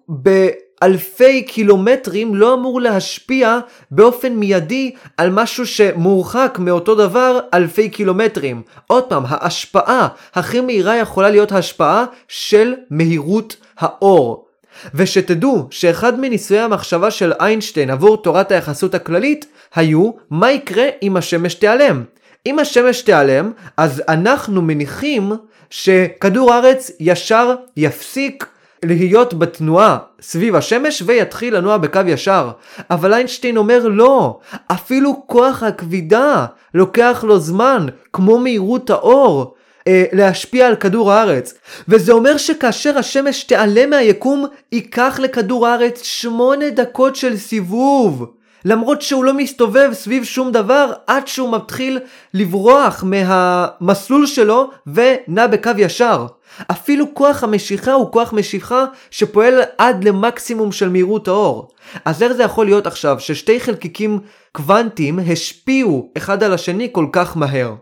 באלפי 0.81 1.43
קילומטרים 1.43 2.35
לא 2.35 2.53
אמור 2.53 2.81
להשפיע 2.81 3.59
באופן 3.91 4.33
מיידי 4.33 4.91
על 5.17 5.29
משהו 5.29 5.65
שמורחק 5.67 6.57
מאותו 6.61 6.95
דבר 6.95 7.39
אלפי 7.53 7.89
קילומטרים. 7.89 8.61
עוד 8.87 9.03
פעם, 9.03 9.23
ההשפעה 9.27 10.07
הכי 10.33 10.61
מהירה 10.61 10.97
יכולה 10.97 11.29
להיות 11.29 11.51
השפעה 11.51 12.05
של 12.27 12.73
מהירות 12.89 13.55
האור. 13.79 14.45
ושתדעו 14.93 15.67
שאחד 15.71 16.19
מניסויי 16.19 16.59
המחשבה 16.59 17.11
של 17.11 17.33
איינשטיין 17.39 17.89
עבור 17.89 18.17
תורת 18.17 18.51
היחסות 18.51 18.95
הכללית 18.95 19.45
היו 19.75 20.11
מה 20.29 20.51
יקרה 20.51 20.85
אם 21.03 21.17
השמש 21.17 21.53
תיעלם. 21.53 22.03
אם 22.45 22.59
השמש 22.59 23.01
תיעלם, 23.01 23.51
אז 23.77 24.03
אנחנו 24.09 24.61
מניחים 24.61 25.31
שכדור 25.69 26.53
הארץ 26.53 26.91
ישר 26.99 27.55
יפסיק 27.77 28.45
להיות 28.85 29.33
בתנועה 29.33 29.97
סביב 30.21 30.55
השמש 30.55 31.03
ויתחיל 31.05 31.57
לנוע 31.57 31.77
בקו 31.77 31.99
ישר. 32.07 32.49
אבל 32.89 33.13
איינשטיין 33.13 33.57
אומר 33.57 33.87
לא, 33.87 34.39
אפילו 34.67 35.23
כוח 35.25 35.63
הכבידה 35.63 36.45
לוקח 36.73 37.23
לו 37.27 37.39
זמן, 37.39 37.85
כמו 38.13 38.37
מהירות 38.37 38.89
האור. 38.89 39.55
אה, 39.87 40.05
להשפיע 40.11 40.67
על 40.67 40.75
כדור 40.75 41.11
הארץ. 41.11 41.53
וזה 41.87 42.11
אומר 42.11 42.37
שכאשר 42.37 42.97
השמש 42.97 43.43
תיעלם 43.43 43.89
מהיקום, 43.89 44.45
ייקח 44.71 45.19
לכדור 45.23 45.67
הארץ 45.67 46.03
שמונה 46.03 46.69
דקות 46.69 47.15
של 47.15 47.37
סיבוב. 47.37 48.33
למרות 48.65 49.01
שהוא 49.01 49.23
לא 49.23 49.33
מסתובב 49.33 49.89
סביב 49.93 50.23
שום 50.23 50.51
דבר 50.51 50.91
עד 51.07 51.27
שהוא 51.27 51.51
מתחיל 51.51 51.99
לברוח 52.33 53.03
מהמסלול 53.03 54.25
שלו 54.25 54.69
ונע 54.87 55.47
בקו 55.47 55.71
ישר. 55.77 56.25
אפילו 56.71 57.13
כוח 57.13 57.43
המשיכה 57.43 57.93
הוא 57.93 58.11
כוח 58.11 58.33
משיכה 58.33 58.85
שפועל 59.11 59.61
עד 59.77 60.03
למקסימום 60.03 60.71
של 60.71 60.89
מהירות 60.89 61.27
האור. 61.27 61.71
אז 62.05 62.23
איך 62.23 62.31
זה 62.31 62.43
יכול 62.43 62.65
להיות 62.65 62.87
עכשיו 62.87 63.19
ששתי 63.19 63.59
חלקיקים 63.59 64.19
קוונטיים 64.51 65.19
השפיעו 65.19 66.11
אחד 66.17 66.43
על 66.43 66.53
השני 66.53 66.89
כל 66.91 67.05
כך 67.11 67.37
מהר? 67.37 67.75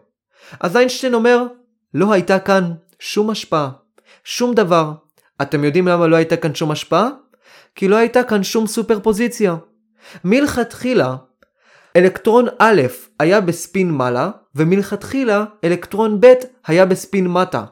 אז 0.60 0.78
איינשטיין 0.78 1.14
אומר, 1.14 1.44
לא 1.94 2.14
הייתה 2.14 2.40
כאן 2.40 2.72
שום 3.00 3.30
השפעה. 3.30 3.70
שום 4.24 4.54
דבר. 4.54 4.92
אתם 5.42 5.64
יודעים 5.64 5.88
למה 5.88 6.08
לא 6.08 6.16
הייתה 6.16 6.38
כאן 6.38 6.56
שום 6.56 6.72
השפעה? 6.72 7.10
כי 7.76 7.88
לא 7.88 7.96
הייתה 7.96 8.24
כאן 8.24 8.44
שום 8.44 8.68
סופר 8.68 9.00
פוזיציה. 9.00 9.56
מלכתחילה, 10.24 11.16
אלקטרון 11.96 12.48
א' 12.60 12.82
היה 13.20 13.42
בספין 13.42 13.92
מעלה, 13.92 14.30
ומלכתחילה 14.56 15.46
אלקטרון 15.64 16.22
ב' 16.22 16.34
היה 16.68 16.86
בספין 16.86 17.28
מטה. 17.28 17.64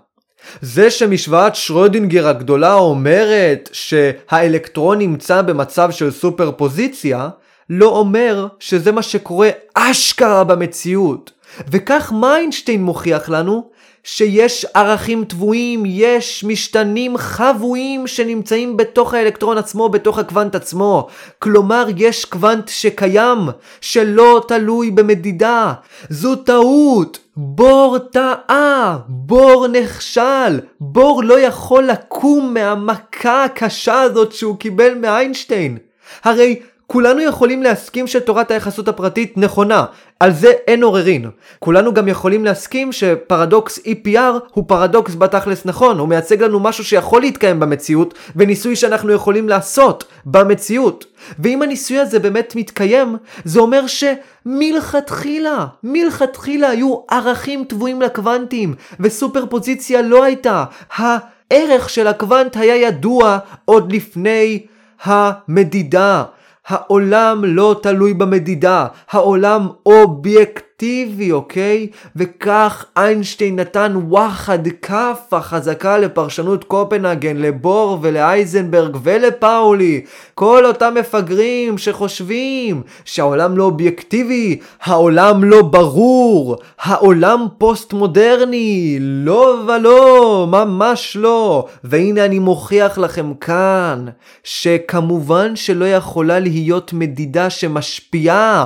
זה 0.62 0.92
שמשוואת 0.92 1.56
שרודינגר 1.56 2.28
הגדולה 2.28 2.74
אומרת 2.74 3.70
שהאלקטרון 3.72 4.98
נמצא 4.98 5.42
במצב 5.42 5.92
של 5.92 6.12
סופר 6.12 6.52
פוזיציה, 6.52 7.30
לא 7.70 7.88
אומר 7.88 8.48
שזה 8.60 8.92
מה 8.92 9.02
שקורה 9.02 9.50
אשכרה 9.74 10.44
במציאות. 10.44 11.32
וכך 11.72 12.12
מיינשטיין 12.12 12.84
מוכיח 12.84 13.30
לנו 13.30 13.70
שיש 14.08 14.66
ערכים 14.74 15.26
טבועים, 15.26 15.84
יש 15.86 16.44
משתנים 16.44 17.18
חבויים 17.18 18.08
שנמצאים 18.08 18.78
בתוך 18.78 19.14
האלקטרון 19.14 19.58
עצמו, 19.58 19.90
בתוך 19.90 20.20
הקוונט 20.20 20.56
עצמו. 20.56 21.08
כלומר, 21.40 21.86
יש 21.98 22.26
קוונט 22.26 22.68
שקיים, 22.68 23.40
שלא 23.82 24.46
תלוי 24.48 24.92
במדידה. 24.92 25.74
זו 26.10 26.36
טעות. 26.36 27.20
בור 27.38 27.98
טעה, 28.00 28.98
בור 29.08 29.68
נכשל, 29.68 30.60
בור 30.80 31.24
לא 31.24 31.40
יכול 31.40 31.84
לקום 31.84 32.54
מהמכה 32.54 33.44
הקשה 33.44 34.02
הזאת 34.02 34.34
שהוא 34.34 34.58
קיבל 34.58 34.94
מאיינשטיין. 34.96 35.78
הרי 36.24 36.60
כולנו 36.88 37.22
יכולים 37.22 37.64
להסכים 37.64 38.08
שתורת 38.08 38.52
היחסות 38.52 38.88
הפרטית 38.88 39.38
נכונה, 39.38 39.86
על 40.20 40.34
זה 40.34 40.52
אין 40.68 40.84
עוררין. 40.84 41.30
כולנו 41.60 41.94
גם 41.94 42.08
יכולים 42.08 42.46
להסכים 42.46 42.92
שפרדוקס 42.92 43.80
EPR 43.80 44.40
הוא 44.54 44.64
פרדוקס 44.68 45.16
בתכלס 45.16 45.66
נכון, 45.66 46.00
הוא 46.00 46.08
מייצג 46.08 46.44
לנו 46.44 46.60
משהו 46.60 46.84
שיכול 46.84 47.22
להתקיים 47.22 47.60
במציאות, 47.60 48.14
וניסוי 48.36 48.76
שאנחנו 48.76 49.12
יכולים 49.12 49.50
לעשות 49.50 50.04
במציאות. 50.26 51.06
ואם 51.40 51.62
הניסוי 51.62 52.00
הזה 52.00 52.20
באמת 52.20 52.54
מתקיים, 52.56 53.18
זה 53.44 53.60
אומר 53.60 53.82
שמלכתחילה, 53.88 55.66
מלכתחילה 55.84 56.70
היו 56.70 56.96
ערכים 57.12 57.64
טבועים 57.64 58.02
לקוונטים, 58.02 58.74
וסופר 59.00 59.46
פוזיציה 59.46 60.02
לא 60.02 60.24
הייתה. 60.24 60.64
הערך 60.96 61.90
של 61.90 62.08
הקוונט 62.08 62.58
היה 62.58 62.76
ידוע 62.76 63.38
עוד 63.66 63.92
לפני 63.92 64.66
המדידה. 65.04 66.24
העולם 66.68 67.46
לא 67.46 67.80
תלוי 67.84 68.14
במדידה, 68.14 68.88
העולם 69.10 69.68
אובייקט 69.86 70.65
אובייקטיבי, 70.82 71.32
אוקיי? 71.32 71.88
וכך 72.16 72.86
איינשטיין 72.98 73.60
נתן 73.60 73.94
וואחד 74.08 74.60
כאפה 74.82 75.42
חזקה 75.42 75.98
לפרשנות 75.98 76.64
קופנהגן, 76.64 77.38
לבור 77.38 78.00
ולאייזנברג 78.02 78.98
ולפאולי. 79.04 80.02
כל 80.34 80.66
אותם 80.66 80.94
מפגרים 81.00 81.78
שחושבים 81.78 82.82
שהעולם 83.06 83.58
לא 83.58 83.64
אובייקטיבי, 83.64 84.60
העולם 84.82 85.44
לא 85.44 85.62
ברור, 85.62 86.58
העולם 86.80 87.48
פוסט 87.58 87.94
מודרני, 87.94 88.98
לא 89.00 89.64
ולא, 89.68 90.48
ממש 90.50 91.18
לא. 91.20 91.68
והנה 91.84 92.26
אני 92.26 92.40
מוכיח 92.40 92.98
לכם 92.98 93.34
כאן, 93.34 94.06
שכמובן 94.44 95.56
שלא 95.56 95.86
יכולה 95.86 96.40
להיות 96.40 96.94
מדידה 96.94 97.50
שמשפיעה 97.50 98.66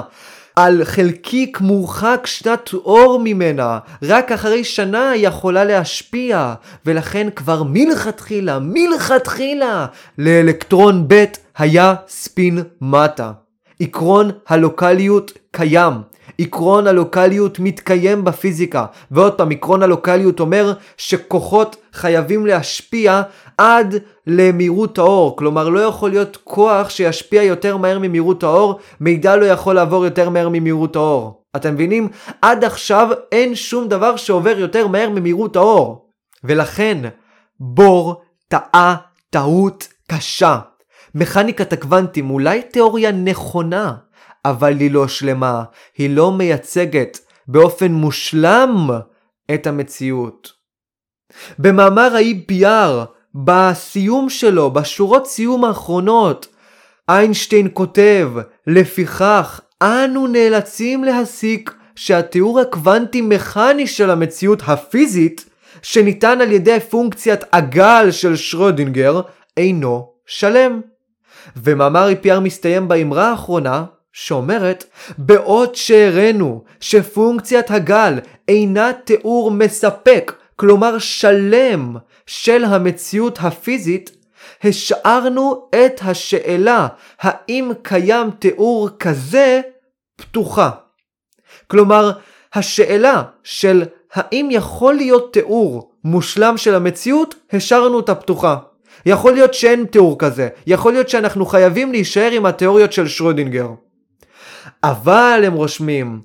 על 0.60 0.84
חלקיק 0.84 1.62
מורחק 1.62 2.22
שנת 2.26 2.74
אור 2.74 3.20
ממנה, 3.24 3.80
רק 4.03 4.32
אחרי 4.32 4.64
שנה 4.64 5.12
יכולה 5.16 5.64
להשפיע, 5.64 6.53
ולכן 6.86 7.28
כבר 7.36 7.64
מלכתחילה, 7.64 8.60
מלכתחילה, 8.62 9.86
לאלקטרון 10.18 11.05
ב' 11.07 11.24
היה 11.57 11.95
ספין 12.07 12.64
מטה. 12.82 13.32
עקרון 13.80 14.32
הלוקליות 14.47 15.32
קיים. 15.51 15.93
עקרון 16.39 16.88
הלוקליות 16.88 17.60
מתקיים 17.60 18.24
בפיזיקה. 18.24 18.86
ועוד 19.12 19.34
פעם, 19.34 19.51
עקרון 19.51 19.84
הלוקליות 19.84 20.39
אומר 20.39 20.74
שכוחות 20.97 21.76
חייבים 21.93 22.45
להשפיע 22.45 23.22
עד 23.57 23.95
למהירות 24.30 24.97
האור. 24.97 25.38
כלומר, 25.38 25.69
לא 25.69 25.80
יכול 25.80 26.09
להיות 26.09 26.38
כוח 26.43 26.89
שישפיע 26.89 27.43
יותר 27.43 27.77
מהר 27.77 27.99
ממהירות 27.99 28.43
האור, 28.43 28.80
מידע 28.99 29.36
לא 29.36 29.45
יכול 29.45 29.75
לעבור 29.75 30.05
יותר 30.05 30.30
מהר 30.30 30.49
ממהירות 30.49 30.95
האור. 30.95 31.43
אתם 31.55 31.73
מבינים? 31.73 32.07
עד 32.41 32.63
עכשיו 32.63 33.09
אין 33.32 33.55
שום 33.55 33.88
דבר 33.88 34.15
שעובר 34.15 34.59
יותר 34.59 34.88
מהר 34.88 35.09
ממהירות 35.09 35.55
האור. 35.55 36.09
ולכן, 36.43 36.97
בור 37.59 38.21
טעה 38.47 38.95
טעות 39.30 39.88
קשה. 40.11 40.59
מכניקת 41.15 41.73
הקוונטים 41.73 42.30
אולי 42.30 42.61
תיאוריה 42.61 43.11
נכונה, 43.11 43.93
אבל 44.45 44.77
היא 44.80 44.91
לא 44.91 45.07
שלמה, 45.07 45.63
היא 45.97 46.15
לא 46.15 46.32
מייצגת 46.32 47.19
באופן 47.47 47.91
מושלם 47.91 48.89
את 49.53 49.67
המציאות. 49.67 50.51
במאמר 51.59 52.15
ה-EPR, 52.15 53.05
בסיום 53.36 54.30
שלו, 54.30 54.71
בשורות 54.71 55.27
סיום 55.27 55.65
האחרונות, 55.65 56.47
איינשטיין 57.09 57.67
כותב, 57.73 58.32
לפיכך, 58.67 59.61
אנו 59.84 60.27
נאלצים 60.27 61.03
להסיק 61.03 61.73
שהתיאור 61.95 62.59
הקוונטי-מכני 62.59 63.88
של 63.88 64.09
המציאות 64.09 64.61
הפיזית, 64.67 65.45
שניתן 65.82 66.41
על 66.41 66.51
ידי 66.51 66.80
פונקציית 66.89 67.43
הגל 67.53 68.11
של 68.11 68.36
שרודינגר, 68.36 69.21
אינו 69.57 70.11
שלם. 70.25 70.82
ומאמר 71.57 72.09
EPR 72.11 72.39
מסתיים 72.39 72.88
באמרה 72.88 73.30
האחרונה, 73.30 73.84
שאומרת, 74.13 74.86
בעוד 75.17 75.75
שהראינו 75.75 76.63
שפונקציית 76.80 77.71
הגל 77.71 78.19
אינה 78.47 78.91
תיאור 79.03 79.51
מספק, 79.51 80.34
כלומר 80.60 80.97
שלם, 80.97 81.95
של 82.26 82.64
המציאות 82.64 83.38
הפיזית, 83.41 84.12
השארנו 84.64 85.70
את 85.70 86.01
השאלה 86.01 86.88
האם 87.20 87.72
קיים 87.82 88.32
תיאור 88.39 88.89
כזה 88.99 89.62
פתוחה. 90.16 90.70
כלומר, 91.68 92.12
השאלה 92.53 93.24
של 93.43 93.84
האם 94.14 94.49
יכול 94.51 94.93
להיות 94.93 95.34
תיאור 95.34 95.91
מושלם 96.03 96.57
של 96.57 96.76
המציאות, 96.76 97.36
השארנו 97.53 97.95
אותה 97.95 98.16
פתוחה. 98.16 98.57
יכול 99.05 99.34
להיות 99.34 99.53
שאין 99.53 99.86
תיאור 99.86 100.20
כזה, 100.20 100.49
יכול 100.68 100.93
להיות 100.93 101.10
שאנחנו 101.10 101.45
חייבים 101.45 101.91
להישאר 101.91 102.32
עם 102.32 102.45
התיאוריות 102.45 102.93
של 102.93 103.07
שרודינגר. 103.07 103.70
אבל 104.84 105.43
הם 105.45 105.53
רושמים, 105.53 106.22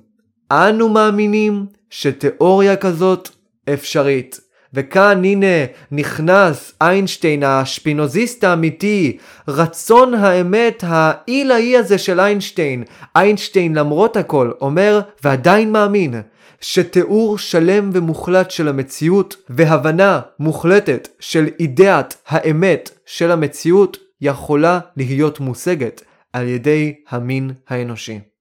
אנו 0.51 0.89
מאמינים 0.89 1.65
שתיאוריה 1.89 2.75
כזאת 2.75 3.29
אפשרית. 3.73 4.39
וכאן 4.73 5.25
הנה 5.25 5.65
נכנס 5.91 6.73
איינשטיין 6.81 7.43
השפינוזיסט 7.43 8.43
האמיתי, 8.43 9.17
רצון 9.47 10.13
האמת 10.13 10.83
העילאי 10.87 11.77
הזה 11.77 11.97
של 11.97 12.19
איינשטיין. 12.19 12.83
איינשטיין 13.15 13.75
למרות 13.75 14.17
הכל 14.17 14.51
אומר 14.61 15.01
ועדיין 15.23 15.71
מאמין 15.71 16.13
שתיאור 16.61 17.37
שלם 17.37 17.89
ומוחלט 17.93 18.51
של 18.51 18.67
המציאות 18.67 19.35
והבנה 19.49 20.21
מוחלטת 20.39 21.07
של 21.19 21.47
אידאת 21.59 22.13
האמת 22.27 22.89
של 23.05 23.31
המציאות 23.31 23.97
יכולה 24.21 24.79
להיות 24.97 25.39
מושגת 25.39 26.01
על 26.33 26.47
ידי 26.47 26.93
המין 27.09 27.51
האנושי. 27.69 28.34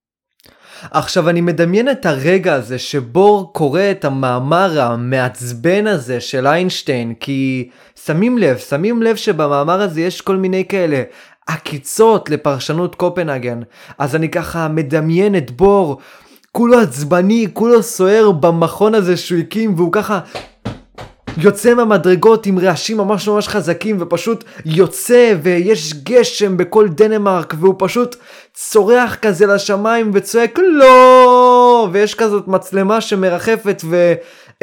עכשיו 0.90 1.28
אני 1.28 1.40
מדמיין 1.40 1.90
את 1.90 2.06
הרגע 2.06 2.54
הזה 2.54 2.78
שבו 2.78 3.50
קורא 3.52 3.82
את 3.90 4.04
המאמר 4.04 4.80
המעצבן 4.80 5.86
הזה 5.86 6.20
של 6.20 6.46
איינשטיין 6.46 7.14
כי 7.20 7.68
שמים 8.04 8.38
לב, 8.38 8.58
שמים 8.58 9.02
לב 9.02 9.16
שבמאמר 9.16 9.80
הזה 9.80 10.00
יש 10.00 10.20
כל 10.20 10.36
מיני 10.36 10.64
כאלה 10.68 11.02
עקיצות 11.46 12.30
לפרשנות 12.30 12.94
קופנהגן. 12.94 13.60
אז 13.98 14.16
אני 14.16 14.28
ככה 14.28 14.68
מדמיין 14.68 15.36
את 15.36 15.50
בור 15.50 15.98
כולו 16.52 16.78
עצבני, 16.78 17.46
כולו 17.52 17.82
סוער 17.82 18.32
במכון 18.32 18.94
הזה 18.94 19.16
שהוא 19.16 19.38
הקים 19.38 19.74
והוא 19.76 19.92
ככה 19.92 20.20
יוצא 21.36 21.74
מהמדרגות 21.74 22.46
עם 22.46 22.58
רעשים 22.58 22.96
ממש 22.96 23.28
ממש 23.28 23.48
חזקים 23.48 23.96
ופשוט 24.00 24.44
יוצא 24.64 25.34
ויש 25.42 25.94
גשם 25.94 26.56
בכל 26.56 26.88
דנמרק 26.88 27.54
והוא 27.58 27.74
פשוט 27.78 28.16
צורח 28.56 29.14
כזה 29.14 29.46
לשמיים 29.46 30.10
וצועק 30.14 30.58
לא! 30.58 31.88
ויש 31.92 32.14
כזאת 32.14 32.48
מצלמה 32.48 33.00
שמרחפת 33.00 33.82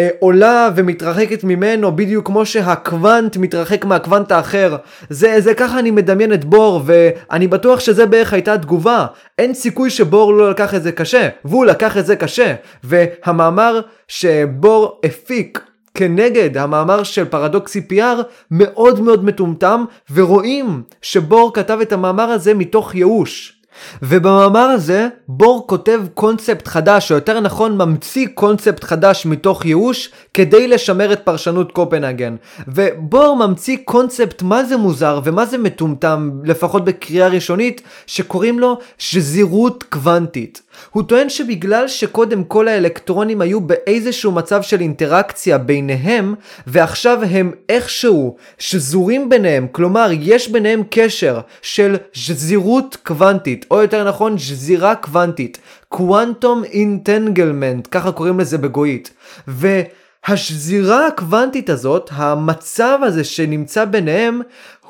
ועולה 0.01 0.69
ומתרחקת 0.75 1.43
ממנו 1.43 1.95
בדיוק 1.95 2.27
כמו 2.27 2.45
שהקוונט 2.45 3.37
מתרחק 3.37 3.85
מהקוונט 3.85 4.31
האחר. 4.31 4.75
זה, 5.09 5.41
זה 5.41 5.53
ככה 5.53 5.79
אני 5.79 5.91
מדמיין 5.91 6.33
את 6.33 6.45
בור 6.45 6.81
ואני 6.85 7.47
בטוח 7.47 7.79
שזה 7.79 8.05
בערך 8.05 8.33
הייתה 8.33 8.57
תגובה 8.57 9.05
אין 9.39 9.53
סיכוי 9.53 9.89
שבור 9.89 10.33
לא 10.33 10.49
לקח 10.49 10.75
את 10.75 10.83
זה 10.83 10.91
קשה 10.91 11.29
והוא 11.45 11.65
לקח 11.65 11.97
את 11.97 12.05
זה 12.05 12.15
קשה. 12.15 12.55
והמאמר 12.83 13.81
שבור 14.07 14.99
הפיק 15.05 15.61
כנגד 15.93 16.57
המאמר 16.57 17.03
של 17.03 17.25
פרדוקסי 17.25 17.81
פיאר 17.81 18.21
מאוד 18.51 18.99
מאוד 18.99 19.25
מטומטם 19.25 19.85
ורואים 20.13 20.83
שבור 21.01 21.53
כתב 21.53 21.77
את 21.81 21.93
המאמר 21.93 22.23
הזה 22.29 22.53
מתוך 22.53 22.95
ייאוש. 22.95 23.60
ובמאמר 24.01 24.59
הזה 24.59 25.07
בור 25.27 25.67
כותב 25.67 26.01
קונספט 26.13 26.67
חדש, 26.67 27.11
או 27.11 27.15
יותר 27.15 27.39
נכון 27.39 27.77
ממציא 27.77 28.27
קונספט 28.33 28.83
חדש 28.83 29.25
מתוך 29.25 29.65
ייאוש 29.65 30.09
כדי 30.33 30.67
לשמר 30.67 31.13
את 31.13 31.19
פרשנות 31.23 31.71
קופנהגן. 31.71 32.35
ובור 32.67 33.47
ממציא 33.47 33.77
קונספט 33.85 34.41
מה 34.41 34.63
זה 34.63 34.77
מוזר 34.77 35.19
ומה 35.23 35.45
זה 35.45 35.57
מטומטם, 35.57 36.31
לפחות 36.43 36.85
בקריאה 36.85 37.27
ראשונית, 37.27 37.81
שקוראים 38.07 38.59
לו 38.59 38.77
שזירות 38.97 39.83
קוונטית. 39.83 40.61
הוא 40.89 41.03
טוען 41.03 41.29
שבגלל 41.29 41.87
שקודם 41.87 42.43
כל 42.43 42.67
האלקטרונים 42.67 43.41
היו 43.41 43.61
באיזשהו 43.61 44.31
מצב 44.31 44.61
של 44.61 44.81
אינטראקציה 44.81 45.57
ביניהם, 45.57 46.35
ועכשיו 46.67 47.19
הם 47.31 47.51
איכשהו 47.69 48.35
שזורים 48.57 49.29
ביניהם, 49.29 49.67
כלומר 49.71 50.09
יש 50.19 50.49
ביניהם 50.49 50.83
קשר 50.89 51.39
של 51.61 51.95
שזירות 52.13 52.97
קוונטית, 53.03 53.65
או 53.71 53.81
יותר 53.81 54.07
נכון 54.07 54.37
שזירה 54.37 54.95
קוונטית, 54.95 55.57
קוונטום 55.89 56.63
אינטנגלמנט, 56.63 57.87
ככה 57.91 58.11
קוראים 58.11 58.39
לזה 58.39 58.57
בגויית. 58.57 59.13
והשזירה 59.47 61.07
הקוונטית 61.07 61.69
הזאת, 61.69 62.09
המצב 62.13 62.99
הזה 63.03 63.23
שנמצא 63.23 63.85
ביניהם, 63.85 64.41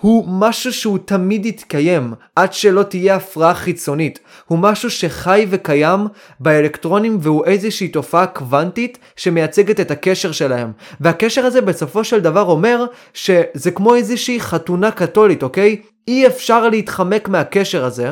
הוא 0.01 0.25
משהו 0.27 0.73
שהוא 0.73 0.97
תמיד 1.05 1.45
יתקיים, 1.45 2.13
עד 2.35 2.53
שלא 2.53 2.83
תהיה 2.83 3.15
הפרעה 3.15 3.53
חיצונית. 3.53 4.19
הוא 4.51 4.59
משהו 4.59 4.89
שחי 4.89 5.45
וקיים 5.49 5.99
באלקטרונים 6.39 7.17
והוא 7.21 7.45
איזושהי 7.45 7.87
תופעה 7.87 8.27
קוונטית 8.27 8.97
שמייצגת 9.15 9.79
את 9.79 9.91
הקשר 9.91 10.31
שלהם. 10.31 10.71
והקשר 10.99 11.45
הזה 11.45 11.61
בסופו 11.61 12.03
של 12.03 12.19
דבר 12.19 12.41
אומר 12.41 12.85
שזה 13.13 13.71
כמו 13.75 13.95
איזושהי 13.95 14.39
חתונה 14.39 14.91
קתולית, 14.91 15.43
אוקיי? 15.43 15.81
אי 16.07 16.27
אפשר 16.27 16.69
להתחמק 16.69 17.27
מהקשר 17.27 17.85
הזה. 17.85 18.09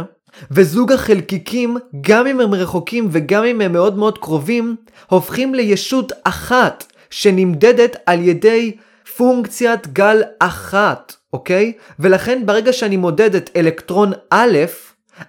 וזוג 0.51 0.91
החלקיקים, 0.91 1.77
גם 2.01 2.27
אם 2.27 2.39
הם 2.39 2.53
רחוקים 2.53 3.07
וגם 3.11 3.43
אם 3.43 3.61
הם 3.61 3.73
מאוד 3.73 3.97
מאוד 3.97 4.17
קרובים, 4.17 4.75
הופכים 5.07 5.55
לישות 5.55 6.11
אחת 6.23 6.93
שנמדדת 7.09 7.95
על 8.05 8.27
ידי 8.27 8.75
פונקציית 9.17 9.87
גל 9.87 10.21
אחת. 10.39 11.15
אוקיי? 11.33 11.73
ולכן 11.99 12.41
ברגע 12.45 12.73
שאני 12.73 12.97
מודד 12.97 13.35
את 13.35 13.49
אלקטרון 13.55 14.11
א', 14.29 14.57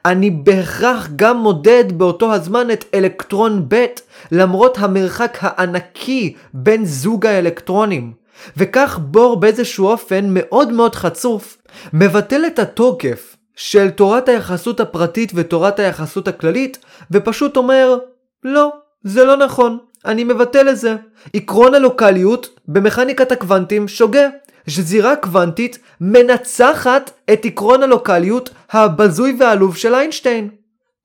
אני 0.05 0.30
בהכרח 0.30 1.09
גם 1.16 1.36
מודד 1.36 1.84
באותו 1.99 2.34
הזמן 2.34 2.70
את 2.70 2.84
אלקטרון 2.95 3.64
ב' 3.68 3.84
למרות 4.32 4.78
המרחק 4.78 5.38
הענקי 5.41 6.34
בין 6.55 6.84
זוג 6.84 7.26
האלקטרונים. 7.26 8.12
וכך 8.57 8.99
בור 9.03 9.41
באיזשהו 9.41 9.86
אופן 9.86 10.26
מאוד 10.28 10.72
מאוד 10.72 10.95
חצוף 10.95 11.59
מבטל 11.93 12.47
את 12.47 12.59
התוקף 12.59 13.36
של 13.57 13.91
תורת 13.91 14.28
היחסות 14.28 14.80
הפרטית 14.80 15.32
ותורת 15.34 15.78
היחסות 15.78 16.28
הכללית 16.28 16.78
ופשוט 17.11 17.57
אומר 17.57 17.99
לא, 18.45 18.72
זה 19.05 19.24
לא 19.24 19.36
נכון, 19.36 19.78
אני 20.05 20.24
מבטל 20.24 20.68
את 20.68 20.76
זה. 20.76 20.97
עקרון 21.34 21.74
הלוקליות 21.74 22.49
במכניקת 22.68 23.32
הקוונטים 23.32 23.88
שוגה. 23.88 24.28
שזירה 24.68 25.16
קוונטית 25.16 25.78
מנצחת 26.00 27.11
את 27.32 27.44
עקרון 27.44 27.82
הלוקליות 27.82 28.50
הבזוי 28.70 29.36
והעלוב 29.38 29.76
של 29.76 29.94
איינשטיין. 29.94 30.48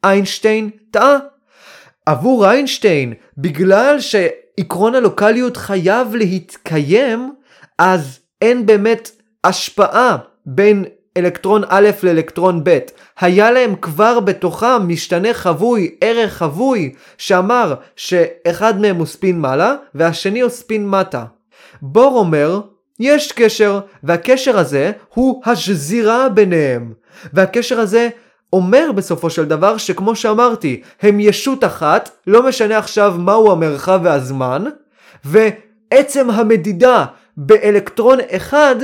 איינשטיין 0.03 0.69
טעה. 0.91 1.17
עבור 2.05 2.49
איינשטיין, 2.49 3.13
בגלל 3.37 3.99
שעקרון 3.99 4.95
הלוקליות 4.95 5.57
חייב 5.57 6.15
להתקיים, 6.15 7.33
אז 7.77 8.19
אין 8.41 8.65
באמת 8.65 9.11
השפעה 9.43 10.17
בין 10.45 10.85
אלקטרון 11.17 11.61
א' 11.67 11.89
לאלקטרון 12.03 12.63
ב'. 12.63 12.79
היה 13.19 13.51
להם 13.51 13.75
כבר 13.75 14.19
בתוכם 14.19 14.87
משתנה 14.87 15.33
חבוי, 15.33 15.95
ערך 16.01 16.33
חבוי, 16.33 16.93
שאמר 17.17 17.75
שאחד 17.95 18.81
מהם 18.81 18.95
הוא 18.95 19.05
ספין 19.05 19.39
מעלה 19.39 19.75
והשני 19.95 20.41
הוא 20.41 20.49
ספין 20.49 20.89
מטה. 20.89 21.25
בור 21.81 22.19
אומר 22.19 22.61
יש 22.99 23.31
קשר, 23.31 23.79
והקשר 24.03 24.59
הזה 24.59 24.91
הוא 25.13 25.41
השזירה 25.45 26.29
ביניהם. 26.29 26.93
והקשר 27.33 27.79
הזה 27.79 28.09
אומר 28.53 28.91
בסופו 28.95 29.29
של 29.29 29.45
דבר 29.45 29.77
שכמו 29.77 30.15
שאמרתי, 30.15 30.81
הם 31.01 31.19
ישות 31.19 31.63
אחת, 31.63 32.09
לא 32.27 32.47
משנה 32.47 32.77
עכשיו 32.77 33.15
מהו 33.17 33.51
המרחב 33.51 33.99
והזמן, 34.03 34.63
ועצם 35.25 36.29
המדידה 36.29 37.05
באלקטרון 37.37 38.17
אחד 38.29 38.75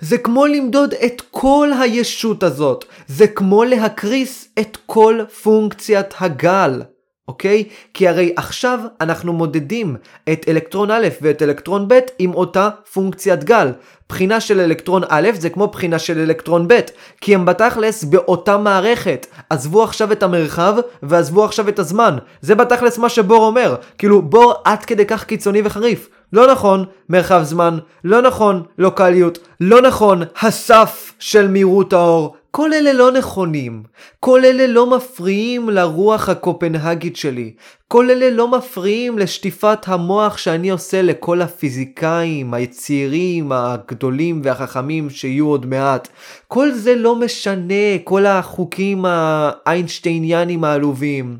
זה 0.00 0.18
כמו 0.18 0.46
למדוד 0.46 0.94
את 0.94 1.22
כל 1.30 1.70
הישות 1.80 2.42
הזאת, 2.42 2.84
זה 3.08 3.26
כמו 3.26 3.64
להקריס 3.64 4.48
את 4.58 4.78
כל 4.86 5.20
פונקציית 5.42 6.14
הגל. 6.20 6.82
אוקיי? 7.28 7.64
כי 7.94 8.08
הרי 8.08 8.32
עכשיו 8.36 8.78
אנחנו 9.00 9.32
מודדים 9.32 9.96
את 10.32 10.46
אלקטרון 10.48 10.90
א' 10.90 11.08
ואת 11.22 11.42
אלקטרון 11.42 11.88
ב' 11.88 11.98
עם 12.18 12.34
אותה 12.34 12.68
פונקציית 12.92 13.44
גל. 13.44 13.72
בחינה 14.08 14.40
של 14.40 14.60
אלקטרון 14.60 15.02
א' 15.08 15.28
זה 15.34 15.50
כמו 15.50 15.66
בחינה 15.66 15.98
של 15.98 16.18
אלקטרון 16.18 16.68
ב', 16.68 16.80
כי 17.20 17.34
הם 17.34 17.44
בתכלס 17.44 18.04
באותה 18.04 18.58
מערכת. 18.58 19.26
עזבו 19.50 19.84
עכשיו 19.84 20.12
את 20.12 20.22
המרחב 20.22 20.74
ועזבו 21.02 21.44
עכשיו 21.44 21.68
את 21.68 21.78
הזמן. 21.78 22.16
זה 22.40 22.54
בתכלס 22.54 22.98
מה 22.98 23.08
שבור 23.08 23.46
אומר. 23.46 23.74
כאילו 23.98 24.22
בור 24.22 24.54
עד 24.64 24.84
כדי 24.84 25.06
כך 25.06 25.24
קיצוני 25.24 25.62
וחריף. 25.64 26.08
לא 26.32 26.52
נכון 26.52 26.84
מרחב 27.08 27.42
זמן, 27.42 27.78
לא 28.04 28.22
נכון 28.22 28.62
לוקאליות, 28.78 29.38
לא 29.60 29.82
נכון 29.82 30.22
הסף 30.40 31.12
של 31.18 31.48
מהירות 31.48 31.92
האור, 31.92 32.36
כל 32.56 32.72
אלה 32.72 32.92
לא 32.92 33.12
נכונים. 33.12 33.82
כל 34.20 34.44
אלה 34.44 34.66
לא 34.66 34.96
מפריעים 34.96 35.70
לרוח 35.70 36.28
הקופנהגית 36.28 37.16
שלי. 37.16 37.54
כל 37.88 38.10
אלה 38.10 38.30
לא 38.30 38.48
מפריעים 38.48 39.18
לשטיפת 39.18 39.78
המוח 39.86 40.36
שאני 40.36 40.70
עושה 40.70 41.02
לכל 41.02 41.42
הפיזיקאים, 41.42 42.54
הצעירים, 42.54 43.52
הגדולים 43.52 44.40
והחכמים 44.44 45.10
שיהיו 45.10 45.46
עוד 45.46 45.66
מעט. 45.66 46.08
כל 46.48 46.72
זה 46.72 46.94
לא 46.94 47.16
משנה, 47.16 47.98
כל 48.04 48.26
החוקים 48.26 49.04
האיינשטייניאנים 49.08 50.64
העלובים. 50.64 51.36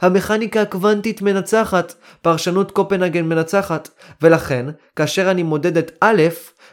המכניקה 0.00 0.62
הקוונטית 0.62 1.22
מנצחת, 1.22 1.94
פרשנות 2.22 2.70
קופנהגן 2.70 3.24
מנצחת, 3.24 3.88
ולכן, 4.22 4.66
כאשר 4.96 5.30
אני 5.30 5.42
מודד 5.42 5.76
את 5.76 5.90
א', 6.00 6.22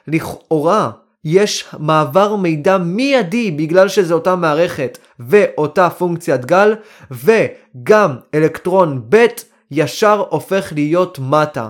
לכאורה 0.07 0.91
יש 1.25 1.65
מעבר 1.79 2.35
מידע 2.35 2.77
מיידי 2.77 3.51
בגלל 3.51 3.87
שזה 3.87 4.13
אותה 4.13 4.35
מערכת 4.35 4.97
ואותה 5.19 5.89
פונקציית 5.89 6.45
גל, 6.45 6.75
וגם 7.11 8.15
אלקטרון 8.33 9.01
ב' 9.09 9.25
ישר 9.71 10.23
הופך 10.29 10.73
להיות 10.75 11.19
מטה. 11.19 11.69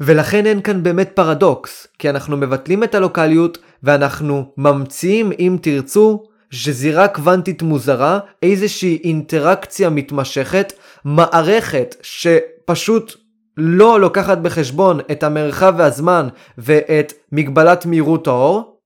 ולכן 0.00 0.46
אין 0.46 0.62
כאן 0.62 0.82
באמת 0.82 1.10
פרדוקס, 1.14 1.86
כי 1.98 2.10
אנחנו 2.10 2.36
מבטלים 2.36 2.84
את 2.84 2.94
הלוקליות 2.94 3.58
ואנחנו 3.82 4.52
ממציאים, 4.56 5.32
אם 5.38 5.56
תרצו, 5.62 6.24
שזירה 6.50 7.08
קוונטית 7.08 7.62
מוזרה, 7.62 8.18
איזושהי 8.42 9.00
אינטראקציה 9.04 9.90
מתמשכת, 9.90 10.72
מערכת 11.04 11.94
שפשוט 12.02 13.27
לא 13.58 14.00
לוקחת 14.00 14.38
בחשבון 14.38 15.00
את 15.10 15.22
המרחב 15.22 15.74
והזמן 15.76 16.28
ואת 16.58 17.12
מגבלת 17.32 17.86
מהירות 17.86 18.26
האור, 18.26 18.78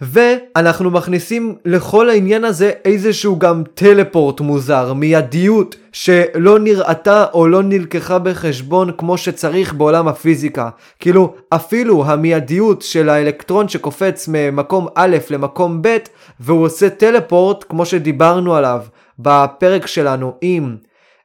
ואנחנו 0.00 0.90
מכניסים 0.90 1.56
לכל 1.64 2.10
העניין 2.10 2.44
הזה 2.44 2.72
איזשהו 2.84 3.38
גם 3.38 3.62
טלפורט 3.74 4.40
מוזר, 4.40 4.92
מיידיות 4.92 5.76
שלא 5.92 6.58
נראתה 6.58 7.26
או 7.34 7.48
לא 7.48 7.62
נלקחה 7.62 8.18
בחשבון 8.18 8.90
כמו 8.98 9.18
שצריך 9.18 9.74
בעולם 9.74 10.08
הפיזיקה. 10.08 10.68
כאילו, 10.98 11.34
אפילו 11.50 12.04
המיידיות 12.06 12.82
של 12.82 13.08
האלקטרון 13.08 13.68
שקופץ 13.68 14.28
ממקום 14.32 14.86
א' 14.94 15.16
למקום 15.30 15.82
ב' 15.82 15.96
והוא 16.40 16.64
עושה 16.64 16.90
טלפורט 16.90 17.64
כמו 17.68 17.86
שדיברנו 17.86 18.54
עליו 18.54 18.80
בפרק 19.18 19.86
שלנו 19.86 20.34
עם 20.40 20.76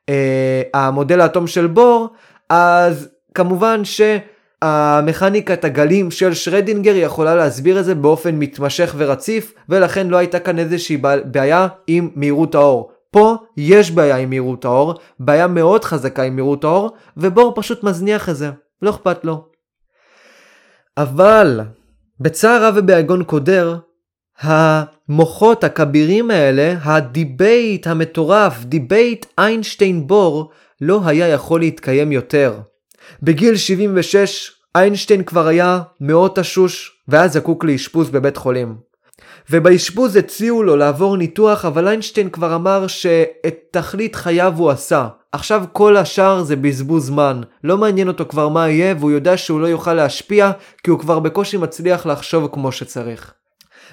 אה, 0.10 0.62
המודל 0.74 1.22
האטום 1.22 1.47
של 1.47 1.68
בור, 1.68 2.10
אז 2.50 3.10
כמובן 3.34 3.82
שהמכניקת 3.84 5.66
הגלים 5.66 6.12
של 6.12 6.34
שרדינגר 6.34 6.96
יכולה 6.96 7.36
להסביר 7.36 7.80
את 7.80 7.86
זה 7.86 7.96
באופן 7.96 8.36
מתמשך 8.36 8.96
ורציף, 8.98 9.54
ולכן 9.70 10.08
לא 10.08 10.18
הייתה 10.18 10.39
כאן 10.39 10.60
איזושהי 10.60 10.98
בעיה 11.26 11.68
עם 11.88 12.10
מהירות 12.16 12.56
האור. 12.56 12.91
פה 13.12 13.36
יש 13.58 13.91
בעיה 13.91 14.18
עם 14.18 14.30
מהירות 14.30 14.66
האור, 14.66 14.94
בעיה 15.20 15.48
מאוד 15.48 15.84
חזקה 15.86 16.24
עם 16.24 16.36
מהירות 16.36 16.64
האור, 16.64 16.91
ובור 17.18 17.54
פשוט 17.56 17.84
מזניח 17.84 18.30
את 18.30 18.36
זה, 18.36 18.50
לא 18.82 18.89
אכפת 18.89 19.26
לו. 19.26 19.46
אבל, 20.98 21.62
בצער 22.20 22.66
רב 22.66 22.74
וביגון 22.78 23.24
קודר, 23.24 23.78
המוחות 24.39 25.64
הכבירים 25.64 26.32
האלה, 26.32 26.76
ה 26.84 26.98
debate 26.98 27.88
המטורף, 27.88 28.64
debate 28.64 29.26
איינשטיין 29.38 30.08
בור, 30.08 30.52
לא 30.86 31.02
היה 31.06 31.28
יכול 31.28 31.60
להתקיים 31.60 32.12
יותר. 32.12 32.60
בגיל 33.24 33.56
76 33.56 34.52
איינשטיין 34.76 35.24
כבר 35.24 35.48
היה 35.48 35.82
מאוד 36.02 36.32
תשוש 36.36 36.92
והיה 37.08 37.28
זקוק 37.28 37.64
לאשפוז 37.64 38.10
בבית 38.10 38.38
חולים. 38.38 38.76
ובאשפוז 39.50 40.16
הציעו 40.16 40.64
לו 40.64 40.76
לעבור 40.76 41.18
ניתוח 41.18 41.66
אבל 41.66 41.88
איינשטיין 41.88 42.30
כבר 42.30 42.56
אמר 42.56 42.88
שאת 42.88 43.56
תכלית 43.72 44.16
חייו 44.16 44.54
הוא 44.58 44.70
עשה. 44.70 45.08
עכשיו 45.32 45.64
כל 45.72 45.98
השאר 45.98 46.44
זה 46.44 46.56
בזבוז 46.56 47.06
זמן, 47.06 47.42
לא 47.64 47.78
מעניין 47.78 48.08
אותו 48.08 48.26
כבר 48.26 48.50
מה 48.50 48.70
יהיה 48.70 48.96
והוא 49.00 49.12
יודע 49.12 49.38
שהוא 49.38 49.62
לא 49.62 49.68
יוכל 49.68 49.94
להשפיע 49.94 50.52
כי 50.84 50.92
הוא 50.92 51.00
כבר 51.00 51.20
בקושי 51.20 51.58
מצליח 51.58 52.06
לחשוב 52.06 52.50
כמו 52.54 52.72
שצריך. 52.72 53.34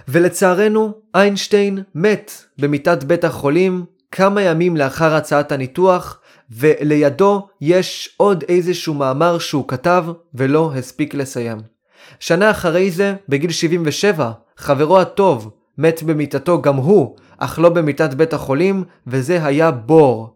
ולצערנו, 0.09 0.93
איינשטיין 1.15 1.83
מת 1.95 2.33
במיטת 2.59 3.05
בית 3.05 3.25
החולים 3.25 3.85
כמה 4.13 4.43
ימים 4.43 4.77
לאחר 4.77 5.15
הצעת 5.15 5.53
הניתוח, 5.53 6.20
ולידו 6.51 7.49
יש 7.61 8.15
עוד 8.17 8.45
איזשהו 8.49 8.95
מאמר 8.95 9.39
שהוא 9.39 9.69
כתב 9.69 10.05
ולא 10.35 10.73
הספיק 10.77 11.15
לסיים. 11.15 11.59
שנה 12.21 12.51
אחרי 12.51 12.91
זה, 12.91 13.15
בגיל 13.29 13.51
77, 13.51 14.31
חברו 14.57 15.01
הטוב 15.01 15.51
מת 15.79 16.03
במיטתו 16.03 16.63
גם 16.63 16.77
הוא, 16.77 17.17
אך 17.39 17.59
לא 17.59 17.69
במיטת 17.69 18.15
בית 18.15 18.33
החולים, 18.33 18.85
וזה 19.07 19.45
היה 19.45 19.71
בור. 19.71 20.35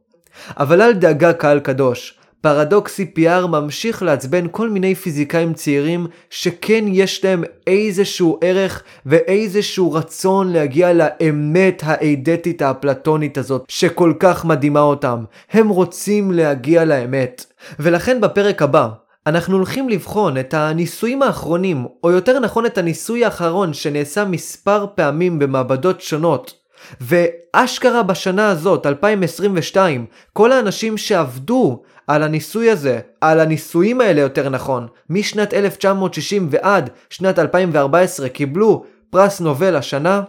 אבל 0.57 0.83
אל 0.83 0.93
דאגה 0.93 1.33
קהל 1.33 1.61
קדוש, 1.61 2.19
פרדוקס 2.45 3.01
CPR 3.01 3.47
ממשיך 3.47 4.03
לעצבן 4.03 4.47
כל 4.51 4.71
מיני 4.71 4.95
פיזיקאים 4.95 5.55
צעירים 5.55 6.07
שכן 6.31 6.85
יש 6.89 7.25
להם 7.25 7.45
איזשהו 7.67 8.39
ערך 8.41 8.83
ואיזשהו 9.07 9.93
רצון 9.93 10.53
להגיע 10.53 10.93
לאמת 10.93 11.83
האידטית 11.87 12.63
האפלטונית 12.63 13.39
הזאת 13.39 13.65
שכל 13.69 14.13
כך 14.21 14.45
מדהימה 14.45 14.81
אותם. 14.81 15.25
הם 15.53 15.69
רוצים 15.69 16.33
להגיע 16.33 16.85
לאמת. 16.85 17.45
ולכן 17.79 18.21
בפרק 18.21 18.63
הבא 18.63 18.89
אנחנו 19.27 19.57
הולכים 19.57 19.89
לבחון 19.89 20.39
את 20.39 20.55
הניסויים 20.55 21.23
האחרונים, 21.23 21.87
או 22.05 22.11
יותר 22.11 22.39
נכון 22.41 22.67
את 22.67 22.79
הניסוי 22.79 23.25
האחרון 23.25 23.73
שנעשה 23.73 24.25
מספר 24.25 24.87
פעמים 24.95 25.39
במעבדות 25.39 26.01
שונות. 26.01 26.65
ואשכרה 27.01 28.03
בשנה 28.03 28.49
הזאת, 28.49 28.87
2022, 28.87 30.07
כל 30.33 30.53
האנשים 30.53 30.97
שעבדו 30.97 31.83
על 32.07 32.23
הניסוי 32.23 32.71
הזה, 32.71 33.01
על 33.21 33.41
הניסויים 33.41 34.01
האלה 34.01 34.21
יותר 34.21 34.49
נכון, 34.49 34.87
משנת 35.11 35.55
1960 35.55 36.49
ועד 36.51 36.91
שנת 37.11 37.39
2014 37.39 38.29
קיבלו 38.29 38.85
פרס 39.11 39.41
נובל 39.41 39.77
השנה, 39.77 40.23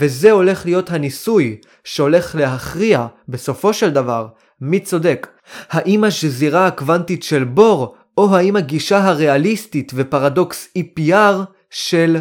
וזה 0.00 0.30
הולך 0.30 0.64
להיות 0.66 0.90
הניסוי 0.90 1.56
שהולך 1.84 2.34
להכריע 2.34 3.06
בסופו 3.28 3.72
של 3.72 3.90
דבר 3.90 4.26
מי 4.60 4.80
צודק. 4.80 5.26
האם 5.70 6.04
השזירה 6.04 6.66
הקוונטית 6.66 7.22
של 7.22 7.44
בור 7.44 7.94
או 8.18 8.36
האם 8.36 8.56
הגישה 8.56 9.04
הריאליסטית 9.04 9.92
ופרדוקס 9.94 10.68
EPR 10.78 11.34
של 11.70 12.16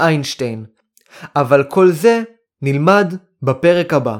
איינשטיין. 0.00 0.64
אבל 1.36 1.64
כל 1.64 1.90
זה 1.90 2.22
נלמד 2.62 3.14
בפרק 3.42 3.94
הבא. 3.94 4.18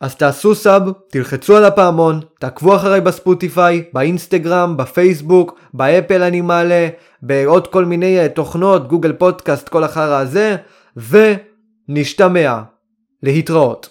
אז 0.00 0.16
תעשו 0.16 0.54
sub, 0.54 0.82
תלחצו 1.10 1.56
על 1.56 1.64
הפעמון, 1.64 2.20
תעקבו 2.40 2.76
אחריי 2.76 3.00
בספוטיפיי, 3.00 3.84
באינסטגרם, 3.92 4.76
בפייסבוק, 4.76 5.60
באפל 5.74 6.22
אני 6.22 6.40
מעלה, 6.40 6.88
בעוד 7.22 7.66
כל 7.66 7.84
מיני 7.84 8.18
אה, 8.18 8.28
תוכנות, 8.28 8.88
גוגל 8.88 9.12
פודקאסט, 9.12 9.68
כל 9.68 9.84
החרא 9.84 10.18
הזה, 10.20 10.56
ונשתמע. 11.88 12.60
להתראות. 13.22 13.86